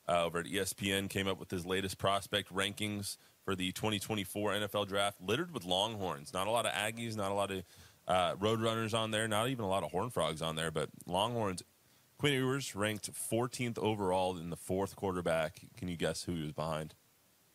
Uh, 0.08 0.24
over 0.24 0.38
at 0.40 0.46
ESPN 0.46 1.08
came 1.08 1.26
up 1.26 1.38
with 1.40 1.50
his 1.50 1.64
latest 1.64 1.96
prospect 1.98 2.52
rankings 2.54 3.16
for 3.44 3.54
the 3.56 3.72
2024 3.72 4.52
NFL 4.52 4.86
draft, 4.88 5.20
littered 5.20 5.52
with 5.52 5.64
Longhorns. 5.64 6.32
Not 6.32 6.46
a 6.46 6.50
lot 6.50 6.66
of 6.66 6.72
Aggies, 6.72 7.16
not 7.16 7.30
a 7.30 7.34
lot 7.34 7.50
of 7.50 7.62
Uh, 8.06 8.34
Roadrunners 8.36 8.92
on 8.92 9.10
there, 9.12 9.26
not 9.26 9.48
even 9.48 9.64
a 9.64 9.68
lot 9.68 9.82
of 9.82 9.90
Horn 9.90 10.10
Frogs 10.10 10.42
on 10.42 10.56
there, 10.56 10.70
but 10.70 10.90
Longhorns. 11.06 11.62
Quinn 12.18 12.34
Ewers 12.34 12.74
ranked 12.76 13.10
14th 13.12 13.78
overall 13.78 14.36
in 14.36 14.50
the 14.50 14.56
fourth 14.56 14.94
quarterback. 14.94 15.60
Can 15.78 15.88
you 15.88 15.96
guess 15.96 16.22
who 16.24 16.34
he 16.34 16.42
was 16.42 16.52
behind? 16.52 16.94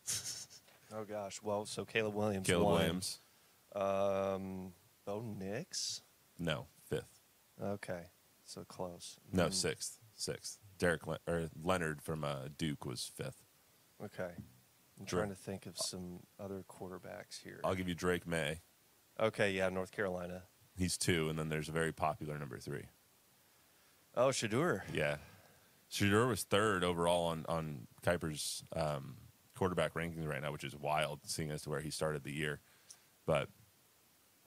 Oh 0.92 1.04
gosh. 1.04 1.40
Well, 1.40 1.66
so 1.66 1.84
Caleb 1.84 2.14
Williams. 2.14 2.48
Caleb 2.48 2.64
won. 2.64 2.74
Williams. 2.74 3.20
Um, 3.76 4.72
Bo 5.06 5.22
Nix. 5.38 6.02
No, 6.36 6.66
fifth. 6.88 7.20
Okay, 7.62 8.06
so 8.44 8.64
close. 8.64 9.16
No, 9.32 9.46
Mm, 9.46 9.54
sixth. 9.54 9.98
Sixth. 10.16 10.58
Derek 10.80 11.06
Le- 11.06 11.18
or 11.28 11.48
Leonard 11.62 12.02
from 12.02 12.24
uh, 12.24 12.48
Duke 12.58 12.84
was 12.84 13.08
fifth. 13.14 13.44
Okay. 14.04 14.30
I'm 14.98 15.06
Sure. 15.06 15.20
trying 15.20 15.30
to 15.30 15.36
think 15.36 15.66
of 15.66 15.78
some 15.78 16.20
other 16.40 16.64
quarterbacks 16.68 17.40
here. 17.42 17.60
I'll 17.64 17.74
give 17.76 17.88
you 17.88 17.94
Drake 17.94 18.26
Maye. 18.26 18.60
Okay, 19.20 19.52
yeah, 19.52 19.68
North 19.68 19.92
Carolina. 19.92 20.42
He's 20.76 20.96
two, 20.98 21.28
and 21.28 21.38
then 21.38 21.48
there's 21.48 21.68
a 21.68 21.72
very 21.72 21.92
popular 21.92 22.38
number 22.38 22.58
three. 22.58 22.84
Oh, 24.14 24.28
Shedeur. 24.28 24.82
Yeah. 24.92 25.16
Shedeur 25.92 26.26
was 26.28 26.42
third 26.42 26.82
overall 26.84 27.26
on, 27.26 27.44
on 27.48 27.86
Kiper's 28.02 28.62
um, 28.74 29.16
quarterback 29.56 29.94
rankings 29.94 30.26
right 30.26 30.40
now, 30.42 30.52
which 30.52 30.64
is 30.64 30.74
wild, 30.76 31.20
seeing 31.24 31.50
as 31.50 31.62
to 31.62 31.70
where 31.70 31.80
he 31.80 31.90
started 31.90 32.22
the 32.24 32.32
year. 32.32 32.60
But 33.26 33.48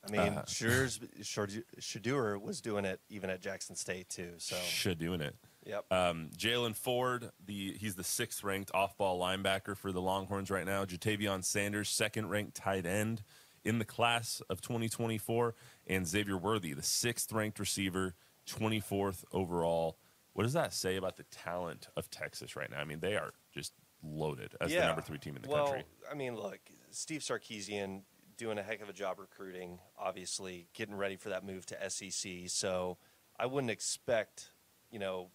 I 0.08 0.12
mean, 0.12 0.20
Uh, 0.34 0.44
Shedeur's, 0.48 1.00
Shedeur, 1.22 1.64
Shedeur 1.80 2.42
was 2.42 2.62
doing 2.62 2.86
it 2.86 3.00
even 3.10 3.30
at 3.30 3.42
Jackson 3.42 3.76
State 3.76 4.10
too. 4.10 4.34
So, 4.38 4.56
should 4.58 4.98
doing 5.00 5.22
it. 5.22 5.36
Yep. 5.66 5.86
Um, 5.92 6.30
Jaylan 6.38 6.76
Ford, 6.76 7.32
the 7.46 7.74
he's 7.80 7.96
the 7.96 8.04
sixth 8.04 8.44
ranked 8.44 8.72
off 8.74 8.98
ball 8.98 9.20
linebacker 9.20 9.78
for 9.78 9.92
the 9.92 10.02
Longhorns 10.02 10.52
right 10.52 10.66
now. 10.66 10.86
Ja'Tavion 10.86 11.44
Sanders, 11.44 11.90
second 11.90 12.30
ranked 12.30 12.56
tight 12.56 12.86
end 12.86 13.24
in 13.64 13.80
the 13.80 13.86
class 13.86 14.42
of 14.50 14.62
2024, 14.62 15.56
and 15.88 16.08
Xavier 16.08 16.38
Worthy, 16.38 16.74
the 16.74 16.84
sixth 16.84 17.32
ranked 17.32 17.60
receiver, 17.60 18.16
24th 18.48 19.24
overall. 19.32 19.98
What 20.34 20.44
does 20.44 20.54
that 20.54 20.74
say 20.74 20.98
about 20.98 21.16
the 21.18 21.24
talent 21.24 21.88
of 21.96 22.10
Texas 22.10 22.56
right 22.56 22.70
now? 22.70 22.80
I 22.80 22.84
mean, 22.84 23.00
they 23.00 23.16
are 23.16 23.32
just 23.54 23.74
loaded 24.04 24.56
as 24.60 24.72
the 24.72 24.80
number 24.80 25.02
three 25.02 25.18
team 25.18 25.36
in 25.36 25.42
the 25.42 25.50
well, 25.50 25.68
country. 25.68 25.86
I 26.12 26.16
mean, 26.16 26.36
look, 26.36 26.60
Steve 26.92 27.22
Sarkisian 27.22 28.02
doing 28.38 28.58
a 28.58 28.64
heck 28.64 28.82
of 28.82 28.90
a 28.90 28.94
job 28.94 29.20
recruiting, 29.20 29.80
obviously 29.98 30.68
getting 30.74 30.96
ready 30.96 31.16
for 31.16 31.30
that 31.30 31.46
move 31.46 31.66
to 31.68 31.90
SEC. 31.90 32.32
So 32.48 32.98
I 33.40 33.46
wouldn't 33.46 33.72
expect, 33.72 34.50
you 34.92 35.00
know, 35.00 35.30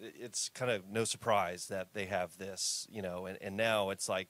it's 0.00 0.48
kind 0.48 0.70
of 0.70 0.88
no 0.88 1.04
surprise 1.04 1.66
that 1.68 1.94
they 1.94 2.06
have 2.06 2.38
this, 2.38 2.86
you 2.90 3.02
know, 3.02 3.26
and, 3.26 3.38
and 3.40 3.56
now 3.56 3.90
it's 3.90 4.08
like 4.08 4.28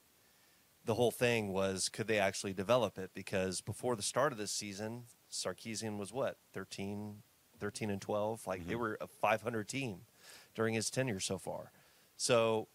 the 0.84 0.94
whole 0.94 1.10
thing 1.10 1.52
was 1.52 1.88
could 1.88 2.06
they 2.06 2.18
actually 2.18 2.52
develop 2.52 2.98
it? 2.98 3.10
Because 3.14 3.60
before 3.60 3.96
the 3.96 4.02
start 4.02 4.32
of 4.32 4.38
this 4.38 4.52
season, 4.52 5.04
Sarkisian 5.30 5.98
was 5.98 6.12
what, 6.12 6.38
13, 6.54 7.22
13 7.60 7.90
and 7.90 8.00
12? 8.00 8.46
Like 8.46 8.66
they 8.66 8.72
mm-hmm. 8.72 8.80
were 8.80 8.98
a 9.00 9.06
500 9.06 9.68
team 9.68 10.00
during 10.54 10.74
his 10.74 10.90
tenure 10.90 11.20
so 11.20 11.38
far. 11.38 11.72
So 12.16 12.68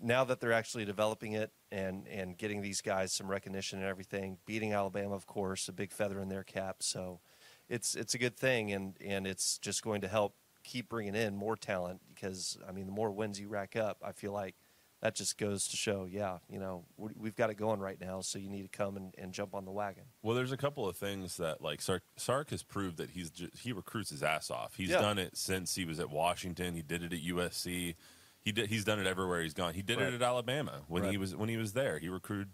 now 0.00 0.24
that 0.24 0.40
they're 0.40 0.52
actually 0.52 0.84
developing 0.84 1.32
it 1.32 1.52
and 1.70 2.06
and 2.08 2.36
getting 2.36 2.60
these 2.60 2.80
guys 2.80 3.12
some 3.12 3.30
recognition 3.30 3.78
and 3.78 3.88
everything, 3.88 4.38
beating 4.46 4.72
Alabama, 4.72 5.14
of 5.14 5.26
course, 5.26 5.68
a 5.68 5.72
big 5.72 5.92
feather 5.92 6.20
in 6.20 6.28
their 6.28 6.42
cap. 6.42 6.76
So 6.80 7.20
it's 7.68 7.94
it's 7.94 8.14
a 8.14 8.18
good 8.18 8.36
thing, 8.36 8.72
and 8.72 8.96
and 9.00 9.26
it's 9.26 9.58
just 9.58 9.82
going 9.82 10.00
to 10.00 10.08
help 10.08 10.34
keep 10.64 10.88
bringing 10.88 11.14
in 11.14 11.36
more 11.36 11.56
talent 11.56 12.00
because 12.14 12.58
I 12.68 12.72
mean, 12.72 12.86
the 12.86 12.92
more 12.92 13.10
wins 13.10 13.38
you 13.40 13.48
rack 13.48 13.76
up, 13.76 13.98
I 14.02 14.12
feel 14.12 14.32
like 14.32 14.54
that 15.00 15.16
just 15.16 15.36
goes 15.36 15.66
to 15.66 15.76
show, 15.76 16.04
yeah, 16.08 16.38
you 16.48 16.60
know, 16.60 16.84
we- 16.96 17.10
we've 17.16 17.34
got 17.34 17.50
it 17.50 17.56
going 17.56 17.80
right 17.80 18.00
now, 18.00 18.20
so 18.20 18.38
you 18.38 18.48
need 18.48 18.62
to 18.62 18.68
come 18.68 18.96
and, 18.96 19.12
and 19.18 19.32
jump 19.32 19.52
on 19.52 19.64
the 19.64 19.72
wagon. 19.72 20.04
Well, 20.22 20.36
there's 20.36 20.52
a 20.52 20.56
couple 20.56 20.88
of 20.88 20.96
things 20.96 21.38
that 21.38 21.60
like 21.60 21.82
Sark, 21.82 22.04
Sark 22.16 22.50
has 22.50 22.62
proved 22.62 22.98
that 22.98 23.10
he's 23.10 23.30
ju- 23.30 23.50
he 23.60 23.72
recruits 23.72 24.10
his 24.10 24.22
ass 24.22 24.48
off. 24.50 24.76
He's 24.76 24.90
Yeah. 24.90 25.00
done 25.00 25.18
it 25.18 25.36
since 25.36 25.74
he 25.74 25.84
was 25.84 25.98
at 25.98 26.08
Washington. 26.10 26.74
He 26.76 26.82
did 26.82 27.02
it 27.02 27.12
at 27.12 27.18
USC. 27.20 27.96
He 28.40 28.52
did, 28.52 28.70
he's 28.70 28.84
done 28.84 29.00
it 29.00 29.06
everywhere 29.08 29.42
he's 29.42 29.54
gone. 29.54 29.74
He 29.74 29.82
did 29.82 29.98
Right. 29.98 30.08
it 30.08 30.14
at 30.14 30.22
Alabama 30.22 30.82
when 30.86 31.04
he 31.10 31.16
was 31.16 31.34
when 31.34 31.48
he 31.48 31.56
was 31.56 31.72
there. 31.72 31.98
He 31.98 32.08
recruited. 32.08 32.52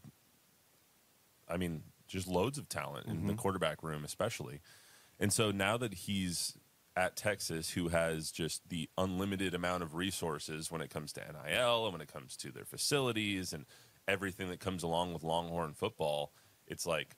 I 1.48 1.56
mean, 1.56 1.82
just 2.06 2.26
loads 2.28 2.56
of 2.58 2.68
talent 2.68 3.06
in 3.06 3.18
Mm-hmm. 3.18 3.26
the 3.28 3.34
quarterback 3.34 3.82
room, 3.82 4.04
especially. 4.04 4.60
And 5.20 5.32
so 5.32 5.50
now 5.50 5.76
that 5.78 5.92
he's 5.94 6.56
at 6.98 7.14
Texas, 7.14 7.70
who 7.70 7.88
has 7.88 8.32
just 8.32 8.68
the 8.68 8.90
unlimited 8.98 9.54
amount 9.54 9.84
of 9.84 9.94
resources 9.94 10.70
when 10.70 10.80
it 10.80 10.90
comes 10.90 11.12
to 11.12 11.20
NIL 11.20 11.84
and 11.84 11.92
when 11.92 12.02
it 12.02 12.12
comes 12.12 12.36
to 12.38 12.50
their 12.50 12.64
facilities 12.64 13.52
and 13.52 13.64
everything 14.08 14.48
that 14.48 14.58
comes 14.58 14.82
along 14.82 15.12
with 15.12 15.22
Longhorn 15.22 15.74
football, 15.74 16.32
it's 16.66 16.86
like 16.86 17.14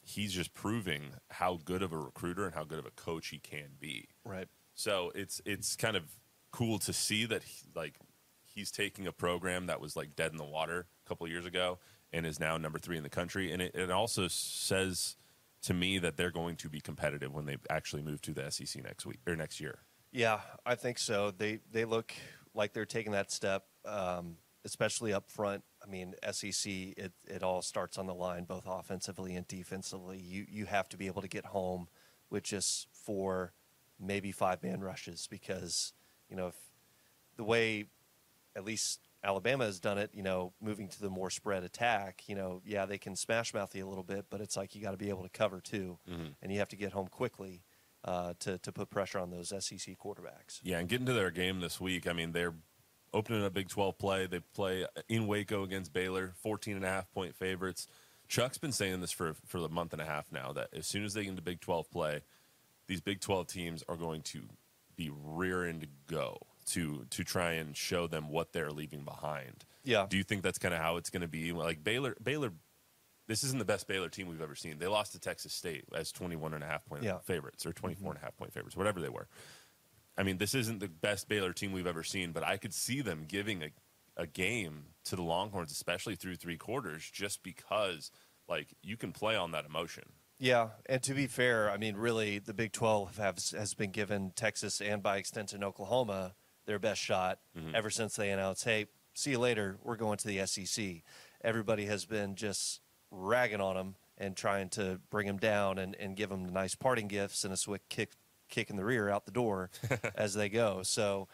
he's 0.00 0.32
just 0.32 0.54
proving 0.54 1.10
how 1.28 1.58
good 1.66 1.82
of 1.82 1.92
a 1.92 1.98
recruiter 1.98 2.46
and 2.46 2.54
how 2.54 2.64
good 2.64 2.78
of 2.78 2.86
a 2.86 2.90
coach 2.90 3.28
he 3.28 3.38
can 3.38 3.72
be. 3.78 4.08
Right. 4.24 4.48
So 4.74 5.12
it's 5.14 5.42
it's 5.44 5.76
kind 5.76 5.96
of 5.96 6.04
cool 6.50 6.78
to 6.78 6.94
see 6.94 7.26
that 7.26 7.42
he, 7.42 7.66
like 7.74 7.98
he's 8.42 8.70
taking 8.70 9.06
a 9.06 9.12
program 9.12 9.66
that 9.66 9.82
was 9.82 9.96
like 9.96 10.16
dead 10.16 10.32
in 10.32 10.38
the 10.38 10.44
water 10.44 10.86
a 11.04 11.08
couple 11.08 11.26
of 11.26 11.30
years 11.30 11.44
ago 11.44 11.78
and 12.10 12.24
is 12.24 12.40
now 12.40 12.56
number 12.56 12.78
three 12.78 12.96
in 12.96 13.02
the 13.02 13.10
country. 13.10 13.52
And 13.52 13.60
it, 13.60 13.74
it 13.74 13.90
also 13.90 14.28
says 14.28 15.16
to 15.62 15.74
me 15.74 15.98
that 15.98 16.16
they're 16.16 16.30
going 16.30 16.56
to 16.56 16.68
be 16.68 16.80
competitive 16.80 17.32
when 17.32 17.46
they 17.46 17.56
actually 17.70 18.02
move 18.02 18.22
to 18.22 18.32
the 18.32 18.50
SEC 18.50 18.82
next 18.82 19.06
week 19.06 19.20
or 19.26 19.36
next 19.36 19.60
year. 19.60 19.80
Yeah, 20.12 20.40
I 20.64 20.74
think 20.74 20.98
so. 20.98 21.30
They 21.30 21.60
they 21.70 21.84
look 21.84 22.14
like 22.54 22.72
they're 22.72 22.86
taking 22.86 23.12
that 23.12 23.30
step, 23.30 23.64
um, 23.84 24.36
especially 24.64 25.12
up 25.12 25.30
front. 25.30 25.64
I 25.82 25.90
mean, 25.90 26.14
SEC 26.30 26.72
it 26.72 27.12
it 27.26 27.42
all 27.42 27.62
starts 27.62 27.98
on 27.98 28.06
the 28.06 28.14
line, 28.14 28.44
both 28.44 28.64
offensively 28.66 29.34
and 29.34 29.46
defensively. 29.46 30.18
You 30.18 30.46
you 30.48 30.66
have 30.66 30.88
to 30.90 30.96
be 30.96 31.06
able 31.06 31.22
to 31.22 31.28
get 31.28 31.46
home 31.46 31.88
with 32.30 32.42
just 32.42 32.88
four, 32.92 33.52
maybe 34.00 34.32
five 34.32 34.62
man 34.62 34.80
rushes 34.80 35.26
because 35.30 35.92
you 36.30 36.36
know 36.36 36.48
if 36.48 36.56
the 37.36 37.44
way 37.44 37.86
at 38.56 38.64
least 38.64 39.07
Alabama 39.24 39.64
has 39.64 39.80
done 39.80 39.98
it, 39.98 40.10
you 40.14 40.22
know, 40.22 40.52
moving 40.60 40.88
to 40.88 41.00
the 41.00 41.10
more 41.10 41.30
spread 41.30 41.64
attack, 41.64 42.22
you 42.28 42.36
know, 42.36 42.62
yeah, 42.64 42.86
they 42.86 42.98
can 42.98 43.16
smash 43.16 43.52
mouth 43.52 43.74
you 43.74 43.84
a 43.84 43.88
little 43.88 44.04
bit, 44.04 44.26
but 44.30 44.40
it's 44.40 44.56
like 44.56 44.74
you 44.74 44.82
got 44.82 44.92
to 44.92 44.96
be 44.96 45.08
able 45.08 45.24
to 45.24 45.28
cover 45.28 45.60
too, 45.60 45.98
and 46.40 46.52
you 46.52 46.58
have 46.58 46.68
to 46.68 46.76
get 46.76 46.92
home 46.92 47.08
quickly 47.08 47.62
uh, 48.04 48.34
to 48.40 48.58
to 48.58 48.72
put 48.72 48.90
pressure 48.90 49.18
on 49.18 49.30
those 49.30 49.48
SEC 49.48 49.96
quarterbacks. 49.98 50.60
Yeah, 50.62 50.78
and 50.78 50.88
getting 50.88 51.06
to 51.06 51.12
their 51.12 51.30
game 51.30 51.60
this 51.60 51.80
week, 51.80 52.06
I 52.06 52.12
mean, 52.12 52.32
they're 52.32 52.54
opening 53.12 53.44
a 53.44 53.50
Big 53.50 53.68
12 53.68 53.98
play. 53.98 54.26
They 54.26 54.40
play 54.40 54.86
in 55.08 55.26
Waco 55.26 55.64
against 55.64 55.92
Baylor, 55.92 56.34
14 56.42 56.76
and 56.76 56.84
a 56.84 56.88
half 56.88 57.10
point 57.12 57.34
favorites. 57.34 57.88
Chuck's 58.28 58.58
been 58.58 58.72
saying 58.72 59.00
this 59.00 59.10
for 59.10 59.34
for 59.46 59.58
a 59.58 59.68
month 59.68 59.92
and 59.92 60.02
a 60.02 60.04
half 60.04 60.30
now 60.30 60.52
that 60.52 60.68
as 60.72 60.86
soon 60.86 61.04
as 61.04 61.14
they 61.14 61.22
get 61.22 61.30
into 61.30 61.42
Big 61.42 61.60
12 61.60 61.90
play, 61.90 62.22
these 62.86 63.00
Big 63.00 63.20
12 63.20 63.48
teams 63.48 63.82
are 63.88 63.96
going 63.96 64.22
to 64.22 64.42
be 64.96 65.10
rearing 65.10 65.80
to 65.80 65.86
go 66.06 66.38
to 66.68 67.06
to 67.10 67.24
try 67.24 67.52
and 67.52 67.76
show 67.76 68.06
them 68.06 68.30
what 68.30 68.52
they're 68.52 68.70
leaving 68.70 69.04
behind. 69.04 69.64
Yeah. 69.84 70.06
Do 70.08 70.16
you 70.16 70.24
think 70.24 70.42
that's 70.42 70.58
kind 70.58 70.74
of 70.74 70.80
how 70.80 70.96
it's 70.96 71.10
going 71.10 71.22
to 71.22 71.28
be? 71.28 71.52
Like 71.52 71.82
Baylor 71.82 72.16
Baylor 72.22 72.52
this 73.28 73.44
isn't 73.44 73.58
the 73.58 73.64
best 73.64 73.86
Baylor 73.86 74.08
team 74.08 74.26
we've 74.26 74.40
ever 74.40 74.54
seen. 74.54 74.78
They 74.78 74.86
lost 74.86 75.12
to 75.12 75.20
Texas 75.20 75.52
State 75.52 75.84
as 75.94 76.10
21 76.12 76.54
and 76.54 76.64
a 76.64 76.66
half 76.66 76.84
point 76.86 77.02
Yeah. 77.02 77.18
favorites 77.18 77.66
or 77.66 77.72
24 77.72 78.00
mm-hmm. 78.00 78.08
and 78.08 78.16
a 78.16 78.24
half 78.24 78.36
point 78.36 78.52
favorites, 78.52 78.76
whatever 78.76 79.00
they 79.00 79.10
were. 79.10 79.28
I 80.16 80.22
mean, 80.22 80.38
this 80.38 80.54
isn't 80.54 80.80
the 80.80 80.88
best 80.88 81.28
Baylor 81.28 81.52
team 81.52 81.72
we've 81.72 81.86
ever 81.86 82.02
seen, 82.02 82.32
but 82.32 82.42
I 82.42 82.56
could 82.56 82.74
see 82.74 83.02
them 83.02 83.26
giving 83.28 83.62
a, 83.62 83.70
a 84.16 84.26
game 84.26 84.86
to 85.04 85.14
the 85.14 85.22
Longhorns, 85.22 85.70
especially 85.70 86.16
through 86.16 86.36
three 86.36 86.56
quarters, 86.56 87.08
just 87.08 87.42
because 87.42 88.10
like 88.48 88.68
you 88.82 88.96
can 88.96 89.12
play 89.12 89.36
on 89.36 89.52
that 89.52 89.66
emotion. 89.66 90.04
Yeah, 90.40 90.68
and 90.86 91.02
to 91.02 91.14
be 91.14 91.26
fair, 91.26 91.70
I 91.70 91.76
mean, 91.76 91.96
really, 91.96 92.38
the 92.38 92.54
Big 92.54 92.72
12 92.72 93.16
has, 93.18 93.50
has 93.50 93.74
been 93.74 93.90
given 93.90 94.32
Texas 94.34 94.80
and 94.80 95.02
by 95.02 95.16
extension 95.16 95.64
Oklahoma 95.64 96.34
their 96.68 96.78
best 96.78 97.00
shot 97.00 97.40
ever 97.74 97.90
since 97.90 98.14
they 98.14 98.30
announced, 98.30 98.62
hey, 98.64 98.86
see 99.14 99.32
you 99.32 99.38
later, 99.40 99.78
we're 99.82 99.96
going 99.96 100.18
to 100.18 100.26
the 100.28 100.46
SEC. 100.46 101.02
Everybody 101.42 101.86
has 101.86 102.04
been 102.04 102.36
just 102.36 102.80
ragging 103.10 103.60
on 103.60 103.74
them 103.74 103.94
and 104.16 104.36
trying 104.36 104.68
to 104.68 105.00
bring 105.10 105.26
them 105.26 105.38
down 105.38 105.78
and, 105.78 105.96
and 105.96 106.14
give 106.14 106.28
them 106.30 106.46
nice 106.52 106.74
parting 106.76 107.08
gifts 107.08 107.42
and 107.44 107.52
a 107.52 107.56
swift 107.56 107.88
kick, 107.88 108.12
kick 108.48 108.70
in 108.70 108.76
the 108.76 108.84
rear 108.84 109.08
out 109.08 109.24
the 109.24 109.32
door 109.32 109.70
as 110.14 110.34
they 110.34 110.48
go. 110.48 110.82
So, 110.84 111.26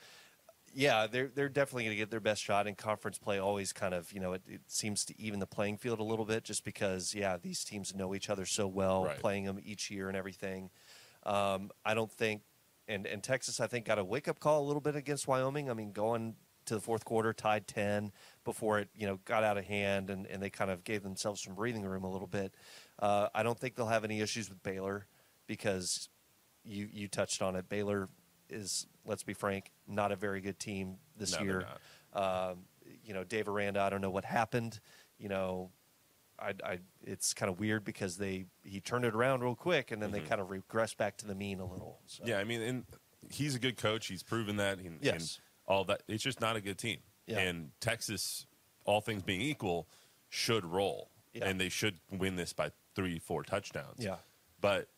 yeah, 0.76 1.06
they're 1.06 1.28
they're 1.34 1.48
definitely 1.48 1.84
going 1.84 1.96
to 1.96 2.00
get 2.02 2.10
their 2.10 2.20
best 2.20 2.42
shot. 2.42 2.66
And 2.66 2.76
conference 2.76 3.16
play 3.18 3.38
always 3.38 3.72
kind 3.72 3.94
of 3.94 4.12
you 4.12 4.18
know 4.20 4.32
it, 4.32 4.42
it 4.48 4.60
seems 4.66 5.04
to 5.06 5.20
even 5.20 5.38
the 5.38 5.46
playing 5.46 5.76
field 5.78 6.00
a 6.00 6.04
little 6.04 6.24
bit, 6.24 6.42
just 6.42 6.64
because 6.64 7.14
yeah 7.14 7.36
these 7.40 7.62
teams 7.64 7.94
know 7.94 8.14
each 8.14 8.28
other 8.28 8.44
so 8.44 8.66
well, 8.66 9.04
Right. 9.04 9.18
playing 9.18 9.44
them 9.44 9.60
each 9.64 9.90
year 9.90 10.08
and 10.08 10.16
everything. 10.16 10.70
Um, 11.24 11.70
I 11.84 11.94
don't 11.94 12.10
think, 12.10 12.42
and 12.88 13.06
and 13.06 13.22
Texas 13.22 13.60
I 13.60 13.66
think 13.66 13.86
got 13.86 13.98
a 13.98 14.04
wake 14.04 14.28
up 14.28 14.40
call 14.40 14.62
a 14.62 14.66
little 14.66 14.80
bit 14.80 14.96
against 14.96 15.26
Wyoming. 15.26 15.70
I 15.70 15.74
mean 15.74 15.92
going 15.92 16.34
to 16.66 16.74
the 16.74 16.80
fourth 16.80 17.04
quarter 17.04 17.32
tied 17.32 17.66
ten 17.66 18.12
before 18.44 18.78
it 18.78 18.88
you 18.94 19.06
know 19.06 19.18
got 19.24 19.44
out 19.44 19.58
of 19.58 19.64
hand 19.64 20.10
and, 20.10 20.26
and 20.26 20.42
they 20.42 20.50
kind 20.50 20.70
of 20.70 20.84
gave 20.84 21.02
themselves 21.02 21.42
some 21.42 21.54
breathing 21.54 21.84
room 21.84 22.04
a 22.04 22.10
little 22.10 22.26
bit. 22.26 22.54
Uh, 22.98 23.28
I 23.34 23.42
don't 23.42 23.58
think 23.58 23.74
they'll 23.74 23.86
have 23.86 24.04
any 24.04 24.20
issues 24.20 24.48
with 24.48 24.62
Baylor 24.62 25.06
because 25.46 26.08
you 26.64 26.88
you 26.92 27.08
touched 27.08 27.42
on 27.42 27.56
it. 27.56 27.68
Baylor 27.68 28.08
is, 28.50 28.86
let's 29.04 29.22
be 29.22 29.34
frank, 29.34 29.70
not 29.86 30.12
a 30.12 30.16
very 30.16 30.40
good 30.40 30.58
team 30.58 30.96
this 31.16 31.38
No, 31.38 31.44
year. 31.44 31.66
Um, 32.12 32.64
you 33.04 33.14
know, 33.14 33.24
Dave 33.24 33.48
Aranda, 33.48 33.80
I 33.80 33.90
don't 33.90 34.00
know 34.00 34.10
what 34.10 34.24
happened. 34.24 34.80
You 35.18 35.28
know, 35.28 35.70
I, 36.38 36.54
I 36.64 36.78
it's 37.02 37.32
kind 37.34 37.50
of 37.50 37.58
weird 37.58 37.84
because 37.84 38.16
they 38.16 38.46
he 38.64 38.80
turned 38.80 39.04
it 39.04 39.14
around 39.14 39.42
real 39.42 39.54
quick 39.54 39.90
and 39.90 40.02
then 40.02 40.10
they 40.10 40.20
kind 40.20 40.40
of 40.40 40.50
regress 40.50 40.94
back 40.94 41.16
to 41.18 41.26
the 41.26 41.34
mean 41.34 41.60
a 41.60 41.64
little. 41.64 42.00
So. 42.06 42.22
Mm-hmm. 42.22 42.30
Yeah, 42.30 42.38
I 42.38 42.44
mean, 42.44 42.62
and 42.62 42.84
he's 43.30 43.54
a 43.54 43.58
good 43.58 43.76
coach. 43.76 44.06
He's 44.06 44.22
proven 44.22 44.56
that. 44.56 44.78
And, 44.78 44.98
Yes. 45.00 45.14
and 45.14 45.38
all 45.66 45.84
that. 45.84 46.02
It's 46.08 46.22
just 46.22 46.40
not 46.40 46.56
a 46.56 46.60
good 46.60 46.78
team. 46.78 46.98
Yeah. 47.26 47.38
And 47.38 47.70
Texas, 47.80 48.46
all 48.84 49.00
things 49.00 49.22
being 49.22 49.40
equal, 49.40 49.88
should 50.28 50.64
roll, 50.64 51.10
Yeah. 51.32 51.46
and 51.46 51.60
they 51.60 51.68
should 51.68 51.98
win 52.10 52.36
this 52.36 52.52
by 52.52 52.70
three, 52.94 53.18
four 53.18 53.42
touchdowns. 53.42 53.96
Yeah. 53.98 54.16
But 54.60 54.88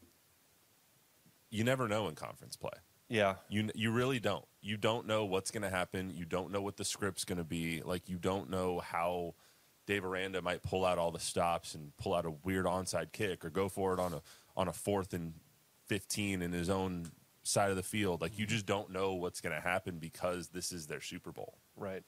you 1.51 1.65
never 1.65 1.87
know 1.89 2.09
in 2.09 2.15
conference 2.15 2.57
play. 2.57 2.71
Yeah. 3.09 3.37
You 3.49 3.71
you 3.75 3.93
really 3.93 4.19
don't. 4.19 4.45
You 4.61 4.77
don't 4.77 5.07
know 5.07 5.25
what's 5.25 5.51
going 5.53 5.63
to 5.63 5.71
happen. 5.71 6.11
You 6.11 6.25
don't 6.25 6.51
know 6.51 6.61
what 6.61 6.77
the 6.77 6.85
script's 6.85 7.25
going 7.25 7.39
to 7.39 7.45
be. 7.45 7.83
Like 7.83 8.09
you 8.09 8.17
don't 8.19 8.51
know 8.51 8.81
how 8.81 9.35
Dave 9.87 10.05
Aranda 10.05 10.43
might 10.43 10.63
pull 10.63 10.85
out 10.85 10.99
all 10.99 11.13
the 11.13 11.21
stops 11.21 11.75
and 11.75 11.97
pull 11.97 12.15
out 12.15 12.27
a 12.27 12.31
weird 12.31 12.67
onside 12.67 13.13
kick 13.13 13.45
or 13.45 13.51
go 13.51 13.69
for 13.69 13.95
it 13.95 14.01
on 14.01 14.15
a 14.15 14.23
on 14.57 14.69
a 14.69 14.73
fourth 14.73 15.15
and 15.15 15.35
fifteen 15.87 16.43
in 16.43 16.53
his 16.53 16.69
own 16.69 17.11
side 17.43 17.71
of 17.71 17.77
the 17.77 17.83
field. 17.83 18.21
Like 18.21 18.39
you 18.39 18.45
mm-hmm. 18.45 18.55
just 18.55 18.67
don't 18.67 18.91
know 18.91 19.15
what's 19.15 19.41
going 19.41 19.55
to 19.55 19.61
happen 19.61 19.99
because 19.99 20.49
this 20.49 20.73
is 20.73 20.87
their 20.87 21.01
Super 21.01 21.33
Bowl. 21.33 21.59
Right. 21.77 22.03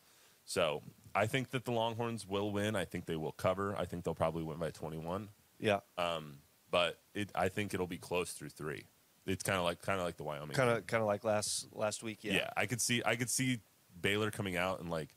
So 0.44 0.82
I 1.14 1.26
think 1.26 1.50
that 1.50 1.64
the 1.64 1.72
Longhorns 1.72 2.26
will 2.26 2.50
win. 2.50 2.74
I 2.74 2.84
think 2.84 3.06
they 3.06 3.16
will 3.16 3.32
cover. 3.32 3.76
I 3.76 3.84
think 3.84 4.04
they'll 4.04 4.14
probably 4.14 4.42
win 4.42 4.58
by 4.58 4.70
twenty 4.70 4.98
one. 4.98 5.28
Yeah. 5.60 5.80
Um, 5.96 6.38
but 6.70 6.98
it, 7.14 7.30
I 7.34 7.48
think 7.48 7.74
it'll 7.74 7.86
be 7.86 7.98
close 7.98 8.32
through 8.32 8.50
three. 8.50 8.86
It's 9.26 9.42
kind 9.42 9.58
of 9.58 9.64
like 9.64 9.82
kind 9.82 10.00
of 10.00 10.06
like 10.06 10.16
the 10.16 10.24
Wyoming. 10.24 10.56
Kind 10.56 10.70
of 10.70 10.86
kind 10.86 11.02
of 11.02 11.06
like 11.06 11.22
last 11.22 11.68
last 11.72 12.02
week. 12.02 12.20
Yeah. 12.22 12.32
yeah. 12.32 12.50
I 12.56 12.66
could 12.66 12.80
see 12.80 13.02
I 13.04 13.16
could 13.16 13.30
see 13.30 13.60
Baylor 14.00 14.30
coming 14.30 14.56
out 14.56 14.80
and 14.80 14.90
like 14.90 15.10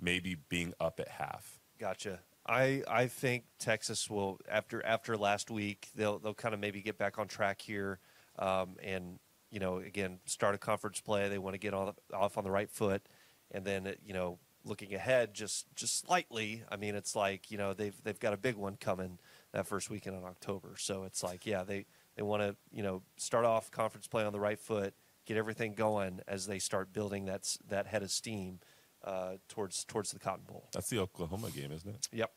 maybe 0.00 0.36
being 0.48 0.72
up 0.80 0.98
at 0.98 1.08
half. 1.08 1.59
Gotcha. 1.80 2.20
I 2.46 2.82
I 2.86 3.06
think 3.06 3.44
Texas 3.58 4.10
will 4.10 4.38
after 4.48 4.84
after 4.84 5.16
last 5.16 5.50
week 5.50 5.88
they'll 5.94 6.18
they'll 6.18 6.34
kind 6.34 6.54
of 6.54 6.60
maybe 6.60 6.82
get 6.82 6.98
back 6.98 7.18
on 7.18 7.26
track 7.26 7.60
here, 7.62 7.98
um, 8.38 8.76
and 8.82 9.18
you 9.50 9.60
know 9.60 9.78
again 9.78 10.18
start 10.26 10.54
a 10.54 10.58
conference 10.58 11.00
play. 11.00 11.28
They 11.30 11.38
want 11.38 11.54
to 11.54 11.58
get 11.58 11.72
on, 11.72 11.94
off 12.12 12.36
on 12.36 12.44
the 12.44 12.50
right 12.50 12.70
foot, 12.70 13.02
and 13.50 13.64
then 13.64 13.86
uh, 13.86 13.92
you 14.04 14.12
know 14.12 14.38
looking 14.62 14.94
ahead 14.94 15.32
just 15.32 15.74
just 15.74 15.98
slightly. 16.06 16.62
I 16.70 16.76
mean 16.76 16.94
it's 16.94 17.16
like 17.16 17.50
you 17.50 17.56
know 17.56 17.72
they've 17.72 17.96
they've 18.04 18.20
got 18.20 18.34
a 18.34 18.38
big 18.38 18.56
one 18.56 18.76
coming 18.76 19.18
that 19.52 19.66
first 19.66 19.88
weekend 19.88 20.16
in 20.16 20.24
October. 20.24 20.74
So 20.76 21.04
it's 21.04 21.22
like 21.22 21.46
yeah 21.46 21.64
they 21.64 21.86
they 22.16 22.22
want 22.22 22.42
to 22.42 22.56
you 22.70 22.82
know 22.82 23.02
start 23.16 23.46
off 23.46 23.70
conference 23.70 24.06
play 24.06 24.24
on 24.24 24.34
the 24.34 24.40
right 24.40 24.60
foot, 24.60 24.92
get 25.24 25.38
everything 25.38 25.72
going 25.74 26.20
as 26.28 26.46
they 26.46 26.58
start 26.58 26.92
building 26.92 27.24
that 27.24 27.56
that 27.68 27.86
head 27.86 28.02
of 28.02 28.10
steam 28.10 28.60
uh, 29.04 29.36
towards 29.48 29.84
towards 29.84 30.10
the 30.12 30.18
Cotton 30.18 30.44
Bowl. 30.46 30.68
That's 30.72 30.88
the 30.90 30.98
Oklahoma 30.98 31.50
game, 31.50 31.72
isn't 31.72 31.88
it? 31.88 32.08
Yep. 32.12 32.30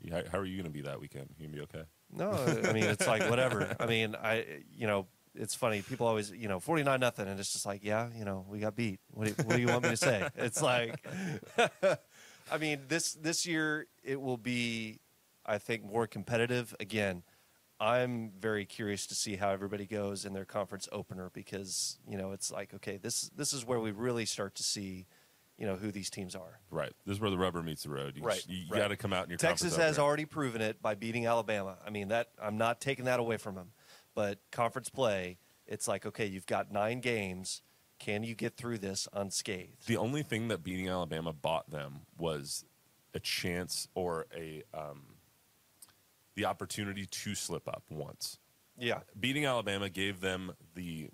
You- 0.00 0.12
How, 0.12 0.22
how 0.32 0.38
are 0.38 0.44
you 0.44 0.56
going 0.56 0.72
to 0.72 0.76
be 0.76 0.82
that 0.82 1.00
weekend? 1.00 1.30
You 1.38 1.46
gonna 1.46 1.56
be 1.56 1.62
okay? 1.64 1.84
No, 2.12 2.30
I 2.68 2.72
mean 2.72 2.84
it's 2.84 3.06
like 3.06 3.28
whatever. 3.28 3.74
I 3.80 3.86
mean, 3.86 4.14
I 4.14 4.62
you 4.72 4.86
know 4.86 5.06
it's 5.34 5.54
funny. 5.54 5.82
People 5.82 6.06
always 6.06 6.30
you 6.30 6.48
know 6.48 6.60
forty 6.60 6.82
nine 6.84 7.00
nothing, 7.00 7.26
and 7.28 7.38
it's 7.40 7.52
just 7.52 7.66
like 7.66 7.82
yeah, 7.84 8.08
you 8.16 8.24
know 8.24 8.46
we 8.48 8.60
got 8.60 8.76
beat. 8.76 9.00
What 9.10 9.24
do, 9.24 9.30
you- 9.36 9.44
what 9.44 9.56
do 9.56 9.60
you 9.62 9.66
want 9.68 9.82
me 9.84 9.90
to 9.90 9.96
say? 9.96 10.28
It's 10.36 10.62
like, 10.62 11.04
I 12.50 12.58
mean 12.58 12.82
this 12.88 13.14
this 13.14 13.46
year 13.46 13.86
it 14.04 14.20
will 14.20 14.36
be, 14.36 15.00
I 15.44 15.58
think 15.58 15.84
more 15.84 16.06
competitive 16.06 16.74
again. 16.80 17.22
I'm 17.78 18.32
very 18.38 18.64
curious 18.64 19.06
to 19.08 19.14
see 19.14 19.36
how 19.36 19.50
everybody 19.50 19.84
goes 19.84 20.24
in 20.24 20.32
their 20.32 20.46
conference 20.46 20.88
opener 20.92 21.30
because 21.34 21.98
you 22.08 22.16
know 22.16 22.32
it's 22.32 22.50
like 22.50 22.72
okay 22.74 22.96
this 22.96 23.28
this 23.36 23.52
is 23.52 23.66
where 23.66 23.80
we 23.80 23.90
really 23.90 24.24
start 24.24 24.54
to 24.54 24.62
see, 24.62 25.06
you 25.58 25.66
know 25.66 25.76
who 25.76 25.90
these 25.90 26.10
teams 26.10 26.34
are. 26.34 26.60
Right. 26.70 26.92
This 27.06 27.14
is 27.16 27.20
where 27.20 27.30
the 27.30 27.38
rubber 27.38 27.62
meets 27.62 27.84
the 27.84 27.90
road. 27.90 28.16
You, 28.16 28.22
Right, 28.22 28.44
You, 28.48 28.64
right. 28.70 28.78
got 28.78 28.88
to 28.88 28.96
come 28.96 29.12
out 29.12 29.24
in 29.24 29.30
your 29.30 29.38
Texas 29.38 29.76
has 29.76 29.98
already 29.98 30.24
proven 30.24 30.60
it 30.60 30.82
by 30.82 30.94
beating 30.94 31.26
Alabama. 31.26 31.78
I 31.84 31.90
mean 31.90 32.08
that 32.08 32.28
I'm 32.40 32.58
not 32.58 32.80
taking 32.80 33.06
that 33.06 33.20
away 33.20 33.36
from 33.36 33.54
them, 33.54 33.72
but 34.14 34.38
conference 34.52 34.88
play, 34.88 35.38
it's 35.66 35.88
like 35.88 36.06
okay, 36.06 36.26
you've 36.26 36.46
got 36.46 36.70
nine 36.70 37.00
games. 37.00 37.62
Can 37.98 38.22
you 38.22 38.34
get 38.34 38.56
through 38.58 38.78
this 38.78 39.08
unscathed? 39.14 39.86
The 39.86 39.96
only 39.96 40.22
thing 40.22 40.48
that 40.48 40.62
beating 40.62 40.88
Alabama 40.88 41.32
bought 41.32 41.70
them 41.70 42.00
was 42.18 42.64
a 43.14 43.20
chance 43.20 43.88
or 43.94 44.26
a 44.36 44.62
um, 44.74 45.14
the 46.34 46.44
opportunity 46.44 47.06
to 47.06 47.34
slip 47.34 47.66
up 47.66 47.84
once. 47.88 48.38
Yeah, 48.78 49.00
Beating 49.18 49.46
Alabama 49.46 49.88
gave 49.88 50.20
them 50.20 50.52
the 50.74 51.08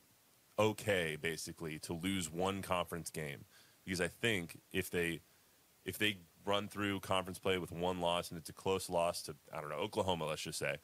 okay, 0.59 1.17
basically, 1.21 1.79
to 1.81 1.93
lose 1.95 2.29
one 2.29 2.61
conference 2.61 3.09
game 3.09 3.45
because 3.85 4.01
I 4.01 4.09
think 4.09 4.59
if 4.73 4.91
they 4.91 5.21
if 5.85 5.99
they 5.99 6.19
run 6.45 6.69
through 6.69 7.01
conference 7.01 7.39
play 7.39 7.59
with 7.59 7.73
one 7.73 8.01
loss 8.01 8.31
and 8.31 8.39
it's 8.39 8.51
a 8.51 8.53
close 8.53 8.91
loss 8.91 9.23
to 9.23 9.37
I 9.53 9.61
don't 9.61 9.71
know 9.71 9.77
Oklahoma, 9.77 10.27
let's 10.27 10.43
just 10.43 10.59
say, 10.59 10.77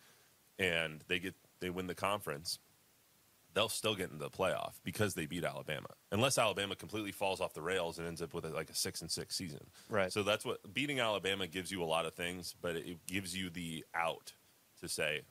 and 0.59 1.03
they 1.09 1.19
get 1.19 1.35
they 1.61 1.71
win 1.71 1.87
the 1.87 1.95
conference, 1.95 2.59
they'll 3.55 3.69
still 3.69 3.95
get 3.95 4.11
into 4.11 4.19
the 4.19 4.31
playoff 4.31 4.75
because 4.85 5.15
they 5.15 5.27
beat 5.27 5.45
Alabama. 5.45 5.89
Unless 6.13 6.39
Alabama 6.39 6.77
completely 6.77 7.13
falls 7.13 7.41
off 7.41 7.55
the 7.55 7.63
rails 7.63 7.99
and 7.99 8.07
ends 8.07 8.23
up 8.23 8.35
with 8.35 8.45
a, 8.45 8.51
like 8.51 8.71
a 8.71 8.75
six 8.75 9.01
and 9.01 9.11
six 9.11 9.35
season. 9.37 9.67
Right. 9.89 10.13
So 10.13 10.23
that's 10.23 10.45
what 10.45 10.73
beating 10.73 11.01
Alabama 11.01 11.47
gives 11.47 11.71
you 11.71 11.83
a 11.83 11.87
lot 11.87 12.07
of 12.07 12.15
things, 12.15 12.55
but 12.61 12.77
it 12.77 13.05
gives 13.07 13.37
you 13.37 13.51
the 13.51 13.85
out 13.95 14.35
to 14.81 14.89
say 14.89 15.23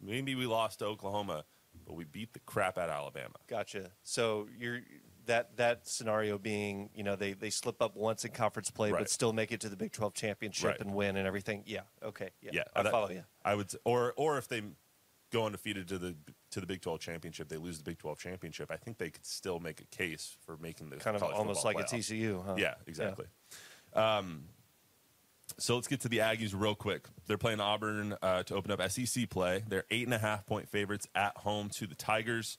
maybe 0.00 0.34
we 0.34 0.46
lost 0.46 0.78
to 0.78 0.86
Oklahoma, 0.86 1.44
but 1.86 1.94
we 1.94 2.04
beat 2.04 2.32
the 2.32 2.40
crap 2.40 2.78
out 2.78 2.88
of 2.88 2.94
Alabama. 2.94 3.34
gotcha. 3.46 3.90
So 4.02 4.48
you're 4.58 4.80
that 5.26 5.56
that 5.56 5.86
scenario 5.86 6.38
being 6.38 6.90
you 6.94 7.02
know 7.02 7.16
they 7.16 7.32
they 7.34 7.50
slip 7.50 7.80
up 7.82 7.94
once 7.96 8.24
in 8.24 8.32
conference 8.32 8.70
play 8.70 8.90
Right. 8.90 9.00
but 9.00 9.10
still 9.10 9.32
make 9.32 9.52
it 9.52 9.60
to 9.60 9.68
the 9.68 9.76
Big 9.76 9.92
12 9.92 10.14
championship 10.14 10.64
Right. 10.70 10.80
and 10.80 10.94
win 10.94 11.16
and 11.16 11.26
everything. 11.26 11.62
Yeah, 11.66 11.80
okay, 12.02 12.30
yeah, 12.40 12.50
Yeah, 12.54 12.62
I 12.74 12.82
follow 12.90 13.10
you. 13.10 13.24
I 13.44 13.54
would, 13.54 13.70
or 13.84 14.12
or 14.16 14.38
if 14.38 14.48
they 14.48 14.62
go 15.30 15.46
undefeated 15.46 15.86
to 15.88 15.98
the 15.98 16.16
to 16.50 16.60
the 16.60 16.66
Big 16.66 16.80
Twelve 16.80 16.98
championship, 17.00 17.48
they 17.48 17.56
lose 17.58 17.78
the 17.78 17.84
Big 17.84 17.98
Twelve 17.98 18.18
championship. 18.18 18.70
I 18.72 18.76
think 18.76 18.98
they 18.98 19.10
could 19.10 19.24
still 19.24 19.60
make 19.60 19.80
a 19.80 19.84
case 19.96 20.36
for 20.44 20.56
making 20.56 20.90
the 20.90 20.96
Kind 20.96 21.16
of 21.16 21.22
almost 21.22 21.64
like 21.64 21.78
a. 21.78 21.84
TCU, 21.84 22.44
huh? 22.44 22.56
Yeah, 22.58 22.74
exactly. 22.88 23.26
Um, 23.94 24.44
so 25.58 25.74
let's 25.74 25.88
get 25.88 26.00
to 26.00 26.08
the 26.08 26.18
Aggies 26.18 26.52
real 26.56 26.74
quick. 26.74 27.06
They're 27.26 27.38
playing 27.38 27.60
Auburn 27.60 28.16
uh, 28.22 28.42
to 28.44 28.54
open 28.54 28.70
up 28.70 28.80
SEC 28.90 29.28
play. 29.30 29.62
They're 29.68 29.84
eight 29.90 30.04
and 30.06 30.14
a 30.14 30.18
half 30.18 30.46
point 30.46 30.68
favorites 30.68 31.06
at 31.14 31.36
home 31.38 31.68
to 31.70 31.86
the 31.86 31.94
Tigers. 31.94 32.56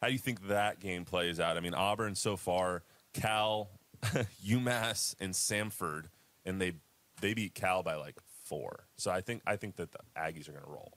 How 0.00 0.06
do 0.08 0.12
you 0.12 0.18
think 0.18 0.48
that 0.48 0.80
game 0.80 1.04
plays 1.04 1.38
out? 1.40 1.56
I 1.56 1.60
mean, 1.60 1.74
Auburn 1.74 2.14
so 2.14 2.36
far, 2.36 2.82
Cal, 3.12 3.70
UMass, 4.44 5.14
and 5.20 5.32
Samford, 5.34 6.06
and 6.44 6.60
they 6.60 6.72
they 7.20 7.34
beat 7.34 7.54
Cal 7.54 7.82
by 7.82 7.96
like 7.96 8.16
four. 8.44 8.86
So 8.96 9.10
I 9.10 9.20
think 9.20 9.42
I 9.46 9.56
think 9.56 9.76
that 9.76 9.92
the 9.92 9.98
Aggies 10.16 10.48
are 10.48 10.52
going 10.52 10.64
to 10.64 10.70
roll. 10.70 10.92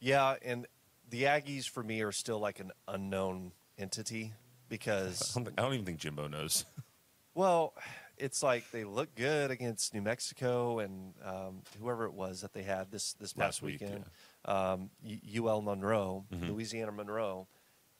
Yeah, 0.00 0.34
and 0.44 0.66
the 1.10 1.24
Aggies 1.24 1.68
for 1.68 1.82
me 1.82 2.00
are 2.02 2.12
still 2.12 2.40
like 2.40 2.58
an 2.58 2.72
unknown 2.88 3.52
entity 3.78 4.32
I 4.34 4.38
because 4.68 5.34
don't, 5.34 5.44
think, 5.44 5.60
I 5.60 5.62
don't 5.62 5.74
even 5.74 5.84
think 5.86 5.98
Jimbo 5.98 6.26
knows. 6.28 6.64
well, 7.34 7.74
it's 8.18 8.42
like 8.42 8.68
they 8.72 8.84
look 8.84 9.14
good 9.14 9.50
against 9.50 9.94
New 9.94 10.00
Mexico 10.02 10.78
and 10.80 11.12
um, 11.24 11.62
whoever 11.80 12.06
it 12.06 12.14
was 12.14 12.40
that 12.40 12.52
they 12.52 12.62
had 12.62 12.90
this 12.90 13.12
this 13.14 13.36
Last 13.36 13.46
past 13.46 13.62
week, 13.62 13.80
weekend, 13.80 14.04
um, 14.46 14.90
UL 15.38 15.60
Monroe, 15.62 16.24
Mhm. 16.34 16.48
Louisiana 16.48 16.90
Monroe, 16.90 17.46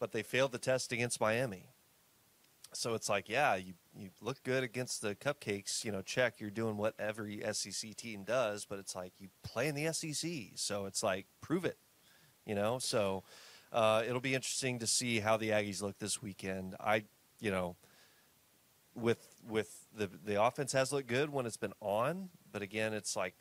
but 0.02 0.10
they 0.10 0.24
failed 0.24 0.50
the 0.50 0.58
test 0.58 0.90
against 0.90 1.20
Miami. 1.20 1.68
So 2.72 2.94
it's 2.94 3.08
like, 3.08 3.28
yeah, 3.28 3.54
you 3.54 3.74
you 3.96 4.10
look 4.20 4.42
good 4.42 4.64
against 4.64 5.00
the 5.00 5.14
cupcakes, 5.14 5.84
you 5.84 5.92
know, 5.92 6.02
check, 6.02 6.40
you're 6.40 6.50
doing 6.50 6.76
what 6.76 6.94
every 6.98 7.40
SEC 7.52 7.94
team 7.94 8.24
does, 8.24 8.64
but 8.64 8.80
it's 8.80 8.96
like 8.96 9.12
you 9.20 9.28
play 9.44 9.68
in 9.68 9.76
the 9.76 9.92
SEC, 9.92 10.28
so 10.56 10.86
it's 10.86 11.04
like 11.04 11.26
prove 11.40 11.64
it, 11.64 11.78
you 12.44 12.56
know. 12.56 12.80
So 12.80 13.22
uh, 13.72 14.02
it'll 14.04 14.20
be 14.20 14.34
interesting 14.34 14.80
to 14.80 14.88
see 14.88 15.20
how 15.20 15.36
the 15.36 15.50
Aggies 15.50 15.80
look 15.82 16.00
this 16.00 16.20
weekend. 16.20 16.74
I, 16.80 17.04
you 17.38 17.52
know, 17.52 17.76
with 18.96 19.24
with 19.48 19.86
the 19.96 20.10
the 20.24 20.42
offense 20.42 20.72
has 20.72 20.92
looked 20.92 21.06
good 21.06 21.30
when 21.30 21.46
it's 21.46 21.56
been 21.56 21.74
on, 21.80 22.28
but 22.50 22.60
again, 22.60 22.92
it's 22.92 23.14
like 23.14 23.34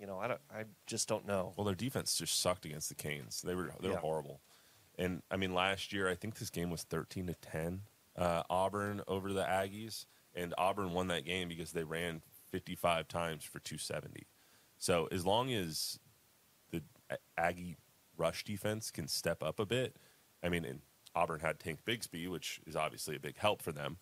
you 0.00 0.06
know, 0.06 0.18
I 0.18 0.28
don't, 0.28 0.40
I 0.50 0.64
just 0.86 1.08
don't 1.08 1.26
know. 1.26 1.52
Well, 1.58 1.66
their 1.66 1.74
defense 1.74 2.16
just 2.16 2.40
sucked 2.40 2.64
against 2.64 2.88
the 2.88 2.94
Canes. 2.94 3.42
They 3.42 3.54
were 3.54 3.70
they 3.82 3.88
were 3.88 3.96
Yeah. 3.96 4.00
horrible. 4.00 4.40
And 5.00 5.22
I 5.30 5.36
mean, 5.36 5.54
last 5.54 5.92
year 5.92 6.08
I 6.08 6.14
think 6.14 6.38
this 6.38 6.50
game 6.50 6.70
was 6.70 6.82
thirteen 6.82 7.26
to 7.26 7.34
ten. 7.34 7.82
Uh, 8.16 8.42
Auburn 8.50 9.00
over 9.08 9.32
the 9.32 9.42
Aggies, 9.42 10.04
and 10.34 10.54
Auburn 10.58 10.92
won 10.92 11.08
that 11.08 11.24
game 11.24 11.48
because 11.48 11.72
they 11.72 11.84
ran 11.84 12.22
fifty 12.50 12.74
five 12.76 13.08
times 13.08 13.42
for 13.42 13.58
two 13.60 13.78
seventy. 13.78 14.26
So 14.76 15.08
as 15.10 15.24
long 15.24 15.52
as 15.52 15.98
the 16.70 16.82
Aggie 17.36 17.76
rush 18.16 18.44
defense 18.44 18.90
can 18.90 19.08
step 19.08 19.42
up 19.42 19.58
a 19.58 19.66
bit, 19.66 19.96
I 20.42 20.50
mean, 20.50 20.64
and 20.66 20.80
Auburn 21.14 21.40
had 21.40 21.58
Tank 21.58 21.80
Bigsby, 21.86 22.28
which 22.28 22.60
is 22.66 22.76
obviously 22.76 23.16
a 23.16 23.20
big 23.20 23.38
help 23.38 23.62
for 23.62 23.72
them. 23.72 23.96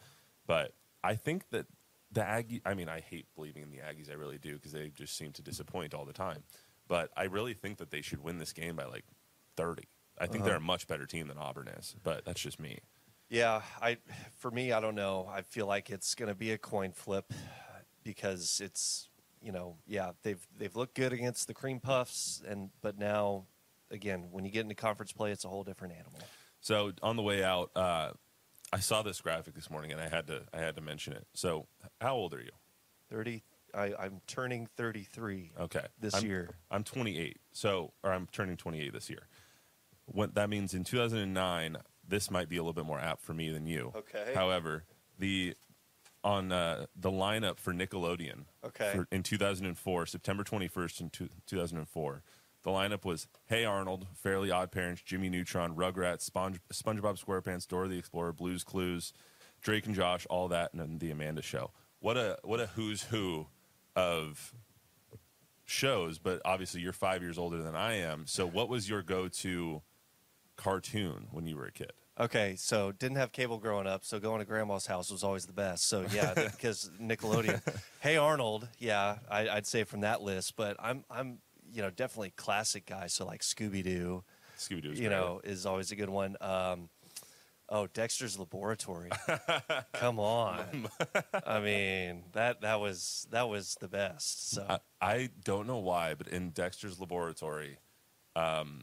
But 0.46 0.72
I 1.05 1.14
think 1.14 1.51
that 1.51 1.66
the 2.11 2.24
Aggie, 2.24 2.62
I 2.64 2.74
mean, 2.74 2.88
I 2.88 3.01
hate 3.01 3.26
believing 3.36 3.62
in 3.62 3.70
the 3.70 3.78
Aggies, 3.78 4.11
I 4.11 4.14
really 4.14 4.38
do, 4.38 4.55
because 4.55 4.72
they 4.72 4.88
just 4.88 5.16
seem 5.16 5.32
to 5.32 5.42
disappoint 5.42 5.94
all 5.94 6.05
the 6.05 6.12
time. 6.12 6.42
But 6.88 7.11
I 7.16 7.24
really 7.24 7.55
think 7.55 7.78
that 7.78 7.90
they 7.90 8.03
should 8.03 8.22
win 8.22 8.38
this 8.38 8.53
game 8.53 8.76
by 8.76 8.84
like 8.84 9.05
30. 9.57 9.84
I 10.21 10.27
think 10.27 10.45
they're 10.45 10.57
a 10.57 10.61
much 10.61 10.87
better 10.87 11.07
team 11.07 11.29
than 11.29 11.39
Auburn 11.39 11.69
is, 11.69 11.95
but 12.03 12.25
that's 12.25 12.41
just 12.41 12.59
me. 12.61 12.79
Yeah, 13.29 13.62
I 13.81 13.99
for 14.39 14.51
me, 14.51 14.73
I 14.73 14.81
don't 14.81 14.95
know. 14.95 15.29
I 15.31 15.43
feel 15.43 15.66
like 15.66 15.91
it's 15.91 16.14
going 16.14 16.29
to 16.31 16.35
be 16.35 16.53
a 16.53 16.59
coin 16.59 16.93
flip 16.93 17.33
because 18.05 18.61
it's 18.64 19.09
you 19.43 19.53
know, 19.53 19.77
yeah, 19.87 20.12
they've 20.23 20.45
they've 20.57 20.75
looked 20.75 20.95
good 20.95 21.12
against 21.12 21.47
the 21.47 21.55
Cream 21.55 21.79
Puffs, 21.81 22.43
and 22.49 22.71
but 22.81 22.99
now, 22.99 23.45
again, 23.91 24.29
when 24.31 24.45
you 24.45 24.51
get 24.51 24.62
into 24.62 24.75
conference 24.75 25.12
play, 25.12 25.31
it's 25.31 25.45
a 25.45 25.49
whole 25.49 25.62
different 25.64 25.95
animal. 25.95 26.21
So 26.61 26.93
on 27.03 27.16
the 27.16 27.23
way 27.23 27.45
out, 27.45 27.71
uh, 27.77 28.11
I 28.73 28.81
saw 28.81 29.03
this 29.03 29.21
graphic 29.21 29.55
this 29.55 29.71
morning, 29.71 29.93
and 29.93 30.01
I 30.01 30.09
had 30.09 30.27
to 30.27 30.43
I 30.53 30.59
had 30.59 30.75
to 30.77 30.81
mention 30.83 31.12
it. 31.12 31.27
So 31.35 31.66
how 32.01 32.16
old 32.16 32.35
are 32.35 32.41
you? 32.41 32.51
Thirty, 33.11 33.45
I, 33.75 33.95
I'm 33.99 34.21
turning 34.27 34.66
thirty 34.77 35.05
three. 35.05 35.53
Okay, 35.61 35.85
This 36.01 36.14
I'm- 36.14 36.27
year. 36.27 36.51
I'm 36.71 36.83
28. 36.83 37.37
So 37.53 37.93
or 38.03 38.12
I'm 38.12 38.27
turning 38.33 38.57
28 38.57 38.93
this 38.93 39.09
year. 39.09 39.29
What 40.13 40.35
that 40.35 40.49
means 40.51 40.75
in 40.75 40.85
2009, 40.85 41.77
this 42.07 42.31
might 42.31 42.49
be 42.49 42.57
a 42.57 42.61
little 42.63 42.73
bit 42.73 42.87
more 42.87 42.99
apt 43.01 43.23
for 43.23 43.35
me 43.35 43.51
than 43.51 43.67
you. 43.67 43.93
Okay. 43.95 44.33
However, 44.35 44.85
the 45.19 45.55
on 46.25 46.51
uh, 46.51 46.87
the 46.97 47.11
lineup 47.11 47.59
for 47.59 47.73
Nickelodeon 47.73 48.45
Okay. 48.65 48.93
for, 48.93 49.09
in 49.13 49.23
2004, 49.23 50.07
September 50.07 50.43
21st 50.43 51.01
in 51.01 51.11
two, 51.11 51.29
2004, 51.47 52.23
the 52.65 52.71
lineup 52.71 53.05
was 53.05 53.29
Hey 53.47 53.65
Arnold, 53.65 54.07
Fairly 54.15 54.51
Odd 54.51 54.73
Parents, 54.73 55.01
Jimmy 55.03 55.29
Neutron, 55.29 55.77
Rugrats, 55.77 56.23
Sponge, 56.23 56.59
SpongeBob 56.73 57.23
SquarePants, 57.25 57.69
Dora 57.69 57.89
the 57.89 57.99
Explorer, 57.99 58.33
Blues 58.33 58.65
Clues, 58.65 59.13
Drake 59.61 59.87
and 59.87 59.95
Josh, 59.95 60.27
all 60.29 60.49
that, 60.49 60.73
and 60.73 60.81
then 60.81 60.99
the 60.99 61.11
Amanda 61.11 61.43
Show. 61.43 61.71
What 62.01 62.17
a 62.17 62.39
what 62.43 62.61
a 62.61 62.67
who's 62.67 63.05
who 63.05 63.47
of 63.95 64.55
shows. 65.65 66.19
But 66.19 66.41
obviously, 66.45 66.81
you're 66.81 66.93
five 66.93 67.23
years 67.23 67.39
older 67.39 67.63
than 67.63 67.77
I 67.77 67.95
am. 67.99 68.27
So, 68.27 68.47
what 68.47 68.69
was 68.69 68.89
your 68.89 69.03
go-to 69.03 69.83
cartoon 70.59 71.29
when 71.31 71.47
you 71.47 71.57
were 71.57 71.65
a 71.65 71.73
kid? 71.73 71.93
Okay, 72.21 72.57
so 72.57 72.91
didn't 72.91 73.17
have 73.17 73.31
cable 73.31 73.59
growing 73.59 73.87
up, 73.87 74.05
so 74.05 74.19
going 74.19 74.41
to 74.41 74.45
grandma's 74.45 74.87
house 74.87 75.11
was 75.11 75.23
always 75.23 75.47
the 75.47 75.53
best. 75.53 75.89
So 75.89 76.05
yeah, 76.13 76.35
because 76.35 76.91
Nickelodeon. 77.01 77.63
hey 78.01 78.17
Arnold, 78.17 78.69
yeah, 78.79 79.19
I, 79.31 79.49
I'd 79.49 79.67
say 79.67 79.85
from 79.85 80.01
that 80.01 80.21
list, 80.21 80.57
but 80.57 80.77
I'm 80.81 81.05
I'm 81.09 81.39
you 81.73 81.81
know 81.81 81.91
definitely 81.91 82.31
classic 82.31 82.87
guy. 82.87 83.07
So 83.07 83.25
like 83.25 83.43
Scooby 83.43 83.85
Doo, 83.85 84.25
Scooby 84.59 84.83
Doo. 84.83 84.93
you 85.01 85.09
know, 85.09 85.41
is 85.45 85.65
always 85.65 85.93
a 85.93 85.97
good 85.97 86.11
one. 86.11 86.37
Um, 86.41 86.89
oh, 87.69 87.87
Dexter's 87.87 88.37
Laboratory. 88.37 89.11
Come 89.93 90.19
on, 90.19 90.89
I 91.47 91.61
mean 91.61 92.25
that 92.33 92.63
that 92.63 92.81
was 92.81 93.29
that 93.31 93.49
was 93.49 93.77
the 93.81 93.89
best. 93.89 94.51
So 94.51 94.67
I, 94.69 94.79
I 95.01 95.31
don't 95.45 95.69
know 95.69 95.79
why, 95.79 96.15
but 96.15 96.27
in 96.27 96.51
Dexter's 96.51 96.99
Laboratory, 96.99 97.79
um, 98.35 98.83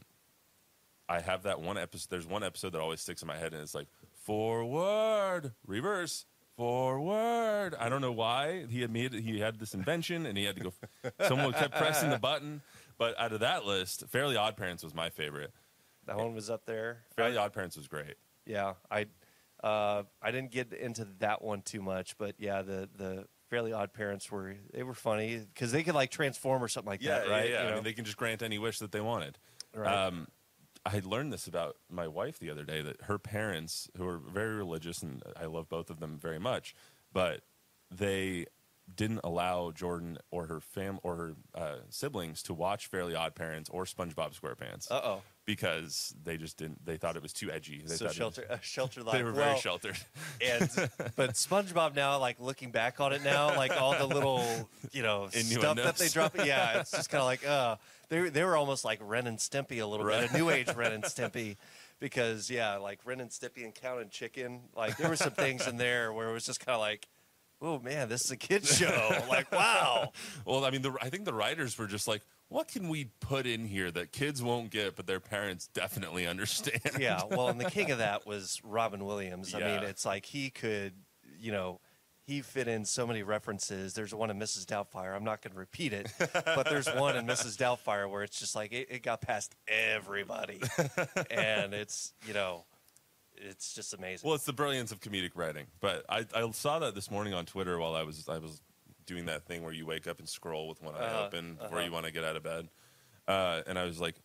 I 1.08 1.20
have 1.20 1.44
that 1.44 1.60
one 1.60 1.78
episode. 1.78 2.08
There's 2.10 2.26
one 2.26 2.42
episode 2.42 2.70
that 2.72 2.80
always 2.80 3.00
sticks 3.00 3.22
in 3.22 3.28
my 3.28 3.36
head, 3.36 3.52
and 3.52 3.62
it's 3.62 3.74
like 3.74 3.86
forward, 4.24 5.52
reverse, 5.66 6.26
forward. 6.56 7.74
I 7.78 7.88
don't 7.88 8.00
know 8.00 8.12
why 8.12 8.66
he 8.68 8.80
had 8.80 8.90
made 8.90 9.12
he 9.12 9.40
had 9.40 9.58
this 9.58 9.74
invention, 9.74 10.26
and 10.26 10.36
he 10.36 10.44
had 10.44 10.56
to 10.56 10.62
go. 10.62 10.72
Someone 11.28 11.52
kept 11.52 11.74
pressing 11.76 12.10
the 12.10 12.18
button, 12.18 12.62
but 12.98 13.18
out 13.18 13.32
of 13.32 13.40
that 13.40 13.64
list, 13.64 14.04
Fairly 14.08 14.36
Odd 14.36 14.56
Parents 14.56 14.82
was 14.82 14.94
my 14.94 15.10
favorite. 15.10 15.52
that 16.06 16.16
one 16.16 16.34
was 16.34 16.50
up 16.50 16.64
there. 16.66 16.98
Fairly 17.16 17.36
Odd 17.36 17.52
Parents 17.52 17.76
was 17.76 17.88
great. 17.88 18.14
Yeah, 18.44 18.74
I 18.90 19.06
uh, 19.62 20.02
I 20.22 20.30
didn't 20.30 20.50
get 20.50 20.72
into 20.72 21.06
that 21.20 21.42
one 21.42 21.62
too 21.62 21.82
much, 21.82 22.16
but 22.18 22.34
yeah, 22.38 22.62
the 22.62 22.88
the 22.96 23.26
Fairly 23.50 23.72
Odd 23.72 23.92
Parents 23.92 24.30
were 24.30 24.56
they 24.72 24.82
were 24.82 24.94
funny 24.94 25.40
because 25.54 25.72
they 25.72 25.82
could 25.82 25.94
like 25.94 26.10
transform 26.10 26.62
or 26.62 26.68
something 26.68 26.90
like 26.90 27.02
Yeah, 27.02 27.20
that, 27.20 27.28
right? 27.28 27.48
yeah, 27.48 27.54
yeah. 27.54 27.62
You 27.64 27.70
I 27.70 27.74
mean, 27.76 27.84
they 27.84 27.92
can 27.92 28.04
just 28.04 28.16
grant 28.16 28.42
any 28.42 28.58
wish 28.58 28.78
that 28.80 28.92
they 28.92 29.00
wanted. 29.00 29.38
Right. 29.74 30.06
Um, 30.06 30.26
I 30.86 31.02
learned 31.04 31.32
this 31.32 31.46
about 31.46 31.76
my 31.90 32.06
wife 32.06 32.38
the 32.38 32.50
other 32.50 32.64
day 32.64 32.80
that 32.82 33.02
her 33.02 33.18
parents, 33.18 33.90
who 33.96 34.06
are 34.06 34.18
very 34.18 34.54
religious, 34.54 35.02
and 35.02 35.22
I 35.36 35.46
love 35.46 35.68
both 35.68 35.90
of 35.90 35.98
them 35.98 36.16
very 36.18 36.38
much, 36.38 36.74
but 37.12 37.40
they 37.90 38.46
didn't 38.94 39.20
allow 39.24 39.72
Jordan 39.72 40.18
or 40.30 40.46
her 40.46 40.60
fam 40.60 41.00
or 41.02 41.16
her 41.16 41.34
uh, 41.54 41.76
siblings 41.90 42.40
to 42.44 42.54
watch 42.54 42.86
Fairly 42.86 43.16
Odd 43.16 43.34
Parents 43.34 43.68
or 43.68 43.84
SpongeBob 43.84 44.38
SquarePants 44.40 44.90
Uh 44.90 45.00
oh. 45.02 45.22
Because 45.46 46.12
they 46.24 46.36
just 46.36 46.56
didn't. 46.58 46.84
They 46.84 46.96
thought 46.96 47.14
it 47.16 47.22
was 47.22 47.32
too 47.32 47.50
edgy. 47.52 47.80
They 47.86 47.94
So 47.94 48.08
shelter, 48.08 48.44
uh, 48.50 48.56
shelter 48.62 49.02
life. 49.04 49.16
they 49.16 49.22
were 49.22 49.30
very 49.32 49.56
sheltered. 49.58 49.96
And 50.44 50.62
but 51.16 51.34
SpongeBob 51.34 51.94
now, 51.94 52.18
like 52.18 52.40
looking 52.40 52.72
back 52.72 53.00
on 53.00 53.12
it 53.12 53.22
now, 53.22 53.56
like 53.56 53.70
all 53.80 53.96
the 53.96 54.06
little 54.12 54.68
you 54.92 55.02
know 55.02 55.28
stuff 55.30 55.76
that 55.76 55.96
they 55.98 56.08
drop. 56.08 56.36
Yeah, 56.36 56.80
it's 56.80 56.90
just 56.90 57.10
kind 57.10 57.20
of 57.20 57.26
like 57.26 57.46
uh, 57.46 57.76
they 58.08 58.28
they 58.28 58.42
were 58.42 58.56
almost 58.56 58.84
like 58.84 58.98
Ren 59.02 59.28
and 59.28 59.38
Stimpy 59.38 59.80
a 59.80 59.86
little 59.86 60.04
Right. 60.04 60.22
bit, 60.22 60.32
a 60.32 60.36
new 60.36 60.50
age 60.50 60.74
Ren 60.74 60.90
and 60.92 61.04
Stimpy. 61.04 61.56
Because 62.00 62.50
yeah, 62.50 62.76
like 62.76 62.98
Ren 63.04 63.20
and 63.20 63.30
Stimpy 63.30 63.64
and 63.64 63.72
Cow 63.74 63.98
and 63.98 64.10
Chicken, 64.10 64.62
like 64.76 64.96
there 64.96 65.08
were 65.08 65.16
some 65.16 65.30
things 65.32 65.66
in 65.68 65.76
there 65.76 66.12
where 66.12 66.28
it 66.28 66.32
was 66.32 66.44
just 66.44 66.58
kind 66.58 66.74
of 66.74 66.80
like, 66.80 67.06
oh 67.62 67.78
man, 67.78 68.08
this 68.08 68.24
is 68.24 68.30
a 68.32 68.36
kids 68.36 68.76
show. 68.76 69.16
like 69.30 69.50
wow, 69.52 70.12
Well, 70.44 70.64
I 70.64 70.70
mean, 70.70 70.82
the, 70.82 70.92
I 71.00 71.08
think 71.08 71.24
the 71.24 71.32
writers 71.32 71.78
were 71.78 71.86
just 71.86 72.06
like, 72.06 72.20
what 72.48 72.68
can 72.68 72.88
we 72.88 73.10
put 73.20 73.46
in 73.46 73.66
here 73.66 73.90
that 73.90 74.12
kids 74.12 74.42
won't 74.42 74.70
get, 74.70 74.96
but 74.96 75.06
their 75.06 75.20
parents 75.20 75.68
definitely 75.68 76.26
understand? 76.26 76.80
yeah. 76.98 77.22
Well, 77.28 77.48
and 77.48 77.60
the 77.60 77.70
king 77.70 77.90
of 77.90 77.98
that 78.06 78.26
was 78.26 78.60
Robin 78.64 79.04
Williams. 79.04 79.54
I 79.54 79.58
mean, 79.58 79.82
it's 79.82 80.06
like 80.06 80.26
he 80.26 80.50
could, 80.50 80.94
you 81.38 81.52
know, 81.52 81.80
he 82.26 82.42
fit 82.42 82.66
in 82.66 82.84
so 82.84 83.06
many 83.06 83.22
references. 83.22 83.94
There's 83.94 84.12
one 84.12 84.30
in 84.30 84.38
Mrs. 84.38 84.64
Doubtfire. 84.64 85.14
I'm 85.14 85.24
not 85.24 85.42
going 85.42 85.52
to 85.52 85.58
repeat 85.58 85.92
it, 85.92 86.12
but 86.32 86.68
there's 86.68 86.88
one 86.88 87.16
in 87.16 87.26
Mrs. 87.26 87.56
Doubtfire 87.58 88.10
where 88.10 88.22
it's 88.22 88.38
just 88.38 88.56
like 88.56 88.72
it, 88.72 88.88
it 88.90 89.02
got 89.02 89.20
past 89.20 89.54
everybody, 89.68 90.60
and 91.30 91.72
it's 91.72 92.14
you 92.26 92.34
know, 92.34 92.64
it's 93.36 93.74
just 93.74 93.94
amazing. 93.94 94.26
Well, 94.26 94.34
it's 94.34 94.44
the 94.44 94.52
brilliance 94.52 94.90
of 94.90 95.00
comedic 95.00 95.32
writing. 95.36 95.66
But 95.80 96.04
I, 96.08 96.26
I 96.34 96.50
saw 96.50 96.80
that 96.80 96.94
this 96.96 97.10
morning 97.10 97.32
on 97.32 97.46
Twitter 97.46 97.78
while 97.78 97.94
I 97.94 98.02
was 98.02 98.28
I 98.28 98.38
was 98.38 98.60
doing 99.06 99.26
that 99.26 99.44
thing 99.46 99.62
where 99.62 99.72
you 99.72 99.86
wake 99.86 100.06
up 100.06 100.18
and 100.18 100.28
scroll 100.28 100.68
with 100.68 100.82
one 100.82 100.94
eye 100.94 100.98
Uh-huh, 100.98 101.24
open 101.26 101.54
before 101.54 101.78
uh-huh. 101.78 101.86
you 101.86 101.92
want 101.92 102.06
to 102.06 102.12
get 102.12 102.24
out 102.24 102.36
of 102.36 102.42
bed, 102.42 102.68
uh, 103.28 103.62
and 103.66 103.78
I 103.78 103.84
was 103.84 104.00
like, 104.00 104.16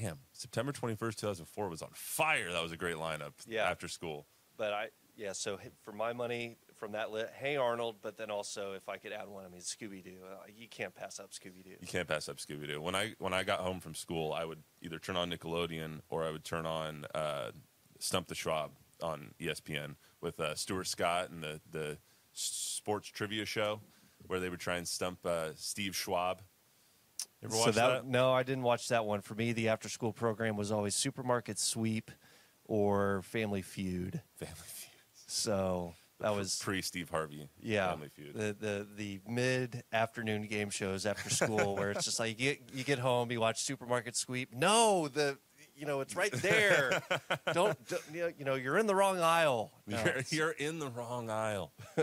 damn, 0.00 0.18
September 0.32 0.72
twenty 0.72 0.94
first, 0.96 1.18
two 1.18 1.26
thousand 1.26 1.46
four 1.46 1.68
was 1.68 1.82
on 1.82 1.90
fire. 1.94 2.52
That 2.52 2.62
was 2.62 2.72
a 2.72 2.76
great 2.76 2.96
lineup. 2.96 3.32
Yeah. 3.46 3.68
after 3.70 3.88
school. 3.88 4.26
but 4.56 4.72
I 4.72 4.88
yeah. 5.16 5.32
So 5.32 5.58
for 5.82 5.92
my 5.92 6.12
money 6.12 6.56
from 6.76 6.92
that 6.92 7.10
lit, 7.10 7.32
Hey 7.36 7.56
Arnold, 7.56 7.96
but 8.02 8.16
then 8.16 8.30
also 8.30 8.72
if 8.74 8.88
I 8.88 8.98
could 8.98 9.12
add 9.12 9.28
one, 9.28 9.44
I 9.44 9.48
mean 9.48 9.60
Scooby 9.60 10.02
Doo. 10.04 10.18
Uh, 10.24 10.36
you 10.56 10.68
can't 10.68 10.94
pass 10.94 11.18
up 11.18 11.30
Scooby 11.32 11.64
Doo. 11.64 11.70
You 11.80 11.86
can't 11.88 12.06
pass 12.06 12.28
up 12.28 12.36
Scooby 12.36 12.68
Doo. 12.68 12.80
When 12.80 12.94
I 12.94 13.14
when 13.18 13.34
I 13.34 13.42
got 13.42 13.60
home 13.60 13.80
from 13.80 13.94
school, 13.94 14.32
I 14.32 14.44
would 14.44 14.62
either 14.80 14.98
turn 15.00 15.16
on 15.16 15.30
Nickelodeon 15.30 16.00
or 16.08 16.24
I 16.24 16.30
would 16.30 16.44
turn 16.44 16.66
on 16.66 17.04
uh, 17.14 17.50
Stump 17.98 18.28
the 18.28 18.36
Schwab 18.36 18.70
on 19.02 19.32
ESPN 19.40 19.96
with 20.20 20.38
uh, 20.40 20.54
Stuart 20.54 20.86
Scott 20.86 21.30
and 21.30 21.42
the 21.42 21.60
the 21.70 21.98
sports 22.32 23.08
trivia 23.08 23.44
show 23.44 23.80
where 24.26 24.40
they 24.40 24.48
would 24.48 24.60
try 24.60 24.76
and 24.76 24.86
stump 24.86 25.24
uh, 25.24 25.50
Steve 25.54 25.94
Schwab. 25.96 26.42
You 27.40 27.48
ever 27.48 27.54
so 27.54 27.60
watch 27.66 27.74
that, 27.76 27.88
that? 27.88 28.06
no, 28.06 28.32
I 28.32 28.42
didn't 28.42 28.64
watch 28.64 28.88
that 28.88 29.04
one. 29.04 29.20
For 29.20 29.34
me, 29.34 29.52
the 29.52 29.68
after 29.68 29.88
school 29.88 30.12
program 30.12 30.56
was 30.56 30.72
always 30.72 30.94
Supermarket 30.94 31.58
Sweep 31.58 32.10
or 32.64 33.22
Family 33.22 33.62
Feud. 33.62 34.22
Family 34.36 34.54
Feud. 34.66 34.92
So 35.26 35.94
that 36.20 36.34
was 36.34 36.58
pre 36.62 36.82
Steve 36.82 37.10
Harvey. 37.10 37.48
yeah 37.62 37.90
Family 37.90 38.08
Feud. 38.08 38.34
the 38.34 38.56
the 38.58 38.86
the 38.96 39.20
mid 39.28 39.84
afternoon 39.92 40.46
game 40.46 40.70
shows 40.70 41.06
after 41.06 41.30
school 41.30 41.76
where 41.76 41.90
it's 41.92 42.04
just 42.04 42.18
like 42.18 42.40
you 42.40 42.54
get 42.54 42.60
you 42.74 42.82
get 42.84 42.98
home 42.98 43.30
you 43.30 43.40
watch 43.40 43.62
Supermarket 43.62 44.16
Sweep. 44.16 44.52
No, 44.52 45.06
the 45.08 45.38
you 45.78 45.86
know 45.86 46.00
it's 46.00 46.16
right 46.16 46.32
there. 46.32 47.02
don't, 47.52 47.76
don't 47.88 48.02
you 48.12 48.20
know, 48.20 48.32
you 48.38 48.44
know 48.44 48.54
you're 48.54 48.78
in 48.78 48.86
the 48.86 48.94
wrong 48.94 49.20
aisle. 49.20 49.72
No, 49.86 50.02
you're, 50.04 50.22
you're 50.30 50.50
in 50.50 50.78
the 50.78 50.88
wrong 50.88 51.30
aisle. 51.30 51.72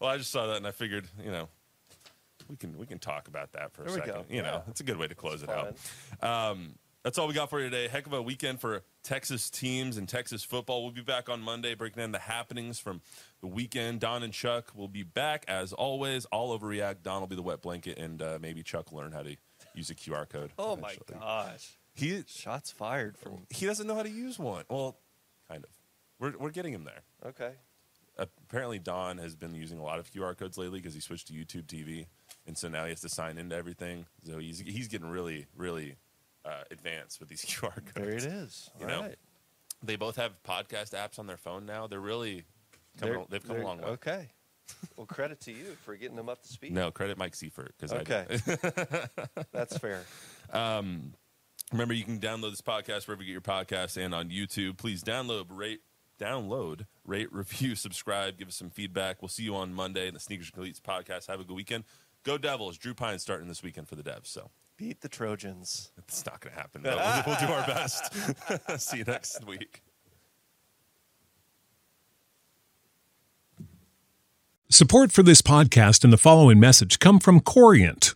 well, 0.00 0.10
I 0.10 0.18
just 0.18 0.30
saw 0.30 0.46
that 0.48 0.56
and 0.56 0.66
I 0.66 0.72
figured, 0.72 1.06
you 1.22 1.30
know, 1.30 1.48
we 2.48 2.56
can 2.56 2.76
we 2.78 2.86
can 2.86 2.98
talk 2.98 3.28
about 3.28 3.52
that 3.52 3.72
for 3.72 3.82
a 3.82 3.86
There 3.86 3.94
we 3.94 4.00
second. 4.00 4.14
go. 4.14 4.34
You 4.34 4.42
know, 4.42 4.62
it's 4.68 4.80
a 4.80 4.84
good 4.84 4.96
way 4.96 5.08
to 5.08 5.14
close 5.14 5.42
it 5.42 5.46
fun. 5.46 5.74
out. 6.22 6.50
Um, 6.52 6.74
that's 7.02 7.18
all 7.18 7.28
we 7.28 7.34
got 7.34 7.50
for 7.50 7.60
you 7.60 7.70
today. 7.70 7.86
Heck 7.86 8.06
of 8.08 8.12
a 8.14 8.20
weekend 8.20 8.60
for 8.60 8.82
Texas 9.04 9.48
teams 9.48 9.96
and 9.96 10.08
Texas 10.08 10.42
football. 10.42 10.82
We'll 10.82 10.92
be 10.92 11.02
back 11.02 11.28
on 11.28 11.40
Monday 11.40 11.74
breaking 11.74 12.00
down 12.00 12.10
the 12.10 12.18
happenings 12.18 12.80
from 12.80 13.00
the 13.40 13.46
weekend. 13.46 14.00
Don 14.00 14.24
and 14.24 14.32
Chuck 14.32 14.72
will 14.74 14.88
be 14.88 15.04
back 15.04 15.44
as 15.46 15.72
always. 15.72 16.24
All 16.26 16.58
overreact. 16.58 17.02
Don 17.04 17.20
will 17.20 17.28
be 17.28 17.36
the 17.36 17.42
wet 17.42 17.62
blanket, 17.62 17.96
and 17.96 18.20
uh, 18.20 18.38
maybe 18.40 18.64
Chuck 18.64 18.90
will 18.90 18.98
learn 18.98 19.12
how 19.12 19.22
to 19.22 19.36
use 19.72 19.88
a 19.90 19.94
QR 19.94 20.28
code. 20.28 20.50
Oh 20.58 20.74
my 20.74 20.96
gosh! 21.08 21.78
He 21.96 22.22
Shots 22.28 22.70
fired 22.70 23.16
from. 23.18 23.46
he 23.50 23.66
doesn't 23.66 23.86
know 23.86 23.94
how 23.96 24.02
to 24.04 24.10
use 24.10 24.38
one. 24.38 24.64
Well, 24.68 24.96
kind 25.48 25.64
of. 25.64 25.70
We're 26.20 26.36
we're 26.38 26.50
getting 26.50 26.72
him 26.72 26.84
there. 26.84 27.02
Okay. 27.30 27.52
apparently 28.18 28.78
Don 28.78 29.18
has 29.18 29.34
been 29.34 29.54
using 29.54 29.78
a 29.78 29.82
lot 29.82 29.98
of 29.98 30.10
QR 30.12 30.36
codes 30.38 30.56
lately 30.56 30.78
because 30.78 30.94
he 30.94 31.00
switched 31.00 31.26
to 31.28 31.32
YouTube 31.34 31.64
TV, 31.64 32.06
and 32.46 32.56
so 32.56 32.68
now 32.68 32.84
he 32.84 32.90
has 32.90 33.00
to 33.02 33.08
sign 33.08 33.36
into 33.38 33.54
everything. 33.56 34.06
So 34.24 34.38
he's 34.38 34.60
he's 34.60 34.88
getting 34.88 35.08
really 35.10 35.46
really 35.56 35.96
uh, 36.44 36.62
advanced 36.70 37.18
with 37.20 37.28
these 37.28 37.44
QR 37.46 37.74
codes. 37.74 37.92
There 37.94 38.10
it 38.10 38.24
is. 38.24 38.70
You 38.80 38.86
All 38.86 38.90
know, 38.92 39.00
right. 39.02 39.16
They 39.82 39.96
both 39.96 40.16
have 40.16 40.32
podcast 40.42 40.92
apps 40.94 41.18
on 41.18 41.26
their 41.26 41.36
phone 41.36 41.66
now. 41.66 41.86
They're 41.86 42.00
really 42.00 42.44
coming, 42.98 43.14
They're- 43.14 43.24
they've 43.28 43.46
come 43.46 43.56
a 43.58 43.62
long 43.64 43.78
way. 43.78 43.88
Okay. 43.88 44.28
Well, 44.96 45.06
credit 45.06 45.40
to 45.42 45.52
you 45.52 45.76
for 45.84 45.94
getting 45.96 46.16
them 46.16 46.28
up 46.28 46.42
to 46.42 46.48
speed. 46.48 46.72
No 46.72 46.90
credit 46.90 47.16
Mike 47.18 47.34
Seifert 47.36 47.74
because 47.78 47.92
Okay. 47.92 48.26
That's 49.52 49.76
fair. 49.78 50.02
Remember, 51.72 51.94
you 51.94 52.04
can 52.04 52.20
download 52.20 52.50
this 52.50 52.60
podcast 52.60 53.08
wherever 53.08 53.22
you 53.22 53.26
get 53.26 53.32
your 53.32 53.40
podcasts 53.40 53.96
and 54.02 54.14
on 54.14 54.30
YouTube. 54.30 54.76
Please 54.76 55.02
download, 55.02 55.46
rate, 55.50 55.80
download, 56.20 56.86
rate, 57.04 57.28
review, 57.32 57.74
subscribe, 57.74 58.38
give 58.38 58.48
us 58.48 58.56
some 58.56 58.70
feedback. 58.70 59.20
We'll 59.20 59.28
see 59.28 59.42
you 59.42 59.56
on 59.56 59.74
Monday 59.74 60.06
in 60.08 60.14
the 60.14 60.20
Sneakers 60.20 60.50
and 60.54 60.62
Cleats 60.62 60.80
podcast. 60.80 61.26
Have 61.26 61.40
a 61.40 61.44
good 61.44 61.56
weekend. 61.56 61.84
Go 62.22 62.38
Devils. 62.38 62.78
Drew 62.78 62.94
Pyne 62.94 63.18
starting 63.18 63.48
this 63.48 63.62
weekend 63.62 63.88
for 63.88 63.96
the 63.96 64.02
Devs. 64.02 64.26
So 64.26 64.50
Beat 64.76 65.00
the 65.00 65.08
Trojans. 65.08 65.90
it's 65.96 66.26
not 66.26 66.40
going 66.40 66.54
to 66.54 66.60
happen. 66.60 66.82
But 66.82 66.96
we'll, 66.96 67.34
we'll 67.38 67.46
do 67.46 67.52
our 67.52 67.66
best. 67.66 68.12
See 68.80 68.98
you 68.98 69.04
next 69.04 69.44
week. 69.46 69.82
Support 74.68 75.12
for 75.12 75.22
this 75.22 75.40
podcast 75.40 76.02
and 76.04 76.12
the 76.12 76.18
following 76.18 76.58
message 76.58 76.98
come 76.98 77.20
from 77.20 77.40
Corient. 77.40 78.15